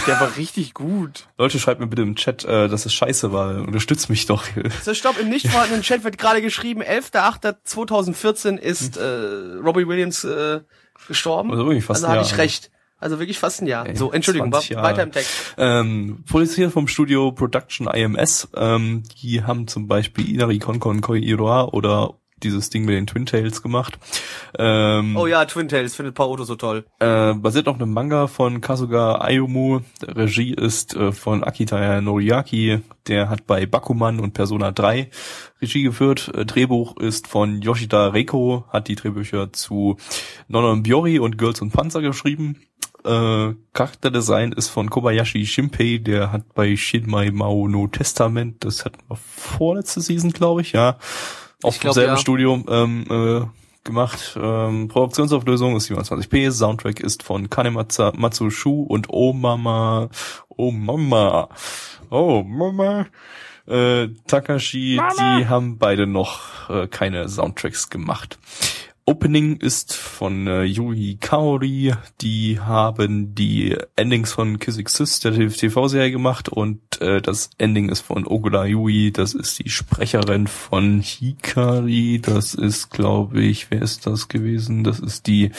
[0.06, 1.26] Der war richtig gut.
[1.38, 3.62] Leute, schreibt mir bitte im Chat, äh, dass es scheiße war.
[3.62, 4.44] Unterstützt mich doch.
[4.82, 9.02] So, stopp, im nicht vorhandenen Chat wird gerade geschrieben, 11.08.2014 ist äh,
[9.62, 10.60] Robbie Williams äh,
[11.06, 11.50] gestorben.
[11.50, 12.70] Also wirklich fast also hatte ich recht.
[12.98, 13.86] Also wirklich fast ein Jahr.
[13.86, 14.86] Ey, so, Entschuldigung, wa 20 Jahre.
[14.86, 15.54] weiter im Text.
[15.58, 18.48] Ähm, produziert vom Studio Production IMS.
[18.56, 23.24] Ähm, die haben zum Beispiel Inari Konkon Koi Iroha oder dieses Ding mit den Twin
[23.26, 23.98] Tails gemacht.
[24.58, 26.84] Ähm, Oh ja, Twin Tails findet Paoto so toll.
[27.00, 29.80] äh, basiert auf einem Manga von Kasuga Ayumu.
[30.02, 32.80] Regie ist äh, von Akita Noriaki.
[33.06, 35.08] Der hat bei Bakuman und Persona 3
[35.62, 36.30] Regie geführt.
[36.34, 39.96] Äh, Drehbuch ist von Yoshida Reiko, hat die Drehbücher zu
[40.48, 42.60] Nonon Biori und Girls und Panzer geschrieben.
[43.04, 48.98] Äh, Charakterdesign ist von Kobayashi Shimpei, der hat bei Shinmai Mao no Testament, das hatten
[49.08, 50.96] wir vorletzte Season, glaube ich, ja.
[51.60, 52.16] Vom glaub, selben ja.
[52.18, 53.46] Studio ähm, äh,
[53.84, 54.38] gemacht.
[54.40, 60.10] Ähm, Produktionsauflösung ist 27p, Soundtrack ist von Kanematsu Matsushu und Oh Mama,
[60.48, 61.48] Oh Mama,
[62.10, 63.06] Oh Mama,
[63.66, 68.38] äh, Takashi, die haben beide noch äh, keine Soundtracks gemacht.
[69.08, 71.94] Opening ist von äh, Yui Kaori.
[72.20, 78.00] Die haben die Endings von Kiss Exist, der TV-Serie gemacht und äh, das Ending ist
[78.00, 79.12] von Ogura Yui.
[79.12, 82.20] Das ist die Sprecherin von Hikari.
[82.20, 84.82] Das ist, glaube ich, wer ist das gewesen?
[84.82, 85.52] Das ist die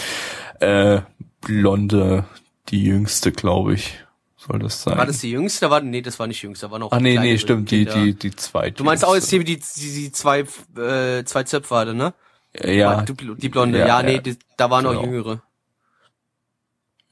[0.60, 1.00] äh,
[1.40, 2.26] blonde,
[2.68, 3.94] die jüngste, glaube ich.
[4.36, 4.98] Soll das sein?
[4.98, 5.70] War das die jüngste?
[5.70, 8.14] War, nee, das war nicht die jüngste, war noch Ah nee, nee, stimmt, die, die,
[8.14, 8.76] die zweite.
[8.76, 10.42] Du meinst auch jetzt hier die, die, die zwei,
[10.76, 12.14] äh, zwei Zöpfe hatte, ne?
[12.64, 15.04] Ja, Die, die Blonde, Ja, ja, nee, die, da waren noch Genau.
[15.04, 15.42] jüngere.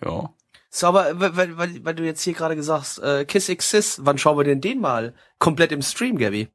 [0.04, 0.30] ja.
[0.70, 4.02] So, aber weil, weil- weil, weil du jetzt hier gerade gesagt hast, äh, Kiss Exist,
[4.06, 5.14] wann schauen wir denn den mal?
[5.40, 6.50] Komplett im Stream, Gabby.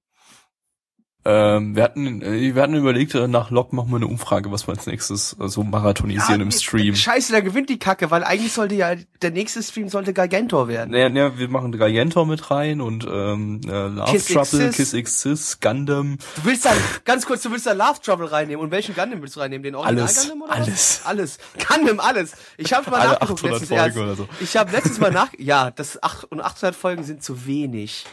[1.22, 4.66] Ähm, wir hatten, äh, wir hatten überlegt, äh, nach Log machen wir eine Umfrage, was
[4.66, 6.94] wir als nächstes äh, so marathonisieren im nee, Stream.
[6.94, 10.92] Scheiße, da gewinnt die Kacke, weil eigentlich sollte ja, der nächste Stream sollte Gargantor werden.
[10.92, 14.76] Naja, naja, wir machen Gigantor mit rein und ähm, äh, Love Kiss Trouble, Exist.
[14.76, 18.64] Kiss Exist, Gundam, Du willst dann, ganz kurz, du willst da Love Trouble reinnehmen.
[18.64, 19.62] Und welchen Gundam willst du reinnehmen?
[19.62, 20.68] Den Original Alles, Gundam oder alles.
[20.68, 21.01] was?
[21.05, 21.38] Alles.
[21.68, 22.32] Gundam, alles.
[22.56, 23.98] Ich habe mal Alle nachgeguckt 800 letztens Folgen erst.
[23.98, 24.28] oder so.
[24.40, 28.06] Ich habe letztens mal nach, ja, das 8 und 800 Folgen sind zu wenig.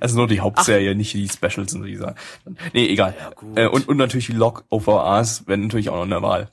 [0.00, 2.14] Also nur die Hauptserie, nicht die Specials und dieser.
[2.72, 3.14] Nee, egal.
[3.34, 3.58] gut.
[3.58, 6.48] äh, und, und natürlich die Log OVAs werden natürlich auch noch in der Wahl.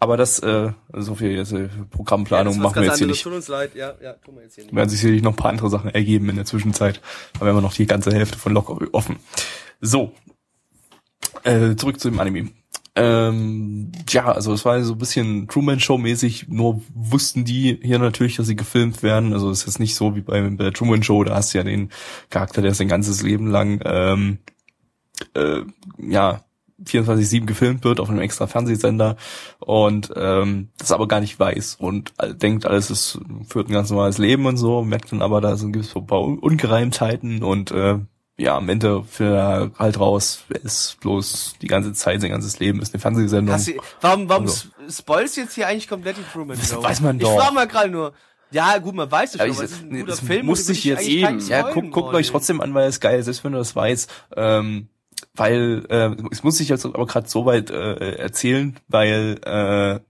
[0.00, 3.22] Aber das, äh, so viel jetzt, äh, Programmplanung machen wir jetzt hier nicht.
[3.22, 4.74] Tut uns leid, ja, ja, tun wir jetzt hier nicht.
[4.74, 7.00] werden sich sicherlich noch ein paar andere Sachen ergeben in der Zwischenzeit.
[7.36, 9.16] Aber wir haben noch die ganze Hälfte von Lock offen.
[9.80, 10.12] So.
[11.42, 12.50] Äh, zurück zu dem Anime.
[12.96, 17.98] Ähm, ja, also es war so ein bisschen Truman Show mäßig, nur wussten die hier
[17.98, 19.32] natürlich, dass sie gefilmt werden.
[19.32, 21.90] Also es ist nicht so wie bei der Truman Show, da hast du ja den
[22.30, 24.38] Charakter, der sein ganzes Leben lang ähm,
[25.34, 25.62] äh,
[25.98, 26.44] ja
[26.84, 29.16] 24/7 gefilmt wird auf einem extra Fernsehsender
[29.60, 34.18] und ähm, das aber gar nicht weiß und denkt, alles ist führt ein ganz normales
[34.18, 37.98] Leben und so, merkt dann aber, da sind ein paar Un- Ungereimtheiten und äh,
[38.36, 42.92] ja, am Ende er halt raus, ist bloß die ganze Zeit, sein ganzes Leben ist
[42.92, 43.56] eine Fernsehsendung.
[43.64, 44.68] Du, warum, warum Also.
[44.90, 46.82] spoilst du jetzt hier eigentlich komplett die Truman Das Show?
[46.82, 47.38] weiß man Ich doch.
[47.38, 48.12] frage mal gerade nur.
[48.50, 50.46] Ja, gut, man weiß es schon, ich- aber es ist ein guter das Film.
[50.46, 51.38] muss und den ich jetzt eben.
[51.48, 52.16] Ja, guckt, wollen.
[52.16, 54.10] euch trotzdem an, weil es geil ist, selbst wenn du das weißt.
[54.36, 54.88] Ähm,
[55.34, 60.00] weil äh, es muss sich jetzt aber gerade so weit äh, erzählen, weil äh,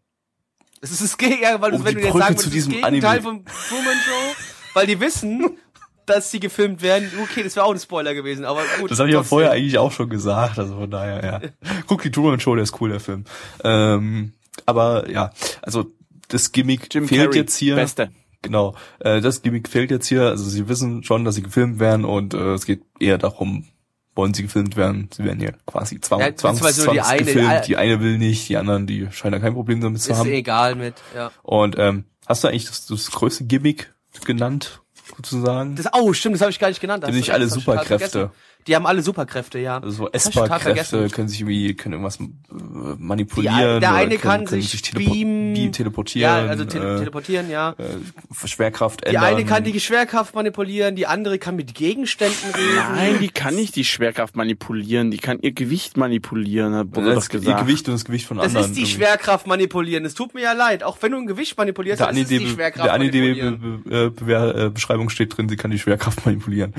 [0.80, 3.18] Es ist das Gegenteil, weil Um wenn die du jetzt sagen zu diesem das Gegenteil
[3.18, 3.22] Anime.
[3.22, 4.36] vom Truman Show,
[4.74, 5.56] weil die wissen,
[6.06, 7.10] dass sie gefilmt werden.
[7.22, 8.90] Okay, das wäre auch ein Spoiler gewesen, aber gut.
[8.90, 11.40] das habe ich ja vorher eigentlich auch schon gesagt, also von daher, ja.
[11.86, 13.24] Guck die Truman Show, der ist cool, der Film.
[13.62, 14.32] Ähm,
[14.66, 15.32] aber ja,
[15.62, 15.86] also
[16.28, 17.74] das Gimmick Jim fehlt Carrey, jetzt hier.
[17.76, 18.10] Beste.
[18.43, 20.22] Genau, äh, das Gimmick fehlt jetzt hier.
[20.28, 23.66] Also sie wissen schon, dass sie gefilmt werden und äh, es geht eher darum,
[24.14, 25.09] wollen sie gefilmt werden.
[25.14, 27.48] Sie werden hier quasi zwang, Ja, zwangs, nur die zwangs eine- gefilmt.
[27.48, 30.18] all- Die eine will nicht, die anderen, die scheinen da kein Problem damit zu Ist
[30.18, 30.31] haben.
[30.31, 31.31] egal mit, ja.
[31.43, 33.93] Und ähm, hast du eigentlich das, das größte Gimmick
[34.24, 35.76] genannt, sozusagen?
[35.76, 37.05] Das, oh, stimmt, das habe ich gar nicht genannt.
[37.05, 38.31] hast nicht alle Superkräfte.
[38.66, 39.78] Die haben alle Superkräfte, ja.
[39.78, 41.11] Also so Das vergessen.
[41.11, 43.55] können sich irgendwie, können irgendwas äh, Die, manipulieren.
[43.55, 45.53] ein- der eine kann können sich telepo beamen.
[45.55, 46.49] beam- Ja, teleportieren.
[46.49, 47.74] also tele äh, teleportieren, ja.
[47.78, 49.24] äh, Schwerkraft Die ändern.
[49.24, 52.95] eine kann die Schwerkraft manipulieren, die andere kann mit Gegenständen reden.
[52.95, 57.24] Nein, die kann nicht die Schwerkraft manipulieren, die kann ihr Gewicht manipulieren, hat Bruder das
[57.24, 57.61] doch gesagt.
[57.61, 58.66] ihr Gewicht und das Gewicht von Das anderen.
[58.66, 58.95] ist die irgendwie.
[58.97, 60.05] Schwerkraft manipulieren.
[60.05, 60.82] Es tut mir ja leid.
[60.85, 63.82] Auch wenn du ein Gewicht manipulierst, der dann ist es die Schwerkraft der manipulieren.
[63.91, 66.74] ANID-Beschreibung steht drin, sie kann die Schwerkraft manipulieren.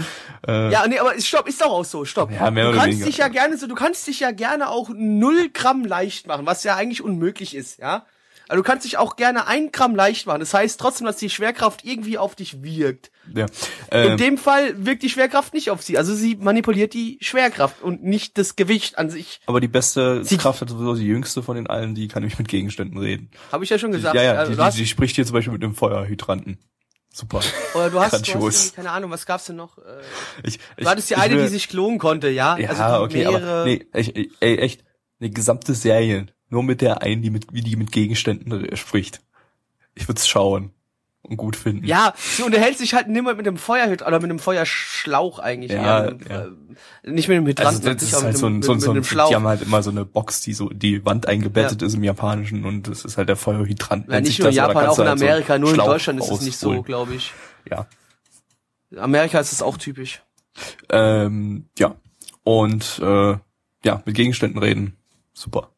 [0.48, 2.32] Äh, Ja, nee, aber stopp, ist doch auch so, stopp.
[2.32, 3.06] Ja, mehr du oder kannst weniger.
[3.06, 6.64] dich ja gerne so, du kannst dich ja gerne auch null Gramm leicht machen, was
[6.64, 8.06] ja eigentlich unmöglich ist, ja.
[8.48, 10.40] Also du kannst dich auch gerne ein Gramm leicht machen.
[10.40, 13.10] Das heißt trotzdem, dass die Schwerkraft irgendwie auf dich wirkt.
[13.34, 13.48] ja.
[13.90, 15.98] In Äh, dem Fall wirkt die Schwerkraft nicht auf sie.
[15.98, 19.42] Also sie manipuliert die Schwerkraft und nicht das Gewicht an sich.
[19.48, 22.38] aber die beste Sie- Kraft hat sowieso die jüngste von den allen, die kann nämlich
[22.38, 23.32] mit Gegenständen reden.
[23.52, 24.14] Habe ich ja schon gesagt.
[24.16, 26.60] ja, ja, Also die, die, die spricht hier zum Beispiel mit einem Feuerhydranten.
[27.16, 27.40] Super.
[27.74, 29.78] oder du hast, du hast keine Ahnung, was gab's denn noch?
[29.78, 30.02] Äh,
[30.44, 32.58] Ich, Du hattest die eine, die sich klonen konnte, ja?
[32.58, 34.84] Ja, also okay, mehrere, aber nee, echt, ey, echt,
[35.22, 39.22] eine gesamte Serie, nur mit der einen, die mit, wie die mit Gegenständen spricht.
[39.94, 40.75] Ich würd's schauen
[41.30, 41.86] und gut finden.
[41.86, 45.72] Ja, sie unterhält sich halt nimmer mit einem Feuerhyd oder mit einem Feuerschlauch eigentlich.
[45.72, 46.18] Ja, eher.
[46.30, 46.46] ja.
[46.46, 48.80] Äh, Nicht mit einem also Hydranten, das sich ist halt mit, so ein, so ein,
[48.80, 49.30] so ein, Schlauch.
[49.30, 52.66] die haben halt immer so eine Box, die so die Wand eingebettet ist im Japanischen
[52.66, 54.10] und das ist halt der Feuerhydrant.
[54.10, 56.20] ja, nicht nur in das, Japan, auch in halt so Amerika, nur in Schlauch Deutschland
[56.20, 57.34] ist es nicht so, glaube ich.
[57.70, 57.88] Ja.
[58.98, 60.22] Amerika ist es auch typisch.
[60.90, 61.96] Ähm, ja.
[62.44, 63.38] Und äh,
[63.84, 64.98] ja, mit Gegenständen reden.
[65.34, 65.72] Super.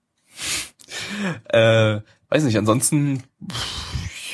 [1.49, 3.86] äh, weiß nicht, ansonsten pff,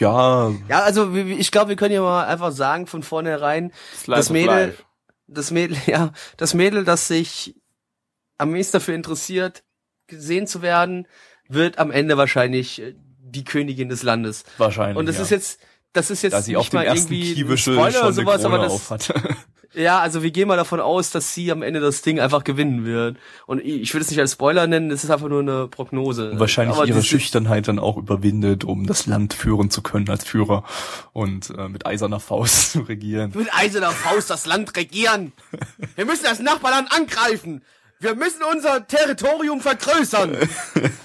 [0.03, 4.30] ja, Ja, also ich glaube, wir können ja mal einfach sagen von vornherein, Slice das
[4.30, 4.84] Mädel, life.
[5.27, 7.55] das Mädel, ja, das Mädel, das sich
[8.38, 9.63] am meisten dafür interessiert,
[10.07, 11.07] gesehen zu werden,
[11.47, 14.43] wird am Ende wahrscheinlich äh, die Königin des Landes.
[14.57, 14.97] wahrscheinlich.
[14.97, 15.23] Und das ja.
[15.23, 15.59] ist jetzt,
[15.93, 18.57] das ist jetzt da sie nicht auf dem mal ersten irgendwie Spoiler oder sowas, aber
[18.59, 19.13] das.
[19.74, 22.86] Ja, also wir gehen mal davon aus, dass sie am Ende das Ding einfach gewinnen
[22.86, 23.18] wird.
[23.48, 26.32] Und ich würde es nicht als Spoiler nennen, es ist einfach nur eine Prognose.
[26.32, 30.26] Und wahrscheinlich Aber ihre Schüchternheit dann auch überwindet, um das Land führen zu können als
[30.26, 30.64] Führer
[31.12, 33.32] und äh, mit eiserner Faust zu regieren.
[33.36, 35.34] Mit eiserner Faust das Land regieren.
[35.95, 37.64] Wir müssen das Nachbarland angreifen.
[38.00, 40.38] Wir müssen unser Territorium vergrößern.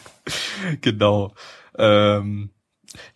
[0.80, 1.32] genau.
[1.76, 2.50] Ähm,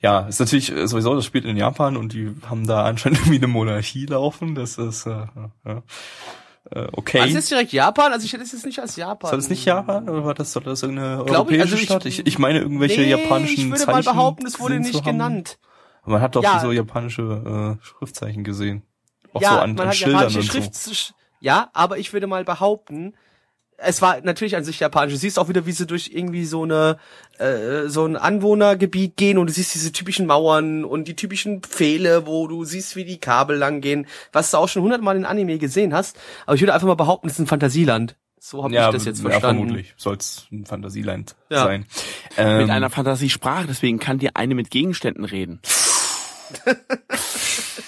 [0.01, 3.37] ja, ist natürlich äh, sowieso, das spielt in Japan und die haben da anscheinend irgendwie
[3.39, 4.55] eine Monarchie laufen.
[4.55, 5.27] Das ist äh,
[5.65, 5.83] ja,
[6.71, 7.21] äh, okay.
[7.21, 8.13] Was ist jetzt direkt Japan?
[8.13, 9.31] Also ich hätte es jetzt nicht als Japan.
[9.31, 11.83] Soll das nicht Japan oder war das, soll das irgendeine Glaub ich, europäische also ich-
[11.83, 12.07] Stadt?
[12.07, 15.59] Ich, ich meine irgendwelche nee, japanischen ich würde Zeichen mal behaupten, es wurde nicht genannt.
[16.05, 16.59] Man hat doch Ja.
[16.61, 18.83] so japanische äh, Schriftzeichen gesehen.
[19.35, 20.75] Auch ja, so an, man an hat Schildern japanische und Schrift.
[20.75, 21.15] so.
[21.41, 23.15] Ja, aber ich würde mal behaupten,
[23.85, 25.13] es war natürlich an sich japanisch.
[25.15, 26.99] Du siehst auch wieder, wie sie durch irgendwie so eine
[27.39, 32.27] äh, so ein Anwohnergebiet gehen und du siehst diese typischen Mauern und die typischen Pfähle,
[32.27, 35.59] wo du siehst, wie die Kabel lang gehen, was du auch schon hundertmal in Anime
[35.59, 36.19] gesehen hast.
[36.47, 38.17] Aber ich würde einfach mal behaupten, es ist ein Fantasieland.
[38.45, 39.63] So habe ich das jetzt ja, verstanden.
[39.67, 39.95] vermutlich.
[39.97, 41.63] Soll es ein Fantasieland Ja.
[41.63, 41.87] sein.
[42.37, 45.61] Ähm, Mit einer Fantasiesprache, deswegen kann dir eine mit Gegenständen reden.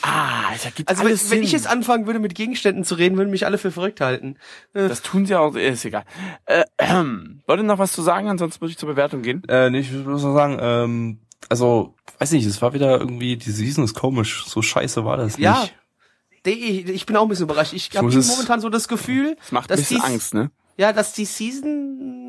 [0.02, 1.42] Ah, es ergibt Also wenn, alles wenn Sinn.
[1.44, 4.36] ich jetzt anfangen würde, mit Gegenständen zu reden, würden mich alle für verrückt halten.
[4.74, 6.04] Äh, das tun sie auch, ist egal.
[6.46, 8.28] Äh, ähm, wollt ihr noch was zu sagen?
[8.28, 9.42] Ansonsten würde ich zur Bewertung gehen.
[9.48, 11.18] Äh, nee, ich muss nur sagen, ähm,
[11.48, 15.36] also, weiß nicht, es war wieder irgendwie, die Season ist komisch, so scheiße war das
[15.38, 15.74] Ja, nicht.
[16.46, 17.72] die- ich bin auch ein bisschen überrascht.
[17.74, 20.34] Ich habe muss es- momentan so das Gefühl, Das macht ein dass bisschen die, Angst,
[20.34, 20.50] ne?
[20.76, 22.23] Ja, dass die Season.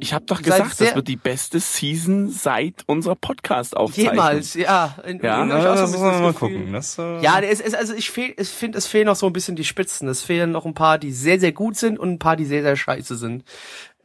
[0.00, 4.14] Ich habe doch gesagt, das wird die beste Season seit unserer Podcast-Aufzeichnung.
[4.14, 4.94] Jemals, ja.
[5.06, 6.56] In, Ja, in- ich auch so das bisschen müssen wir mal das Gefühl.
[6.58, 6.72] gucken.
[6.72, 9.32] Das, äh, Ja, es ist, also ich fehl, ich finde, es fehlen noch so ein
[9.32, 10.08] bisschen die Spitzen.
[10.08, 12.62] Es fehlen noch ein paar, die sehr, sehr gut sind und ein paar, die sehr,
[12.62, 13.44] sehr scheiße sind.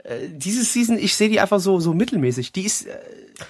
[0.04, 2.52] Äh, diese Season, ich sehe die einfach so, so mittelmäßig.
[2.52, 2.92] Die ist, äh,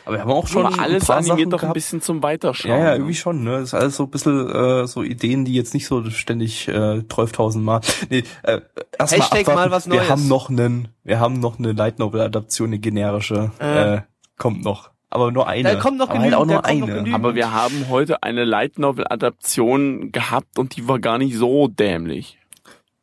[0.05, 1.73] aber wir haben auch schon alles ein paar animiert Sachen doch ein gehabt.
[1.73, 2.71] bisschen zum Weiterschauen.
[2.71, 2.95] Ja, ja, ne?
[2.95, 3.51] irgendwie schon, ne?
[3.59, 6.71] Das ist alles so ein bisschen äh, so Ideen, die jetzt nicht so ständig äh,
[6.71, 7.81] 12.000 Mal.
[8.09, 8.61] Nee, äh,
[8.97, 9.71] erst Hashtag mal, mal abwarten.
[9.71, 10.09] was Wir Neues.
[10.09, 13.51] haben noch einen, wir haben noch eine Light Novel Adaption, eine generische.
[13.59, 13.95] Äh.
[13.95, 14.01] Äh.
[14.37, 14.91] kommt noch.
[15.09, 15.63] Aber nur eine.
[15.73, 16.97] Da kommt noch aber halt auch genügend, nur da kommt noch eine.
[16.97, 17.15] genügend.
[17.15, 21.67] Aber wir haben heute eine Light Novel Adaption gehabt und die war gar nicht so
[21.67, 22.39] dämlich.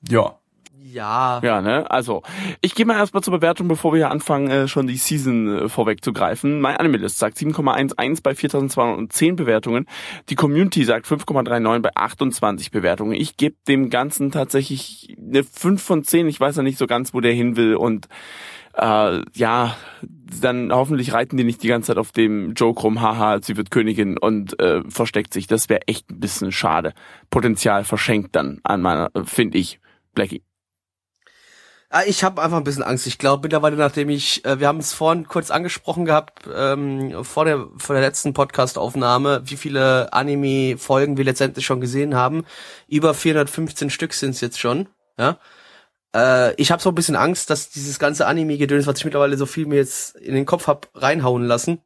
[0.09, 0.40] Ja.
[0.83, 1.41] Ja.
[1.43, 1.91] Ja, ne?
[1.91, 2.23] Also,
[2.61, 5.69] ich gehe mal erstmal zur Bewertung, bevor wir hier anfangen, äh, schon die Season äh,
[5.69, 6.61] vorwegzugreifen.
[6.61, 9.87] Mein Animalist sagt 7,11 bei 4210 Bewertungen.
[10.29, 13.13] Die Community sagt 5,39 bei 28 Bewertungen.
[13.13, 16.29] Ich gebe dem Ganzen tatsächlich eine 5 von 10.
[16.29, 18.09] Ich weiß ja nicht so ganz, wo der hin will und
[18.75, 19.77] äh, ja,
[20.41, 23.71] dann hoffentlich reiten die nicht die ganze Zeit auf dem Joke rum, haha, sie wird
[23.71, 25.47] Königin und äh, versteckt sich.
[25.47, 26.95] Das wäre echt ein bisschen schade.
[27.31, 29.81] Potenzial verschenkt dann an meiner, finde ich,
[30.15, 30.43] Blackie.
[31.93, 33.09] Ah, Ich habe einfach ein bisschen Angst.
[33.09, 37.45] Ich glaube mittlerweile, nachdem ich, äh, wir haben es vorhin kurz angesprochen gehabt, ähm, vor
[37.45, 42.45] der vor der letzten Podcast-Aufnahme, wie viele Anime-Folgen wir letztendlich schon gesehen haben.
[42.87, 44.89] Über 415 Stück sind es jetzt schon.
[45.19, 45.39] Ja.
[46.15, 49.47] Äh, ich habe so ein bisschen Angst, dass dieses ganze Anime-Gedöns, was ich mittlerweile so
[49.47, 51.83] viel mir jetzt in den Kopf hab reinhauen lassen,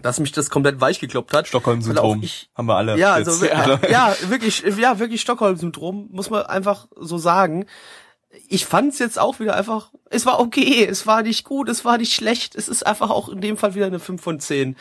[0.00, 1.46] dass mich das komplett weich gekloppt hat.
[1.46, 2.22] Stockholm-Syndrom.
[2.54, 2.96] Haben wir alle.
[2.98, 3.28] Ja, jetzt.
[3.28, 7.66] also ja, ja, wirklich, ja, wirklich Stockholm-Syndrom, muss man einfach so sagen.
[8.48, 11.98] Ich fand's jetzt auch wieder einfach, es war okay, es war nicht gut, es war
[11.98, 14.76] nicht schlecht, es ist einfach auch in dem Fall wieder eine 5 von 10.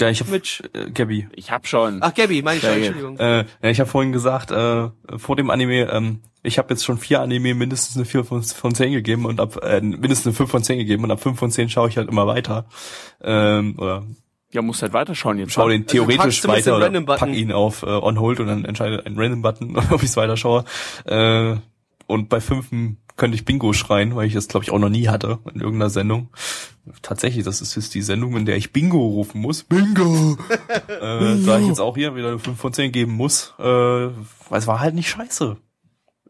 [0.00, 0.62] ja, ich hab, Mitch.
[0.72, 1.28] äh, Gabby.
[1.34, 1.98] Ich hab schon.
[2.02, 2.82] Ach, Gabby, meine ich, Sehr schon.
[2.82, 3.18] Entschuldigung.
[3.18, 4.88] Äh, ja, ich habe vorhin gesagt, äh,
[5.18, 8.74] vor dem Anime, ähm, ich habe jetzt schon vier Anime mindestens eine 4 von, von
[8.74, 11.50] 10 gegeben und ab äh, mindestens eine 5 von 10 gegeben und ab 5 von
[11.50, 12.66] 10 schaue ich halt immer weiter.
[13.22, 14.04] Ähm, oder
[14.52, 15.52] Ja, musst halt weiterschauen jetzt.
[15.52, 18.64] schau den Also theoretisch weiter den oder pack ihn auf äh, On Hold und dann
[18.64, 20.64] entscheidet ein Random Button, ob ich es weiter schaue.
[21.06, 21.56] Äh,
[22.06, 25.08] und bei fünften könnte ich Bingo schreien, weil ich das glaube ich auch noch nie
[25.08, 26.28] hatte in irgendeiner Sendung.
[27.00, 29.62] Tatsächlich, das ist jetzt die Sendung, in der ich Bingo rufen muss.
[29.62, 30.36] Bingo!
[30.88, 34.58] äh, da ich jetzt auch hier wieder eine 5 von 10 geben muss, äh, weil
[34.58, 35.56] es war halt nicht scheiße.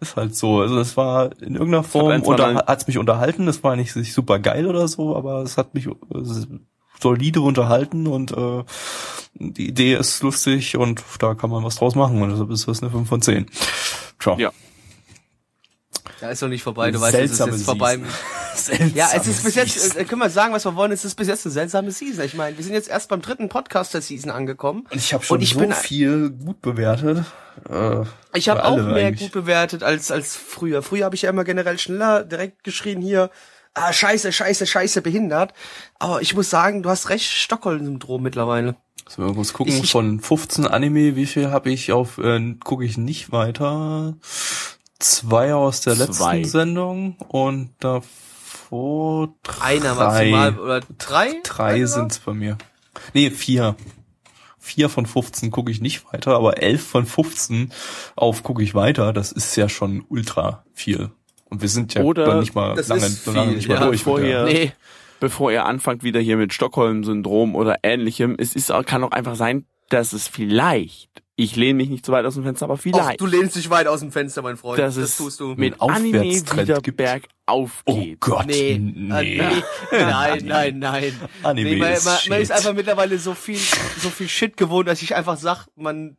[0.01, 0.61] Ist halt so.
[0.61, 3.49] Also es war in irgendeiner Form zwei unter, hat's mich unterhalten.
[3.49, 5.93] Es war nicht, nicht super geil oder so, aber es hat mich äh,
[7.01, 8.65] solide unterhalten und äh,
[9.35, 12.83] die Idee ist lustig und da kann man was draus machen und deshalb ist das
[12.83, 13.47] eine 5 von 10.
[14.19, 14.37] Tja.
[14.39, 14.53] Ja.
[16.25, 17.99] Ja, ist noch nicht vorbei, du weißt, es ist jetzt vorbei.
[18.95, 20.01] Ja, es ist bis jetzt, Season.
[20.01, 22.25] äh, können wir sagen, was wir wollen, es ist bis jetzt eine seltsame Season.
[22.25, 24.87] Ich meine, wir sind jetzt erst beim dritten Podcast der Season angekommen.
[24.91, 27.25] Und ich habe schon und ich so bin- viel gut bewertet.
[27.69, 29.33] Äh, Ich habe auch mehr eigentlich.
[29.33, 30.83] gut bewertet als als früher.
[30.83, 33.31] Früher habe ich ja immer generell schneller direkt geschrien hier,
[33.75, 35.53] ah scheiße, scheiße, scheiße, behindert.
[35.99, 38.77] Aber ich muss sagen, du hast recht, Stockholm-Syndrom mittlerweile.
[39.09, 42.85] So, wir muss gucken, ich- von 15 Anime, wie viel habe ich auf, äh, gucke
[42.85, 44.15] ich nicht weiter.
[45.05, 46.45] Zwei aus der letzten Zwei.
[46.45, 49.61] Sendung und davor drei.
[49.77, 51.35] Einer maximal oder drei?
[51.45, 52.57] Drei sind's bei mir.
[53.13, 53.77] Nee, vier.
[54.59, 57.71] vier von 15 gucke ich nicht weiter, aber elf von 15
[58.17, 61.11] auf gucke ich weiter, das ist ja schon ultra viel.
[61.51, 63.85] Und wir sind ja Oder nicht mal lange, lange nicht mal ja.
[63.87, 64.03] durch.
[64.05, 64.73] Vorher- Nee,
[65.21, 69.67] bevor ihr anfangt wieder hier mit Stockholm-Syndrom oder ähnlichem, es ist, kann auch einfach sein,
[69.91, 73.21] dass es vielleicht, ich lehne mich nicht so weit aus dem Fenster, aber Och, vielleicht,
[73.21, 74.79] du lehnst dich weit aus dem Fenster, mein Freund.
[74.79, 75.55] das es tust du.
[75.57, 76.97] mit Anime wieder gibt.
[76.97, 78.21] bergauf Oh geht.
[78.21, 79.39] Gott, Nee, nee.
[79.39, 79.63] äh, nee.
[79.91, 81.21] nein, nein, nein.
[81.43, 83.59] Anime nee, man, ist man, man ist einfach mittlerweile so viel,
[83.99, 86.17] so viel Shit gewohnt, dass ich einfach sag, man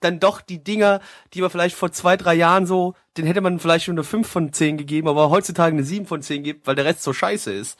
[0.00, 1.00] dann doch die Dinger,
[1.34, 4.26] die man vielleicht vor zwei, drei Jahren so, den hätte man vielleicht schon eine 5
[4.26, 7.52] von 10 gegeben, aber heutzutage eine 7 von 10 gibt, weil der Rest so scheiße
[7.52, 7.78] ist.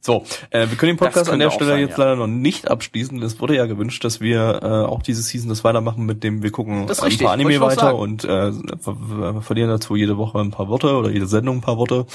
[0.00, 2.04] So, äh, wir können den Podcast an der Stelle sein, jetzt ja.
[2.04, 3.20] leider noch nicht abschließen.
[3.22, 6.52] Es wurde ja gewünscht, dass wir äh, auch diese Season das weitermachen, mit dem wir
[6.52, 10.50] gucken Das ein paar Anime weiter und äh, ver ver verlieren dazu jede Woche ein
[10.50, 12.06] paar Worte oder jede Sendung ein paar Worte.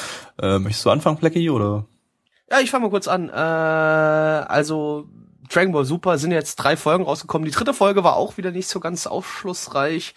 [0.42, 1.86] Äh, möchtest du anfangen, Flecky, oder?
[2.50, 3.30] Ja, ich fange mal kurz an.
[3.30, 5.06] Äh, also
[5.50, 7.46] Dragon Ball Super sind jetzt drei Folgen rausgekommen.
[7.46, 10.16] Die dritte Folge war auch wieder nicht so ganz aufschlussreich.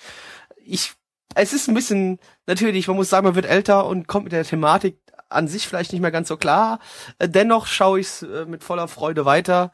[0.65, 0.93] Ich,
[1.35, 4.45] es ist ein bisschen, natürlich, man muss sagen, man wird älter und kommt mit der
[4.45, 4.99] Thematik
[5.29, 6.79] an sich vielleicht nicht mehr ganz so klar.
[7.19, 9.73] Äh, dennoch schaue ich es äh, mit voller Freude weiter,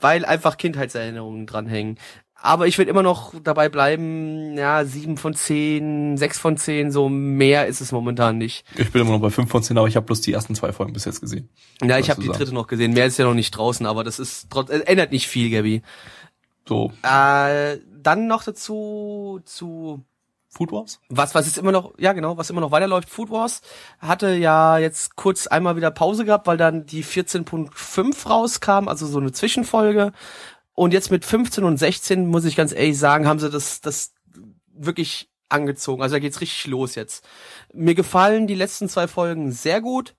[0.00, 1.98] weil einfach Kindheitserinnerungen dranhängen.
[2.36, 7.08] Aber ich will immer noch dabei bleiben, ja, sieben von zehn, sechs von zehn, so
[7.08, 8.66] mehr ist es momentan nicht.
[8.76, 10.70] Ich bin immer noch bei 5 von 10, aber ich habe bloß die ersten zwei
[10.72, 11.48] Folgen bis jetzt gesehen.
[11.82, 12.92] Ja, ich habe die dritte noch gesehen.
[12.92, 15.80] Mehr ist ja noch nicht draußen, aber das ist trotz, äh, ändert nicht viel, Gabi.
[16.68, 20.04] So, Äh, dann noch dazu zu
[20.54, 21.00] Food Wars?
[21.08, 23.08] was was ist immer noch ja genau was immer noch weiterläuft.
[23.08, 23.60] Food Wars
[23.98, 29.18] hatte ja jetzt kurz einmal wieder Pause gehabt, weil dann die 14.5 rauskam, also so
[29.18, 30.12] eine Zwischenfolge.
[30.74, 34.12] Und jetzt mit 15 und 16 muss ich ganz ehrlich sagen, haben sie das das
[34.72, 36.02] wirklich angezogen.
[36.02, 37.24] Also da geht's richtig los jetzt.
[37.72, 40.14] Mir gefallen die letzten zwei Folgen sehr gut.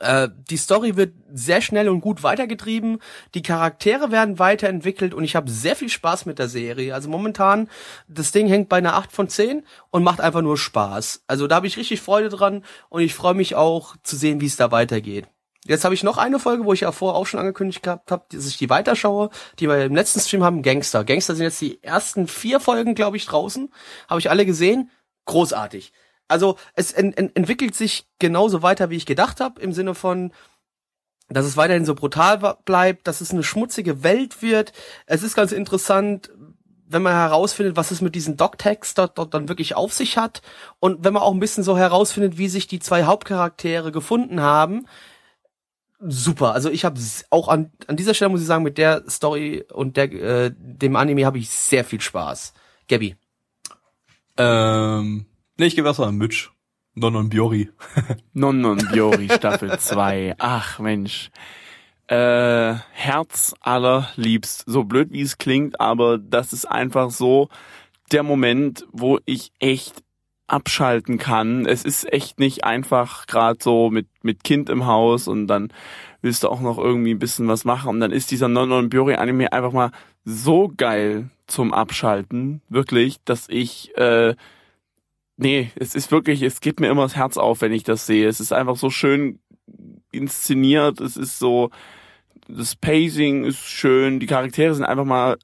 [0.00, 2.98] Äh, die Story wird sehr schnell und gut weitergetrieben.
[3.34, 6.94] Die Charaktere werden weiterentwickelt und ich habe sehr viel Spaß mit der Serie.
[6.94, 7.68] Also momentan,
[8.08, 11.24] das Ding hängt bei einer 8 von 10 und macht einfach nur Spaß.
[11.26, 14.46] Also da habe ich richtig Freude dran und ich freue mich auch zu sehen, wie
[14.46, 15.26] es da weitergeht.
[15.64, 18.24] Jetzt habe ich noch eine Folge, wo ich ja vorher auch schon angekündigt gehabt habe,
[18.32, 21.04] dass ich die weiterschaue, die wir im letzten Stream haben, Gangster.
[21.04, 23.72] Gangster sind jetzt die ersten vier Folgen, glaube ich, draußen.
[24.08, 24.90] Habe ich alle gesehen.
[25.24, 25.92] Großartig.
[26.28, 30.32] Also es en en entwickelt sich genauso weiter, wie ich gedacht habe, im Sinne von,
[31.28, 34.72] dass es weiterhin so brutal bleibt, dass es eine schmutzige Welt wird.
[35.06, 36.30] Es ist ganz interessant,
[36.92, 40.42] wenn man herausfindet, was es mit diesen Doc-Tags dort, dort dann wirklich auf sich hat.
[40.78, 44.86] Und wenn man auch ein bisschen so herausfindet, wie sich die zwei Hauptcharaktere gefunden haben.
[46.00, 46.52] Super.
[46.52, 47.00] Also ich habe
[47.30, 50.96] auch an, an dieser Stelle muss ich sagen, mit der Story und der, äh, dem
[50.96, 52.52] Anime habe ich sehr viel Spaß.
[52.88, 53.16] Gabby.
[54.36, 55.26] Ähm,
[55.58, 56.50] nee, ich gebe erstmal Mitch.
[56.94, 57.70] Non non Biori.
[58.34, 60.34] Non Non Biori Staffel 2.
[60.38, 61.30] Ach Mensch.
[62.06, 64.64] Äh, Herz allerliebst.
[64.66, 67.48] So blöd wie es klingt, aber das ist einfach so
[68.10, 70.02] der Moment, wo ich echt
[70.48, 71.64] abschalten kann.
[71.64, 75.72] Es ist echt nicht einfach gerade so mit mit Kind im Haus und dann
[76.20, 78.90] willst du auch noch irgendwie ein bisschen was machen und dann ist dieser Non Non
[78.90, 79.92] Biori Anime einfach mal
[80.24, 84.34] so geil zum Abschalten, wirklich, dass ich äh,
[85.36, 88.28] Nee, es ist wirklich, es geht mir immer das Herz auf, wenn ich das sehe.
[88.28, 89.40] Es ist einfach so schön
[90.12, 91.70] inszeniert, es ist so,
[92.48, 95.38] das Pacing ist schön, die Charaktere sind einfach mal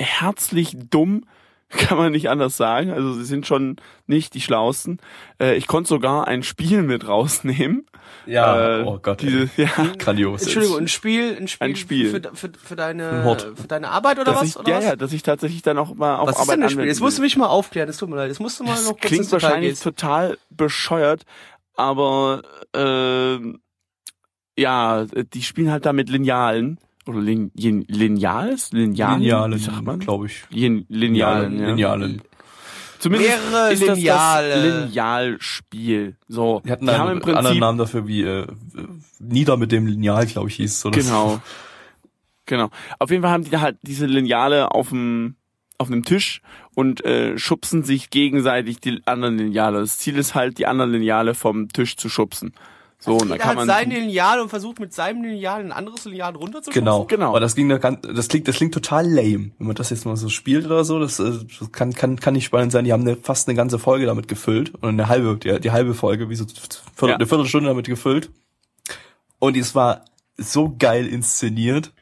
[0.00, 1.24] herzlich dumm,
[1.68, 2.90] kann man nicht anders sagen.
[2.90, 3.76] Also sie sind schon
[4.06, 5.00] nicht die schlausten.
[5.40, 7.86] Äh, ich konnte sogar ein Spiel mit rausnehmen.
[8.26, 9.20] Ja, Äh, oh Gott.
[9.22, 9.68] Diese, ja,
[9.98, 10.42] Grandios.
[10.42, 12.10] Entschuldigung, ein Spiel, ein Spiel, Ein Spiel.
[12.10, 14.48] Für, für, für, Ein deine, für deine Arbeit oder dass was?
[14.48, 14.84] ich, oder ja, was?
[14.84, 16.84] ja, dass ich tatsächlich dann auch mal auf was ist Arbeit denn das Spiel?
[16.86, 18.28] Jetzt musst du mich mal aufklären, das tut mir leid.
[18.28, 19.82] Jetzt musst du mal Das noch kurz klingt wahrscheinlich gehen.
[19.82, 21.24] total bescheuert,
[21.74, 22.42] aber
[22.74, 23.60] ähm,
[24.58, 25.04] ja,
[25.34, 26.78] die spielen halt da mit Linealen.
[27.06, 28.72] Oder Lin, Lin, Lineals?
[28.72, 29.20] Linealen?
[29.20, 29.98] Linealen, sagt man?
[29.98, 30.44] glaube ich.
[30.48, 31.66] Lin, Linealen, ja.
[31.68, 32.22] Linealen.
[33.04, 34.48] Zumindest Mehrere ist das Lineale.
[34.48, 36.16] das Linealspiel.
[36.26, 38.46] So, Die hatten die einen haben im anderen Prinzip Namen dafür, wie äh,
[39.18, 40.86] Nieder mit dem Lineal, glaube ich, hieß es.
[40.86, 41.06] oder so.
[41.10, 41.40] Genau.
[42.46, 42.70] Genau.
[42.98, 45.36] Auf jeden Fall haben die da halt diese Lineale auf dem
[45.76, 46.40] auf einem Tisch
[46.74, 49.80] und äh, schubsen sich gegenseitig die anderen Lineale.
[49.80, 52.54] Das Ziel ist halt, die anderen Lineale vom Tisch zu schubsen.
[53.04, 56.06] So, und dann kann hat man sein Lineal und versucht mit seinem Lineal ein anderes
[56.06, 56.72] Lineal runterzuschubsen.
[56.84, 57.28] Genau, Genau.
[57.28, 60.06] Aber das ging da ganz, das klingt, das klingt total lame, wenn man das jetzt
[60.06, 60.98] mal so spielt oder so.
[60.98, 62.86] Das, äh, das kann, kann, kann nicht spannend sein.
[62.86, 65.92] Die haben eine, fast eine ganze Folge damit gefüllt und eine halbe, die, die halbe
[65.92, 67.14] Folge, wie so Viertel, Ja.
[67.16, 68.30] eine Viertelstunde damit gefüllt.
[69.38, 70.06] Und es war
[70.38, 71.92] so geil inszeniert.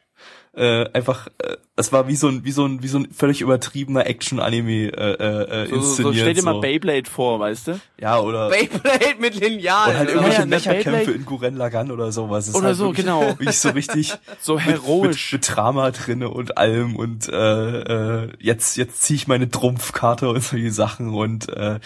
[0.55, 3.41] Äh, einfach, äh, es war wie so ein, wie so ein, wie so ein völlig
[3.41, 5.95] übertriebener Action-Anime äh, äh, So, inszeniert.
[5.95, 6.61] so stell dir mal so.
[6.61, 7.79] Beyblade vor, weißt du?
[7.99, 9.89] Ja, oder Beyblade mit Lineal.
[9.89, 12.47] oder halt irgendwelche ja, Beyblade- in Guren Lagann oder sowas.
[12.49, 13.21] Ist Oder halt so, wirklich, genau.
[13.21, 15.33] Wirklich so richtig So mit, heroisch.
[15.33, 20.29] mit, mit Drama drinne und allem und äh, äh, jetzt jetzt ziehe ich meine Trumpfkarte
[20.29, 21.79] und solche Sachen und äh,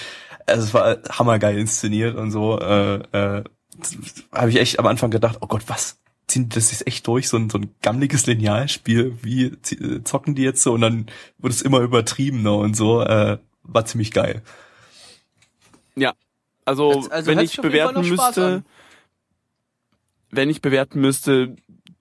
[0.46, 2.60] also es war hammergeil inszeniert und so.
[2.60, 3.44] Äh, äh,
[4.34, 6.00] habe ich echt am Anfang gedacht, oh Gott, was?
[6.28, 10.36] Ziehen die das jetzt echt durch, so ein, so ein gammeliges Linealspiel, wie äh, zocken
[10.36, 11.06] die jetzt so und dann
[11.38, 14.42] wird es immer übertriebener und so, äh, war ziemlich geil.
[15.96, 16.14] Ja.
[16.66, 18.64] Also, Also- also wenn ich bewerten müsste,
[20.32, 21.56] wenn ich bewerten müsste,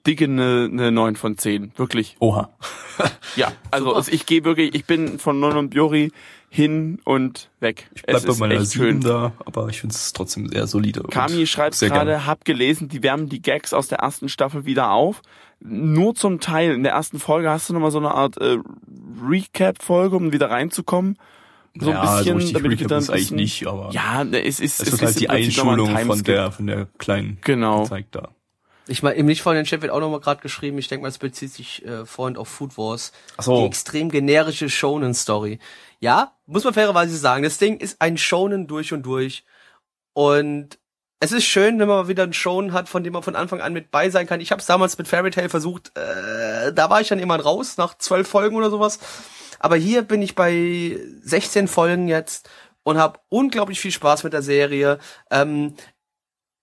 [0.06, 1.72] dicke eine, eine 9 von 10.
[1.76, 2.16] Wirklich.
[2.18, 2.50] Oha.
[3.36, 6.12] Ja, also es, ich gehe wirklich, ich bin von Non und Biori
[6.56, 7.90] hin und weg.
[7.94, 9.02] Ich bleib es bei ist meiner echt schön.
[9.02, 11.02] da, aber ich finde es trotzdem sehr solide.
[11.02, 15.20] Kami schreibt gerade, hab gelesen, die wärmen die Gags aus der ersten Staffel wieder auf.
[15.60, 16.72] Nur zum Teil.
[16.72, 18.56] In der ersten Folge hast du nochmal so eine Art äh,
[19.22, 21.18] Recap-Folge, um wieder reinzukommen.
[21.78, 24.42] So ja, ein bisschen, so damit ich Recap dann ist eigentlich nicht, aber Ja, ne,
[24.42, 27.38] es ist, es es ist halt die nochmal ein Einschulung von der von der kleinen
[27.42, 27.82] Genau.
[27.82, 28.30] gezeigt da.
[28.88, 31.08] Ich meine, im nicht von den Chat wird auch nochmal gerade geschrieben, ich denke mal,
[31.08, 33.12] es bezieht sich äh, Freund auf Food Wars.
[33.36, 33.60] Ach so.
[33.60, 35.58] Die extrem generische Shonen-Story.
[36.00, 39.44] Ja, muss man fairerweise sagen, das Ding ist ein Shonen durch und durch.
[40.12, 40.78] Und
[41.20, 43.60] es ist schön, wenn man mal wieder einen Shonen hat, von dem man von Anfang
[43.60, 44.40] an mit bei sein kann.
[44.40, 47.78] Ich habe es damals mit Fairy Tail versucht, äh, da war ich dann immer raus,
[47.78, 48.98] nach zwölf Folgen oder sowas.
[49.58, 52.50] Aber hier bin ich bei 16 Folgen jetzt
[52.82, 54.98] und habe unglaublich viel Spaß mit der Serie.
[55.30, 55.74] Ähm,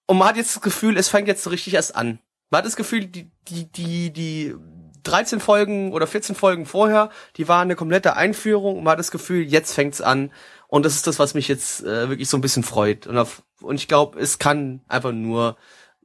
[0.05, 2.19] und man hat jetzt das Gefühl, es fängt jetzt so richtig erst an.
[2.49, 4.55] Man hat das Gefühl, die, die, die, die
[5.03, 9.11] 13 Folgen oder 14 Folgen vorher, die waren eine komplette Einführung und man hat das
[9.11, 10.31] Gefühl, jetzt fängt's an.
[10.67, 13.05] Und das ist das, was mich jetzt äh, wirklich so ein bisschen freut.
[13.05, 15.55] Und, auf, und ich glaube, es kann einfach nur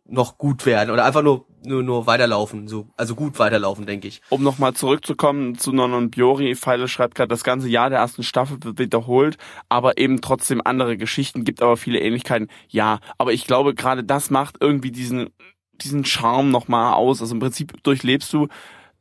[0.04, 4.22] noch gut werden oder einfach nur nur, nur weiterlaufen, so also gut weiterlaufen, denke ich.
[4.30, 8.22] Um nochmal zurückzukommen zu Non und Biori, Feile schreibt gerade, das ganze Jahr der ersten
[8.22, 9.38] Staffel wird wiederholt,
[9.68, 12.48] aber eben trotzdem andere Geschichten, gibt aber viele Ähnlichkeiten.
[12.68, 15.30] Ja, aber ich glaube, gerade das macht irgendwie diesen,
[15.74, 17.20] diesen Charme nochmal aus.
[17.20, 18.48] Also im Prinzip durchlebst du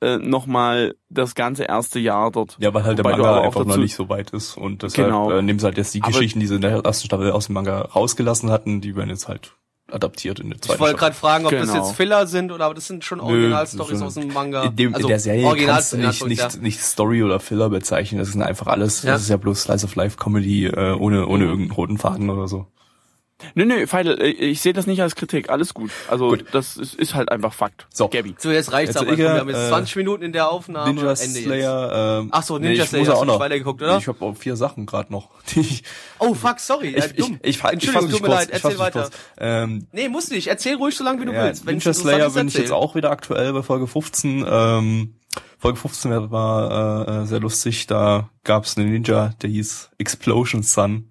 [0.01, 2.55] äh, nochmal das ganze erste Jahr dort.
[2.59, 5.31] Ja, weil halt der Wobei Manga einfach noch nicht so weit ist und deshalb Genau.
[5.31, 7.47] äh, nehmen sie halt jetzt die Aber- Geschichten, die sie in der ersten Staffel aus
[7.47, 9.53] dem Manga rausgelassen hatten, die werden jetzt halt
[9.89, 11.75] adaptiert in der zweiten Ich wollte gerade fragen, ob das Genau.
[11.85, 14.63] jetzt Filler sind oder aber das sind schon Originalstories das aus dem Manga.
[14.63, 16.27] in, dem, also in der Serie Original- kannst du nicht, ja.
[16.27, 18.19] nicht, nicht Story oder Filler bezeichnen.
[18.19, 19.13] Das sind einfach alles, Ja.
[19.13, 21.49] das ist ja bloß Slice of Life Comedy äh, ohne, ohne Mhm.
[21.51, 22.67] irgendeinen roten Faden oder so.
[23.53, 25.91] Nö, nö, Feile, äh, ich sehe das nicht als Kritik, alles gut.
[26.09, 26.45] Also Gut.
[26.53, 27.85] das ist, ist halt einfach Fakt.
[27.93, 28.07] So.
[28.07, 28.33] Gabby.
[28.39, 29.11] So, jetzt reicht's Jetzt aber.
[29.11, 30.91] Komm, wir haben jetzt äh, 20 Minuten in der Aufnahme.
[30.91, 31.43] Ninja Ende jetzt.
[31.43, 32.19] Slayer.
[32.21, 33.39] Ähm, Ach so, nee, Ninja ich Slayer, muss hast auch du nicht noch.
[33.39, 33.97] weitergeguckt, oder?
[33.99, 35.29] Ich habe auch vier Sachen gerade noch.
[35.55, 35.83] Ich,
[36.17, 36.87] Oh, fuck, sorry.
[36.89, 39.01] ich, ich, ich, ich, ich Entschuldigung, tut mich mir kurz, leid, erzähl weiter.
[39.03, 39.11] kurz.
[39.37, 40.47] Ähm, Nee, musst nicht.
[40.47, 41.65] Erzähl ruhig so lange, wie du ja, willst.
[41.67, 44.45] Wenn Ninja Slayer bin ich jetzt auch wieder aktuell bei Folge 15.
[44.49, 45.13] Ähm,
[45.59, 47.85] Folge 15 war- war äh, sehr lustig.
[47.85, 51.09] Da gab es einen Ninja, der hieß Explosion Sun.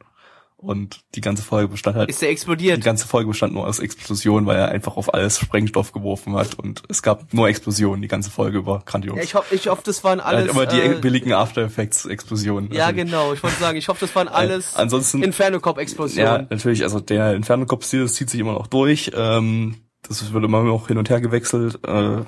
[0.66, 2.82] Und die ganze Folge bestand halt Ist der die explodiert?
[2.84, 6.82] ganze Folge bestand nur aus Explosionen, weil er einfach auf alles Sprengstoff geworfen hat und
[6.88, 9.16] es gab nur Explosionen die ganze Folge über grandios.
[9.16, 10.51] Ja, ich hoffe, ich hoffe, das waren alles.
[10.51, 12.72] immer die äh, billigen After Effects Explosionen.
[12.72, 13.32] ja, Also, genau.
[13.32, 16.47] Ich wollte sagen, ich hoffe, das waren alles Äh, ansonsten Inferno Cop Ja, Explosionen.
[16.51, 19.12] natürlich, also der Inferno-Cop-Stil, das zieht sich immer noch durch.
[19.14, 19.76] Ähm,
[20.09, 21.78] das wird immer noch hin und her gewechselt.
[21.86, 22.22] Äh,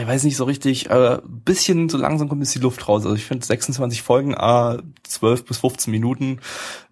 [0.00, 3.04] ich weiß nicht so richtig, aber bisschen so langsam kommt jetzt die Luft raus.
[3.04, 6.40] Also ich finde 26 Folgen, a 12 bis 15 Minuten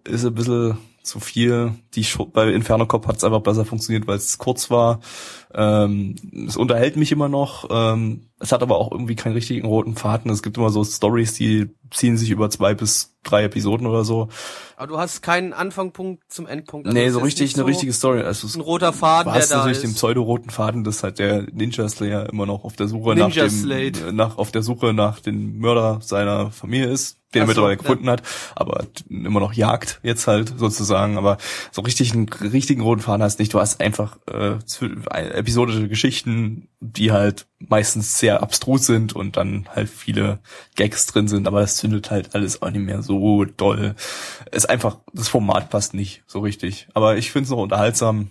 [0.05, 1.75] ist ein bisschen zu viel.
[1.95, 5.01] Die Show, bei Inferno Cop hat es einfach besser funktioniert, weil es kurz war.
[5.53, 6.17] Ähm,
[6.47, 7.69] es unterhält mich immer noch.
[7.71, 10.31] Ähm, es hat aber auch irgendwie keinen richtigen roten Faden.
[10.31, 14.29] Es gibt immer so Stories, die ziehen sich über zwei bis drei Episoden oder so.
[14.77, 16.87] Aber du hast keinen Anfangpunkt zum Endpunkt.
[16.87, 18.23] Also nee, so richtig eine so richtige Story.
[18.23, 19.85] Also Ein roter Faden, der es da natürlich ist.
[19.85, 23.35] den pseudo-roten Faden, dass halt der Ninja Slayer immer noch auf der Suche Ninja nach
[23.35, 24.13] dem, Slate.
[24.13, 27.79] nach, auf der Suche nach dem Mörder seiner Familie ist, den er so, mittlerweile ja.
[27.81, 28.23] gefunden hat,
[28.57, 31.39] aber immer noch jagt jetzt halt sozusagen, aber
[31.71, 33.55] so richtig einen richtigen roten Faden hast nicht.
[33.55, 34.57] Du hast einfach äh,
[35.11, 40.41] ein- episodische Geschichten, die halt meistens sehr abstrus sind und dann halt viele
[40.77, 43.95] Gags drin sind, aber das zündet halt alles auch nicht mehr so doll.
[44.51, 46.89] Ist einfach, das Format passt nicht so richtig.
[46.95, 48.31] Aber ich finde es noch unterhaltsam.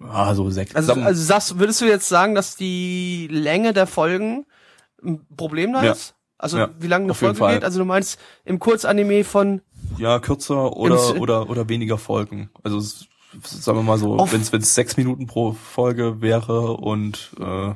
[0.00, 0.74] Ah, so sechs.
[0.74, 4.46] Also, also sagst, würdest du jetzt sagen, dass die Länge der Folgen
[5.04, 5.92] ein Problem da Ja.
[5.92, 6.14] ist?
[6.42, 7.64] Also Ja, wie lange eine Folge geht?
[7.64, 9.62] Also du meinst im Kurzanime von
[9.96, 12.50] Ja, kürzer oder oder oder weniger Folgen.
[12.62, 16.72] Also sagen wir mal so, Off- wenn es wenn es sechs Minuten pro Folge wäre
[16.72, 17.74] und äh,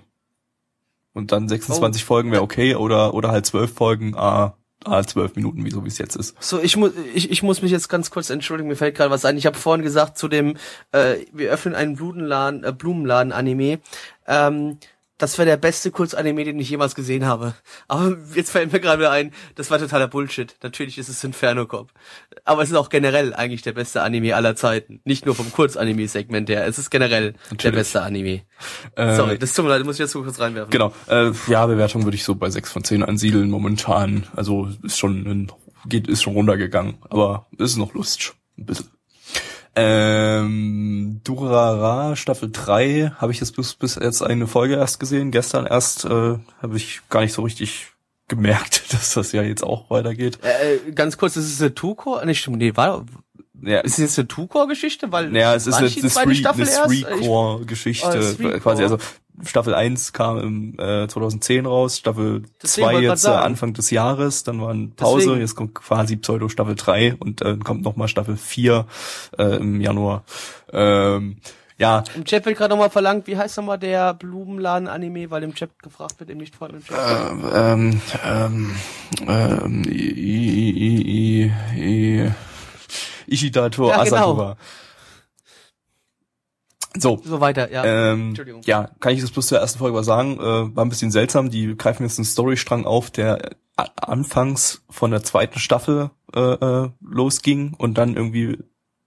[1.15, 2.07] und dann 26 Oh.
[2.07, 5.89] Folgen wäre okay oder oder halt zwölf Folgen, ah, ah zwölf Minuten, wie so wie
[5.89, 6.35] es jetzt ist.
[6.43, 9.25] So, ich muss ich, ich muss mich jetzt ganz kurz entschuldigen, mir fällt gerade was
[9.25, 9.37] ein.
[9.39, 10.57] Ich habe vorhin gesagt zu dem
[10.93, 13.79] äh, wir öffnen einen Blumenladen äh, Blumenladen Anime.
[14.27, 14.79] Ähm,
[15.19, 17.55] das wäre der beste Kurzanime, den ich jemals gesehen habe.
[17.89, 20.55] Aber jetzt fällt mir gerade ein, das war totaler Bullshit.
[20.63, 21.93] Natürlich ist es Inferno Cop.
[22.45, 25.01] Aber es ist auch generell eigentlich der beste Anime aller Zeiten.
[25.05, 26.67] Nicht nur vom Kurzanime-Segment her.
[26.67, 27.77] Es ist generell der Natürlich.
[27.77, 28.43] beste Anime.
[28.95, 30.71] Äh, Sorry, das tut mir leid, muss ich jetzt so kurz reinwerfen.
[30.71, 30.93] Genau.
[31.09, 34.27] Äh, ja, Bewertung würde ich so bei 6 von 10 ansiedeln momentan.
[34.37, 35.53] Also ist schon ein,
[35.89, 36.99] geht, ist schon runtergegangen.
[37.09, 38.35] Aber ist noch Lust.
[38.59, 38.96] Ein bisschen.
[39.77, 45.31] Ähm, Durara Staffel 3 habe ich jetzt bis, bis jetzt eine Folge erst gesehen.
[45.31, 46.09] Gestern erst äh,
[46.63, 47.89] habe ich gar nicht so richtig
[48.29, 50.39] gemerkt, dass das ja jetzt auch weitergeht.
[50.43, 52.25] Äh, ganz kurz, ist es eine Two-Core?
[52.27, 53.05] Nee, stimmt, nee, war,
[53.63, 55.13] Ja, ist es jetzt eine Two-Core-Geschichte?
[55.13, 58.07] Weil, Naja, es ist eine, eine Three- Staffel eine Three-Core-Geschichte.
[58.09, 58.61] Oh, Three-Core.
[58.61, 58.99] quasi, also
[59.45, 63.31] Staffel 1 kam im äh, 2010 raus, Staffel Deswegen 2 wollte ich jetzt äh.
[63.31, 65.41] Anfang des Jahres, dann war eine Pause, Deswegen.
[65.41, 68.87] jetzt kommt quasi Pseudo Staffel 3 und dann kommt nochmal Staffel 4
[69.39, 70.25] äh, im Januar.
[70.73, 71.37] Ähm,
[71.79, 75.79] ja, Im Chat wird gerade nochmal verlangt, wie heißt nochmal der Blumenladen-Anime, weil im Chat
[75.83, 76.97] gefragt wird, im nicht vorhandenen Chat.
[77.55, 78.77] ähm, ähm,
[79.29, 82.31] ähm, I, I, I, I, I,
[83.27, 84.57] Ishidato Ja, genau.
[86.99, 87.85] So, So weiter, ja.
[87.85, 88.63] Ähm, Entschuldigung.
[88.65, 90.39] ja, kann ich das bloß zur ersten Folge was sagen?
[90.39, 91.51] Äh, war ein bisschen seltsam.
[91.51, 97.75] Die greifen jetzt einen Storystrang auf, der anfangs von der zweiten Staffel äh, äh, losging
[97.77, 98.59] und dann irgendwie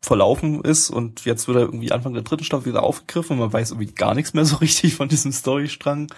[0.02, 3.52] verlaufen ist und jetzt wird er irgendwie Anfang der dritten Staffel wieder aufgegriffen und man
[3.52, 6.14] weiß irgendwie gar nichts mehr so richtig von diesem Storystrang.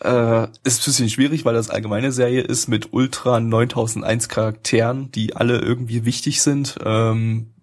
[0.00, 5.34] Äh, ist ein bisschen schwierig, weil das allgemeine Serie ist mit ultra 9001 Charakteren, die
[5.34, 6.76] alle irgendwie wichtig sind.
[6.84, 7.53] Ähm,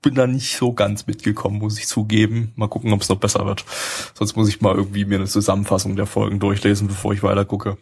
[0.00, 2.52] bin da nicht so ganz mitgekommen, muss ich zugeben.
[2.56, 3.64] Mal gucken, ob es noch besser wird.
[4.14, 7.76] Sonst muss ich mal irgendwie mir eine Zusammenfassung der Folgen durchlesen, bevor ich weiter gucke.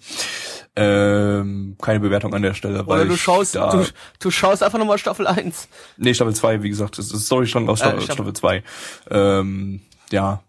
[0.75, 3.85] Ähm, keine Bewertung an der Stelle, weil Oder du ich schaust, du,
[4.19, 5.69] du schaust einfach nochmal Staffel 1.
[5.97, 8.63] nee, Staffel 2, wie gesagt, das ist Storystrang aus Äh, Staffel, Staffel- Staffel 2.
[9.11, 9.81] Ähm,
[10.11, 10.43] ja.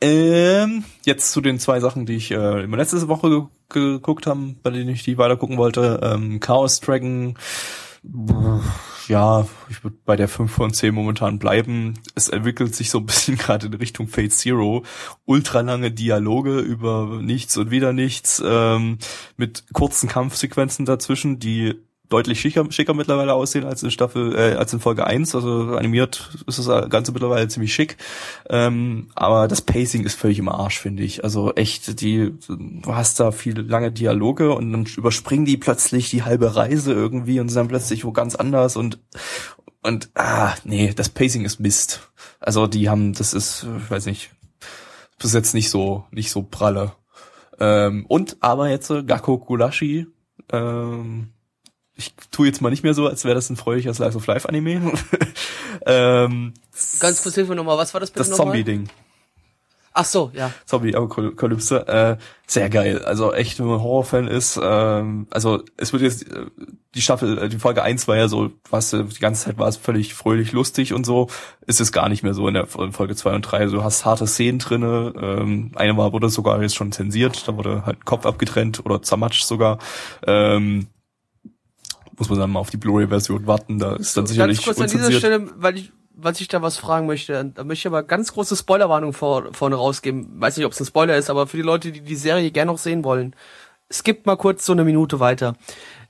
[0.00, 4.58] Ähm, jetzt zu den zwei Sachen, die ich äh, immer letzte Woche ge geguckt haben,
[4.62, 5.98] bei denen ich die weiter gucken wollte.
[6.02, 7.38] Ähm, Chaos Dragon,
[9.08, 11.94] ja, ich würde bei der 5 von 10 momentan bleiben.
[12.14, 14.84] Es entwickelt sich so ein bisschen gerade in Richtung Fate Zero.
[15.24, 18.98] Ultralange Dialoge über nichts und wieder nichts, ähm,
[19.36, 21.74] mit kurzen Kampfsequenzen dazwischen, die
[22.12, 25.34] deutlich schicker, schicker mittlerweile aussehen als in Staffel, äh, als in Folge 1.
[25.34, 27.96] Also animiert ist das Ganze mittlerweile ziemlich schick.
[28.48, 31.24] Ähm, aber das Pacing ist völlig im Arsch, finde ich.
[31.24, 36.22] Also echt, die, du hast da viele lange Dialoge und dann überspringen die plötzlich die
[36.22, 38.98] halbe Reise irgendwie und sind dann plötzlich wo ganz anders und
[39.84, 42.08] und ah, nee, das Pacing ist Mist.
[42.38, 44.30] Also die haben, das ist, ich weiß nicht,
[45.18, 46.92] bis jetzt nicht so, nicht so pralle.
[47.58, 50.06] Ähm, und aber jetzt äh, Gakko Kulashi,
[50.50, 51.32] ähm,
[52.02, 54.48] ich tue jetzt mal nicht mehr so, als wäre das ein freudiger Slice of Life
[54.48, 54.92] Anime.
[55.86, 56.54] ähm,
[57.00, 58.36] Ganz kurz Hilfe nochmal, was war das bitte das?
[58.36, 58.88] Zombie-Ding.
[59.94, 60.50] Ach so, ja.
[60.64, 62.16] Zombie-Apokalypse, äh,
[62.46, 63.04] sehr geil.
[63.04, 66.46] Also echt, wenn man Horrorfan ist, ähm, also es wird jetzt, äh,
[66.94, 69.76] die Staffel, äh, die Folge 1 war ja so, was die ganze Zeit war es
[69.76, 71.28] völlig fröhlich, lustig und so,
[71.66, 73.58] ist es gar nicht mehr so in der in Folge 2 und 3.
[73.58, 77.56] Also du hast harte Szenen drinne, ähm, eine Mal wurde sogar jetzt schon zensiert, da
[77.56, 79.78] wurde halt Kopf abgetrennt oder zermatscht sogar.
[80.26, 80.86] Ähm,
[82.22, 84.86] muss man dann mal auf die Blu-ray-Version warten, da ist dann sicherlich Ganz kurz an
[84.86, 85.20] dieser unzensiert.
[85.20, 88.56] Stelle, weil ich, weil ich da was fragen möchte, da möchte ich aber ganz große
[88.56, 90.40] Spoilerwarnung vor, vorne rausgeben.
[90.40, 92.70] Weiß nicht, ob es ein Spoiler ist, aber für die Leute, die die Serie gerne
[92.70, 93.34] noch sehen wollen,
[93.90, 95.56] skippt mal kurz so eine Minute weiter.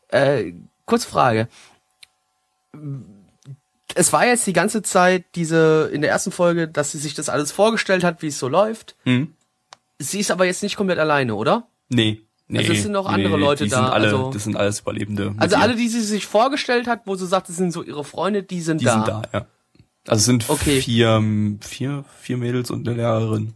[0.08, 0.52] Äh,
[0.84, 1.48] kurz Frage.
[3.94, 7.28] Es war jetzt die ganze Zeit diese, in der ersten Folge, dass sie sich das
[7.28, 8.96] alles vorgestellt hat, wie es so läuft.
[9.04, 9.34] Hm?
[9.98, 11.68] Sie ist aber jetzt nicht komplett alleine, oder?
[11.88, 12.22] Nee.
[12.52, 15.34] Nee, Also es sind noch andere Leute die da, alle, also- das sind alles Überlebende.
[15.38, 15.62] Also ihr.
[15.62, 18.60] alle, die sie sich vorgestellt hat, wo sie sagt, das sind so ihre Freunde, die
[18.60, 18.92] sind Die da.
[18.92, 19.46] sind da, ja.
[20.06, 20.80] Also es sind Okay.
[20.82, 21.22] vier,
[21.60, 23.54] vier, vier Mädels und eine Lehrerin.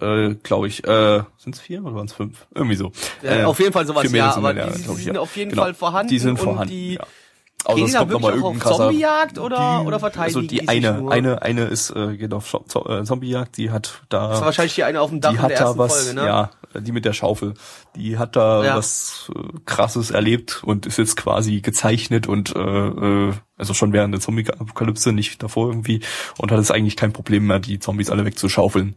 [0.00, 0.84] Äh, glaube ich.
[0.84, 2.46] Äh, sind es vier oder waren es fünf?
[2.54, 2.92] Irgendwie so.
[3.22, 5.20] Äh, auf jeden Fall sowas, ja, und aber eine Lehrerin, die, die sind ja.
[5.20, 5.62] auf jeden Genau.
[5.62, 6.10] Fall vorhanden.
[6.10, 6.68] Die sind und vorhanden.
[6.70, 7.06] Die, ja.
[7.64, 8.84] Außer Gehen es kommt noch mal wirklich auch irgendein auf krasser.
[8.88, 12.32] Zombiejagd oder- die, oder verteidigen Also die die sich eine, eine, eine ist äh, geht
[12.34, 13.56] auf äh, Zombiejagd.
[13.56, 14.28] Die hat da.
[14.28, 16.26] das war wahrscheinlich die eine auf dem Dach die in hat da was, Folge, ne?
[16.26, 16.50] ja,
[16.80, 17.54] die mit der Schaufel.
[17.96, 18.76] Die hat da Ja.
[18.76, 24.12] was äh, krasses erlebt und ist jetzt quasi gezeichnet und äh, äh, also schon während
[24.12, 26.00] der Zombie-Apokalypse, nicht davor irgendwie,
[26.38, 28.94] und hat es eigentlich kein Problem mehr, die Zombies alle wegzuschaufeln.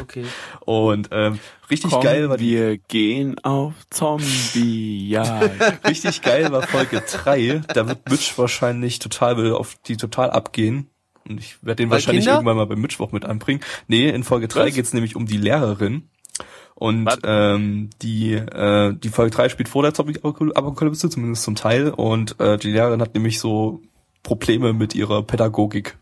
[0.00, 0.24] Okay.
[0.64, 1.38] Und ähm,
[1.70, 5.84] richtig Komm, geil war die wir gehen auf Zombie-Jagd.
[5.88, 7.62] richtig geil war Folge 3.
[7.72, 10.88] Da wird Mitch wahrscheinlich total will auf die total abgehen.
[11.28, 12.38] Und ich werde den Weil wahrscheinlich Kinder?
[12.38, 13.60] irgendwann mal beim Mittwoch mit anbringen.
[13.86, 14.74] Nee, in Folge 3 Was?
[14.74, 16.08] geht's nämlich um die Lehrerin.
[16.74, 21.90] Und ähm, die, äh, die Folge 3 spielt vor der Zombie-Apokalypse, zumindest zum Teil.
[21.90, 23.80] Und äh, die Lehrerin hat nämlich so
[24.22, 25.96] Probleme mit ihrer Pädagogik.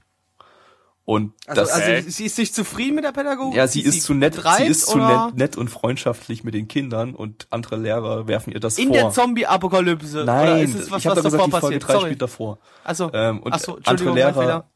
[1.07, 3.57] Und Also, das, also sie ist nicht zufrieden mit der Pädagogik?
[3.57, 7.15] ja, sie ist zu nett, sie ist zu nett, nett und freundschaftlich mit den Kindern
[7.17, 8.97] und andere Lehrer werfen ihr das In vor.
[8.97, 10.23] der Zombie-Apokalypse?
[10.23, 11.89] oder Nein, ist es was, ich habe gesagt, davor die Folge passiert?
[11.89, 12.05] 3 Sorry.
[12.07, 12.59] spielt davor.
[12.85, 14.67] Achso, Ähm, und Ach so, andere Lehrer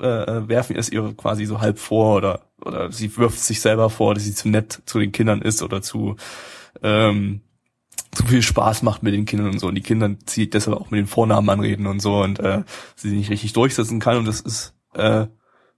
[0.00, 3.90] äh, äh, werfen es ihr quasi so halb vor oder oder sie wirft sich selber
[3.90, 6.16] vor, dass sie zu nett zu den Kindern ist oder zu
[6.82, 7.42] ähm,
[8.12, 10.90] zu viel Spaß macht mit den Kindern und so und die Kinder zieht deshalb auch
[10.90, 12.62] mit den Vornamen anreden und so und äh,
[12.96, 15.26] sie nicht richtig durchsetzen kann und das ist äh,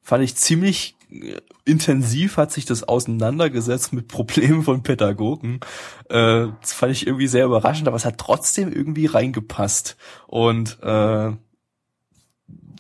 [0.01, 5.61] fand ich ziemlich äh, intensiv hat sich das auseinandergesetzt mit Problemen von Pädagogen.
[6.09, 9.97] Äh, das fand ich irgendwie sehr überraschend, aber es hat trotzdem irgendwie reingepasst.
[10.27, 11.33] Und äh,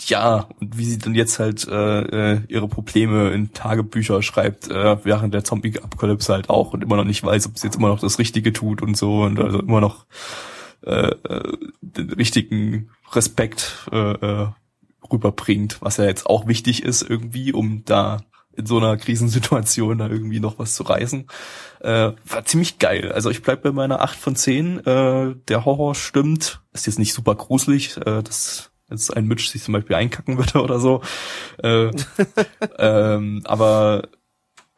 [0.06, 5.04] ja, und wie sie dann jetzt halt äh, äh, ihre Probleme in Tagebücher schreibt, äh,
[5.04, 8.00] während der Zombie-Apokalypse halt auch und immer noch nicht weiß, ob sie jetzt immer noch
[8.00, 10.06] das Richtige tut und so und also immer noch
[10.84, 14.48] äh, äh, den richtigen Respekt äh, äh,
[15.10, 18.20] rüberbringt, was ja jetzt auch wichtig ist irgendwie, um da
[18.56, 21.26] in so einer Krisensituation da irgendwie noch was zu reißen.
[21.80, 23.12] Äh, war ziemlich geil.
[23.12, 24.86] Also ich bleib bei meiner 8 von 10.
[24.86, 26.60] Äh, der Horror stimmt.
[26.72, 30.58] Ist jetzt nicht super gruselig, äh, dass jetzt ein Mitch sich zum Beispiel einkacken würde
[30.62, 31.02] oder so.
[31.62, 31.90] Äh,
[32.78, 34.08] ähm, aber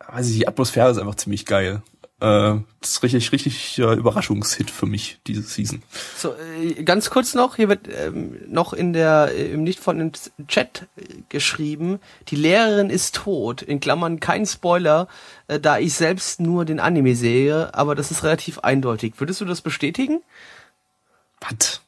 [0.09, 1.83] weiß ich, die Atmosphäre ist einfach ziemlich geil.
[2.19, 5.83] Äh, das ist richtig, richtig äh, Überraschungshit für mich, diese Season.
[6.17, 9.99] So, äh, ganz kurz noch, hier wird ähm, noch in der äh, im nicht von
[9.99, 10.13] dem
[10.49, 15.09] Chat äh, geschrieben, die Lehrerin ist tot, in Klammern kein Spoiler,
[15.49, 19.15] äh, da ich selbst nur den Anime sehe, aber das ist relativ eindeutig.
[19.19, 20.23] Würdest du das bestätigen?
[21.43, 21.83] Was?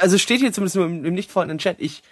[0.00, 1.76] Also steht hier zumindest nur im, im nicht vorhandenen Chat.
[1.80, 2.02] Ich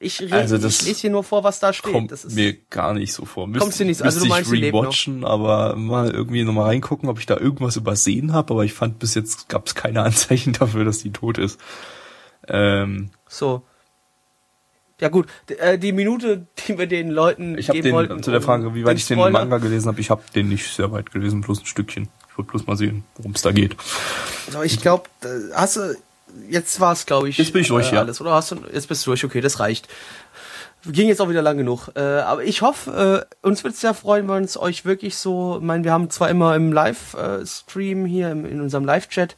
[0.00, 1.92] ich, red, Also ich lese hier nur vor, was da steht.
[1.92, 3.48] Kommt das ist mir gar nicht so vor.
[3.48, 7.18] Müsste, Kommst dir nicht- also du meinst, ich rewatchen, aber mal irgendwie nochmal reingucken, ob
[7.18, 8.54] ich da irgendwas übersehen habe.
[8.54, 11.58] Aber ich fand bis jetzt gab es keine Anzeichen dafür, dass die tot ist.
[12.46, 13.62] Ähm, so.
[15.00, 15.26] Ja gut,
[15.58, 18.84] äh, die Minute, die wir den Leuten ich geben den wollten, zu der Frage, wie
[18.84, 21.60] weit ich den Spoiler- Manga gelesen habe, ich habe den nicht sehr weit gelesen, bloß
[21.60, 22.08] ein Stückchen.
[22.30, 23.76] Ich wollte bloß mal sehen, worum es da geht.
[24.50, 25.04] So, ich glaube,
[25.54, 25.94] hast du
[26.48, 28.00] jetzt war es, glaube ich, Jetzt bin ich durch, äh, ja.
[28.00, 29.88] alles, oder hast du jetzt bist du durch, okay, das reicht.
[30.86, 31.88] Ging jetzt auch wieder lang genug.
[31.96, 35.56] Äh, aber ich hoffe, äh, uns wird es sehr freuen, wenn es euch wirklich so,
[35.58, 39.36] ich meine, wir haben zwar immer im Live-Stream hier im, in unserem Live-Chat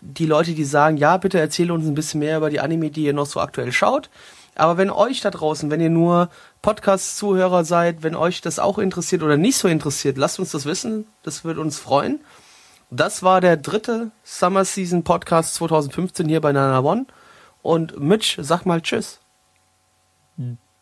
[0.00, 3.04] die Leute, die sagen, ja, bitte erzähle uns ein bisschen mehr über die Anime, die
[3.04, 4.08] ihr noch so aktuell schaut.
[4.54, 6.28] Aber wenn euch da draußen, wenn ihr nur
[6.60, 11.06] Podcast-Zuhörer seid, wenn euch das auch interessiert oder nicht so interessiert, lasst uns das wissen.
[11.22, 12.20] Das würde uns freuen.
[12.94, 17.06] Das war der dritte Summer Season Podcast 2015 hier bei Nana One.
[17.62, 19.18] Und Mitch, sag mal Tschüss.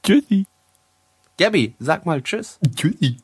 [0.03, 0.45] Tschüssi.
[1.39, 2.59] Gabby, sag mal Tschüss.
[2.75, 3.19] Tschüssi.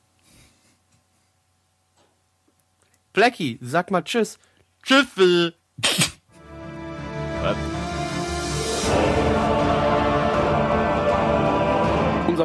[3.12, 4.38] Blackie, sag mal Tschüss.
[4.84, 5.52] Tschüssi.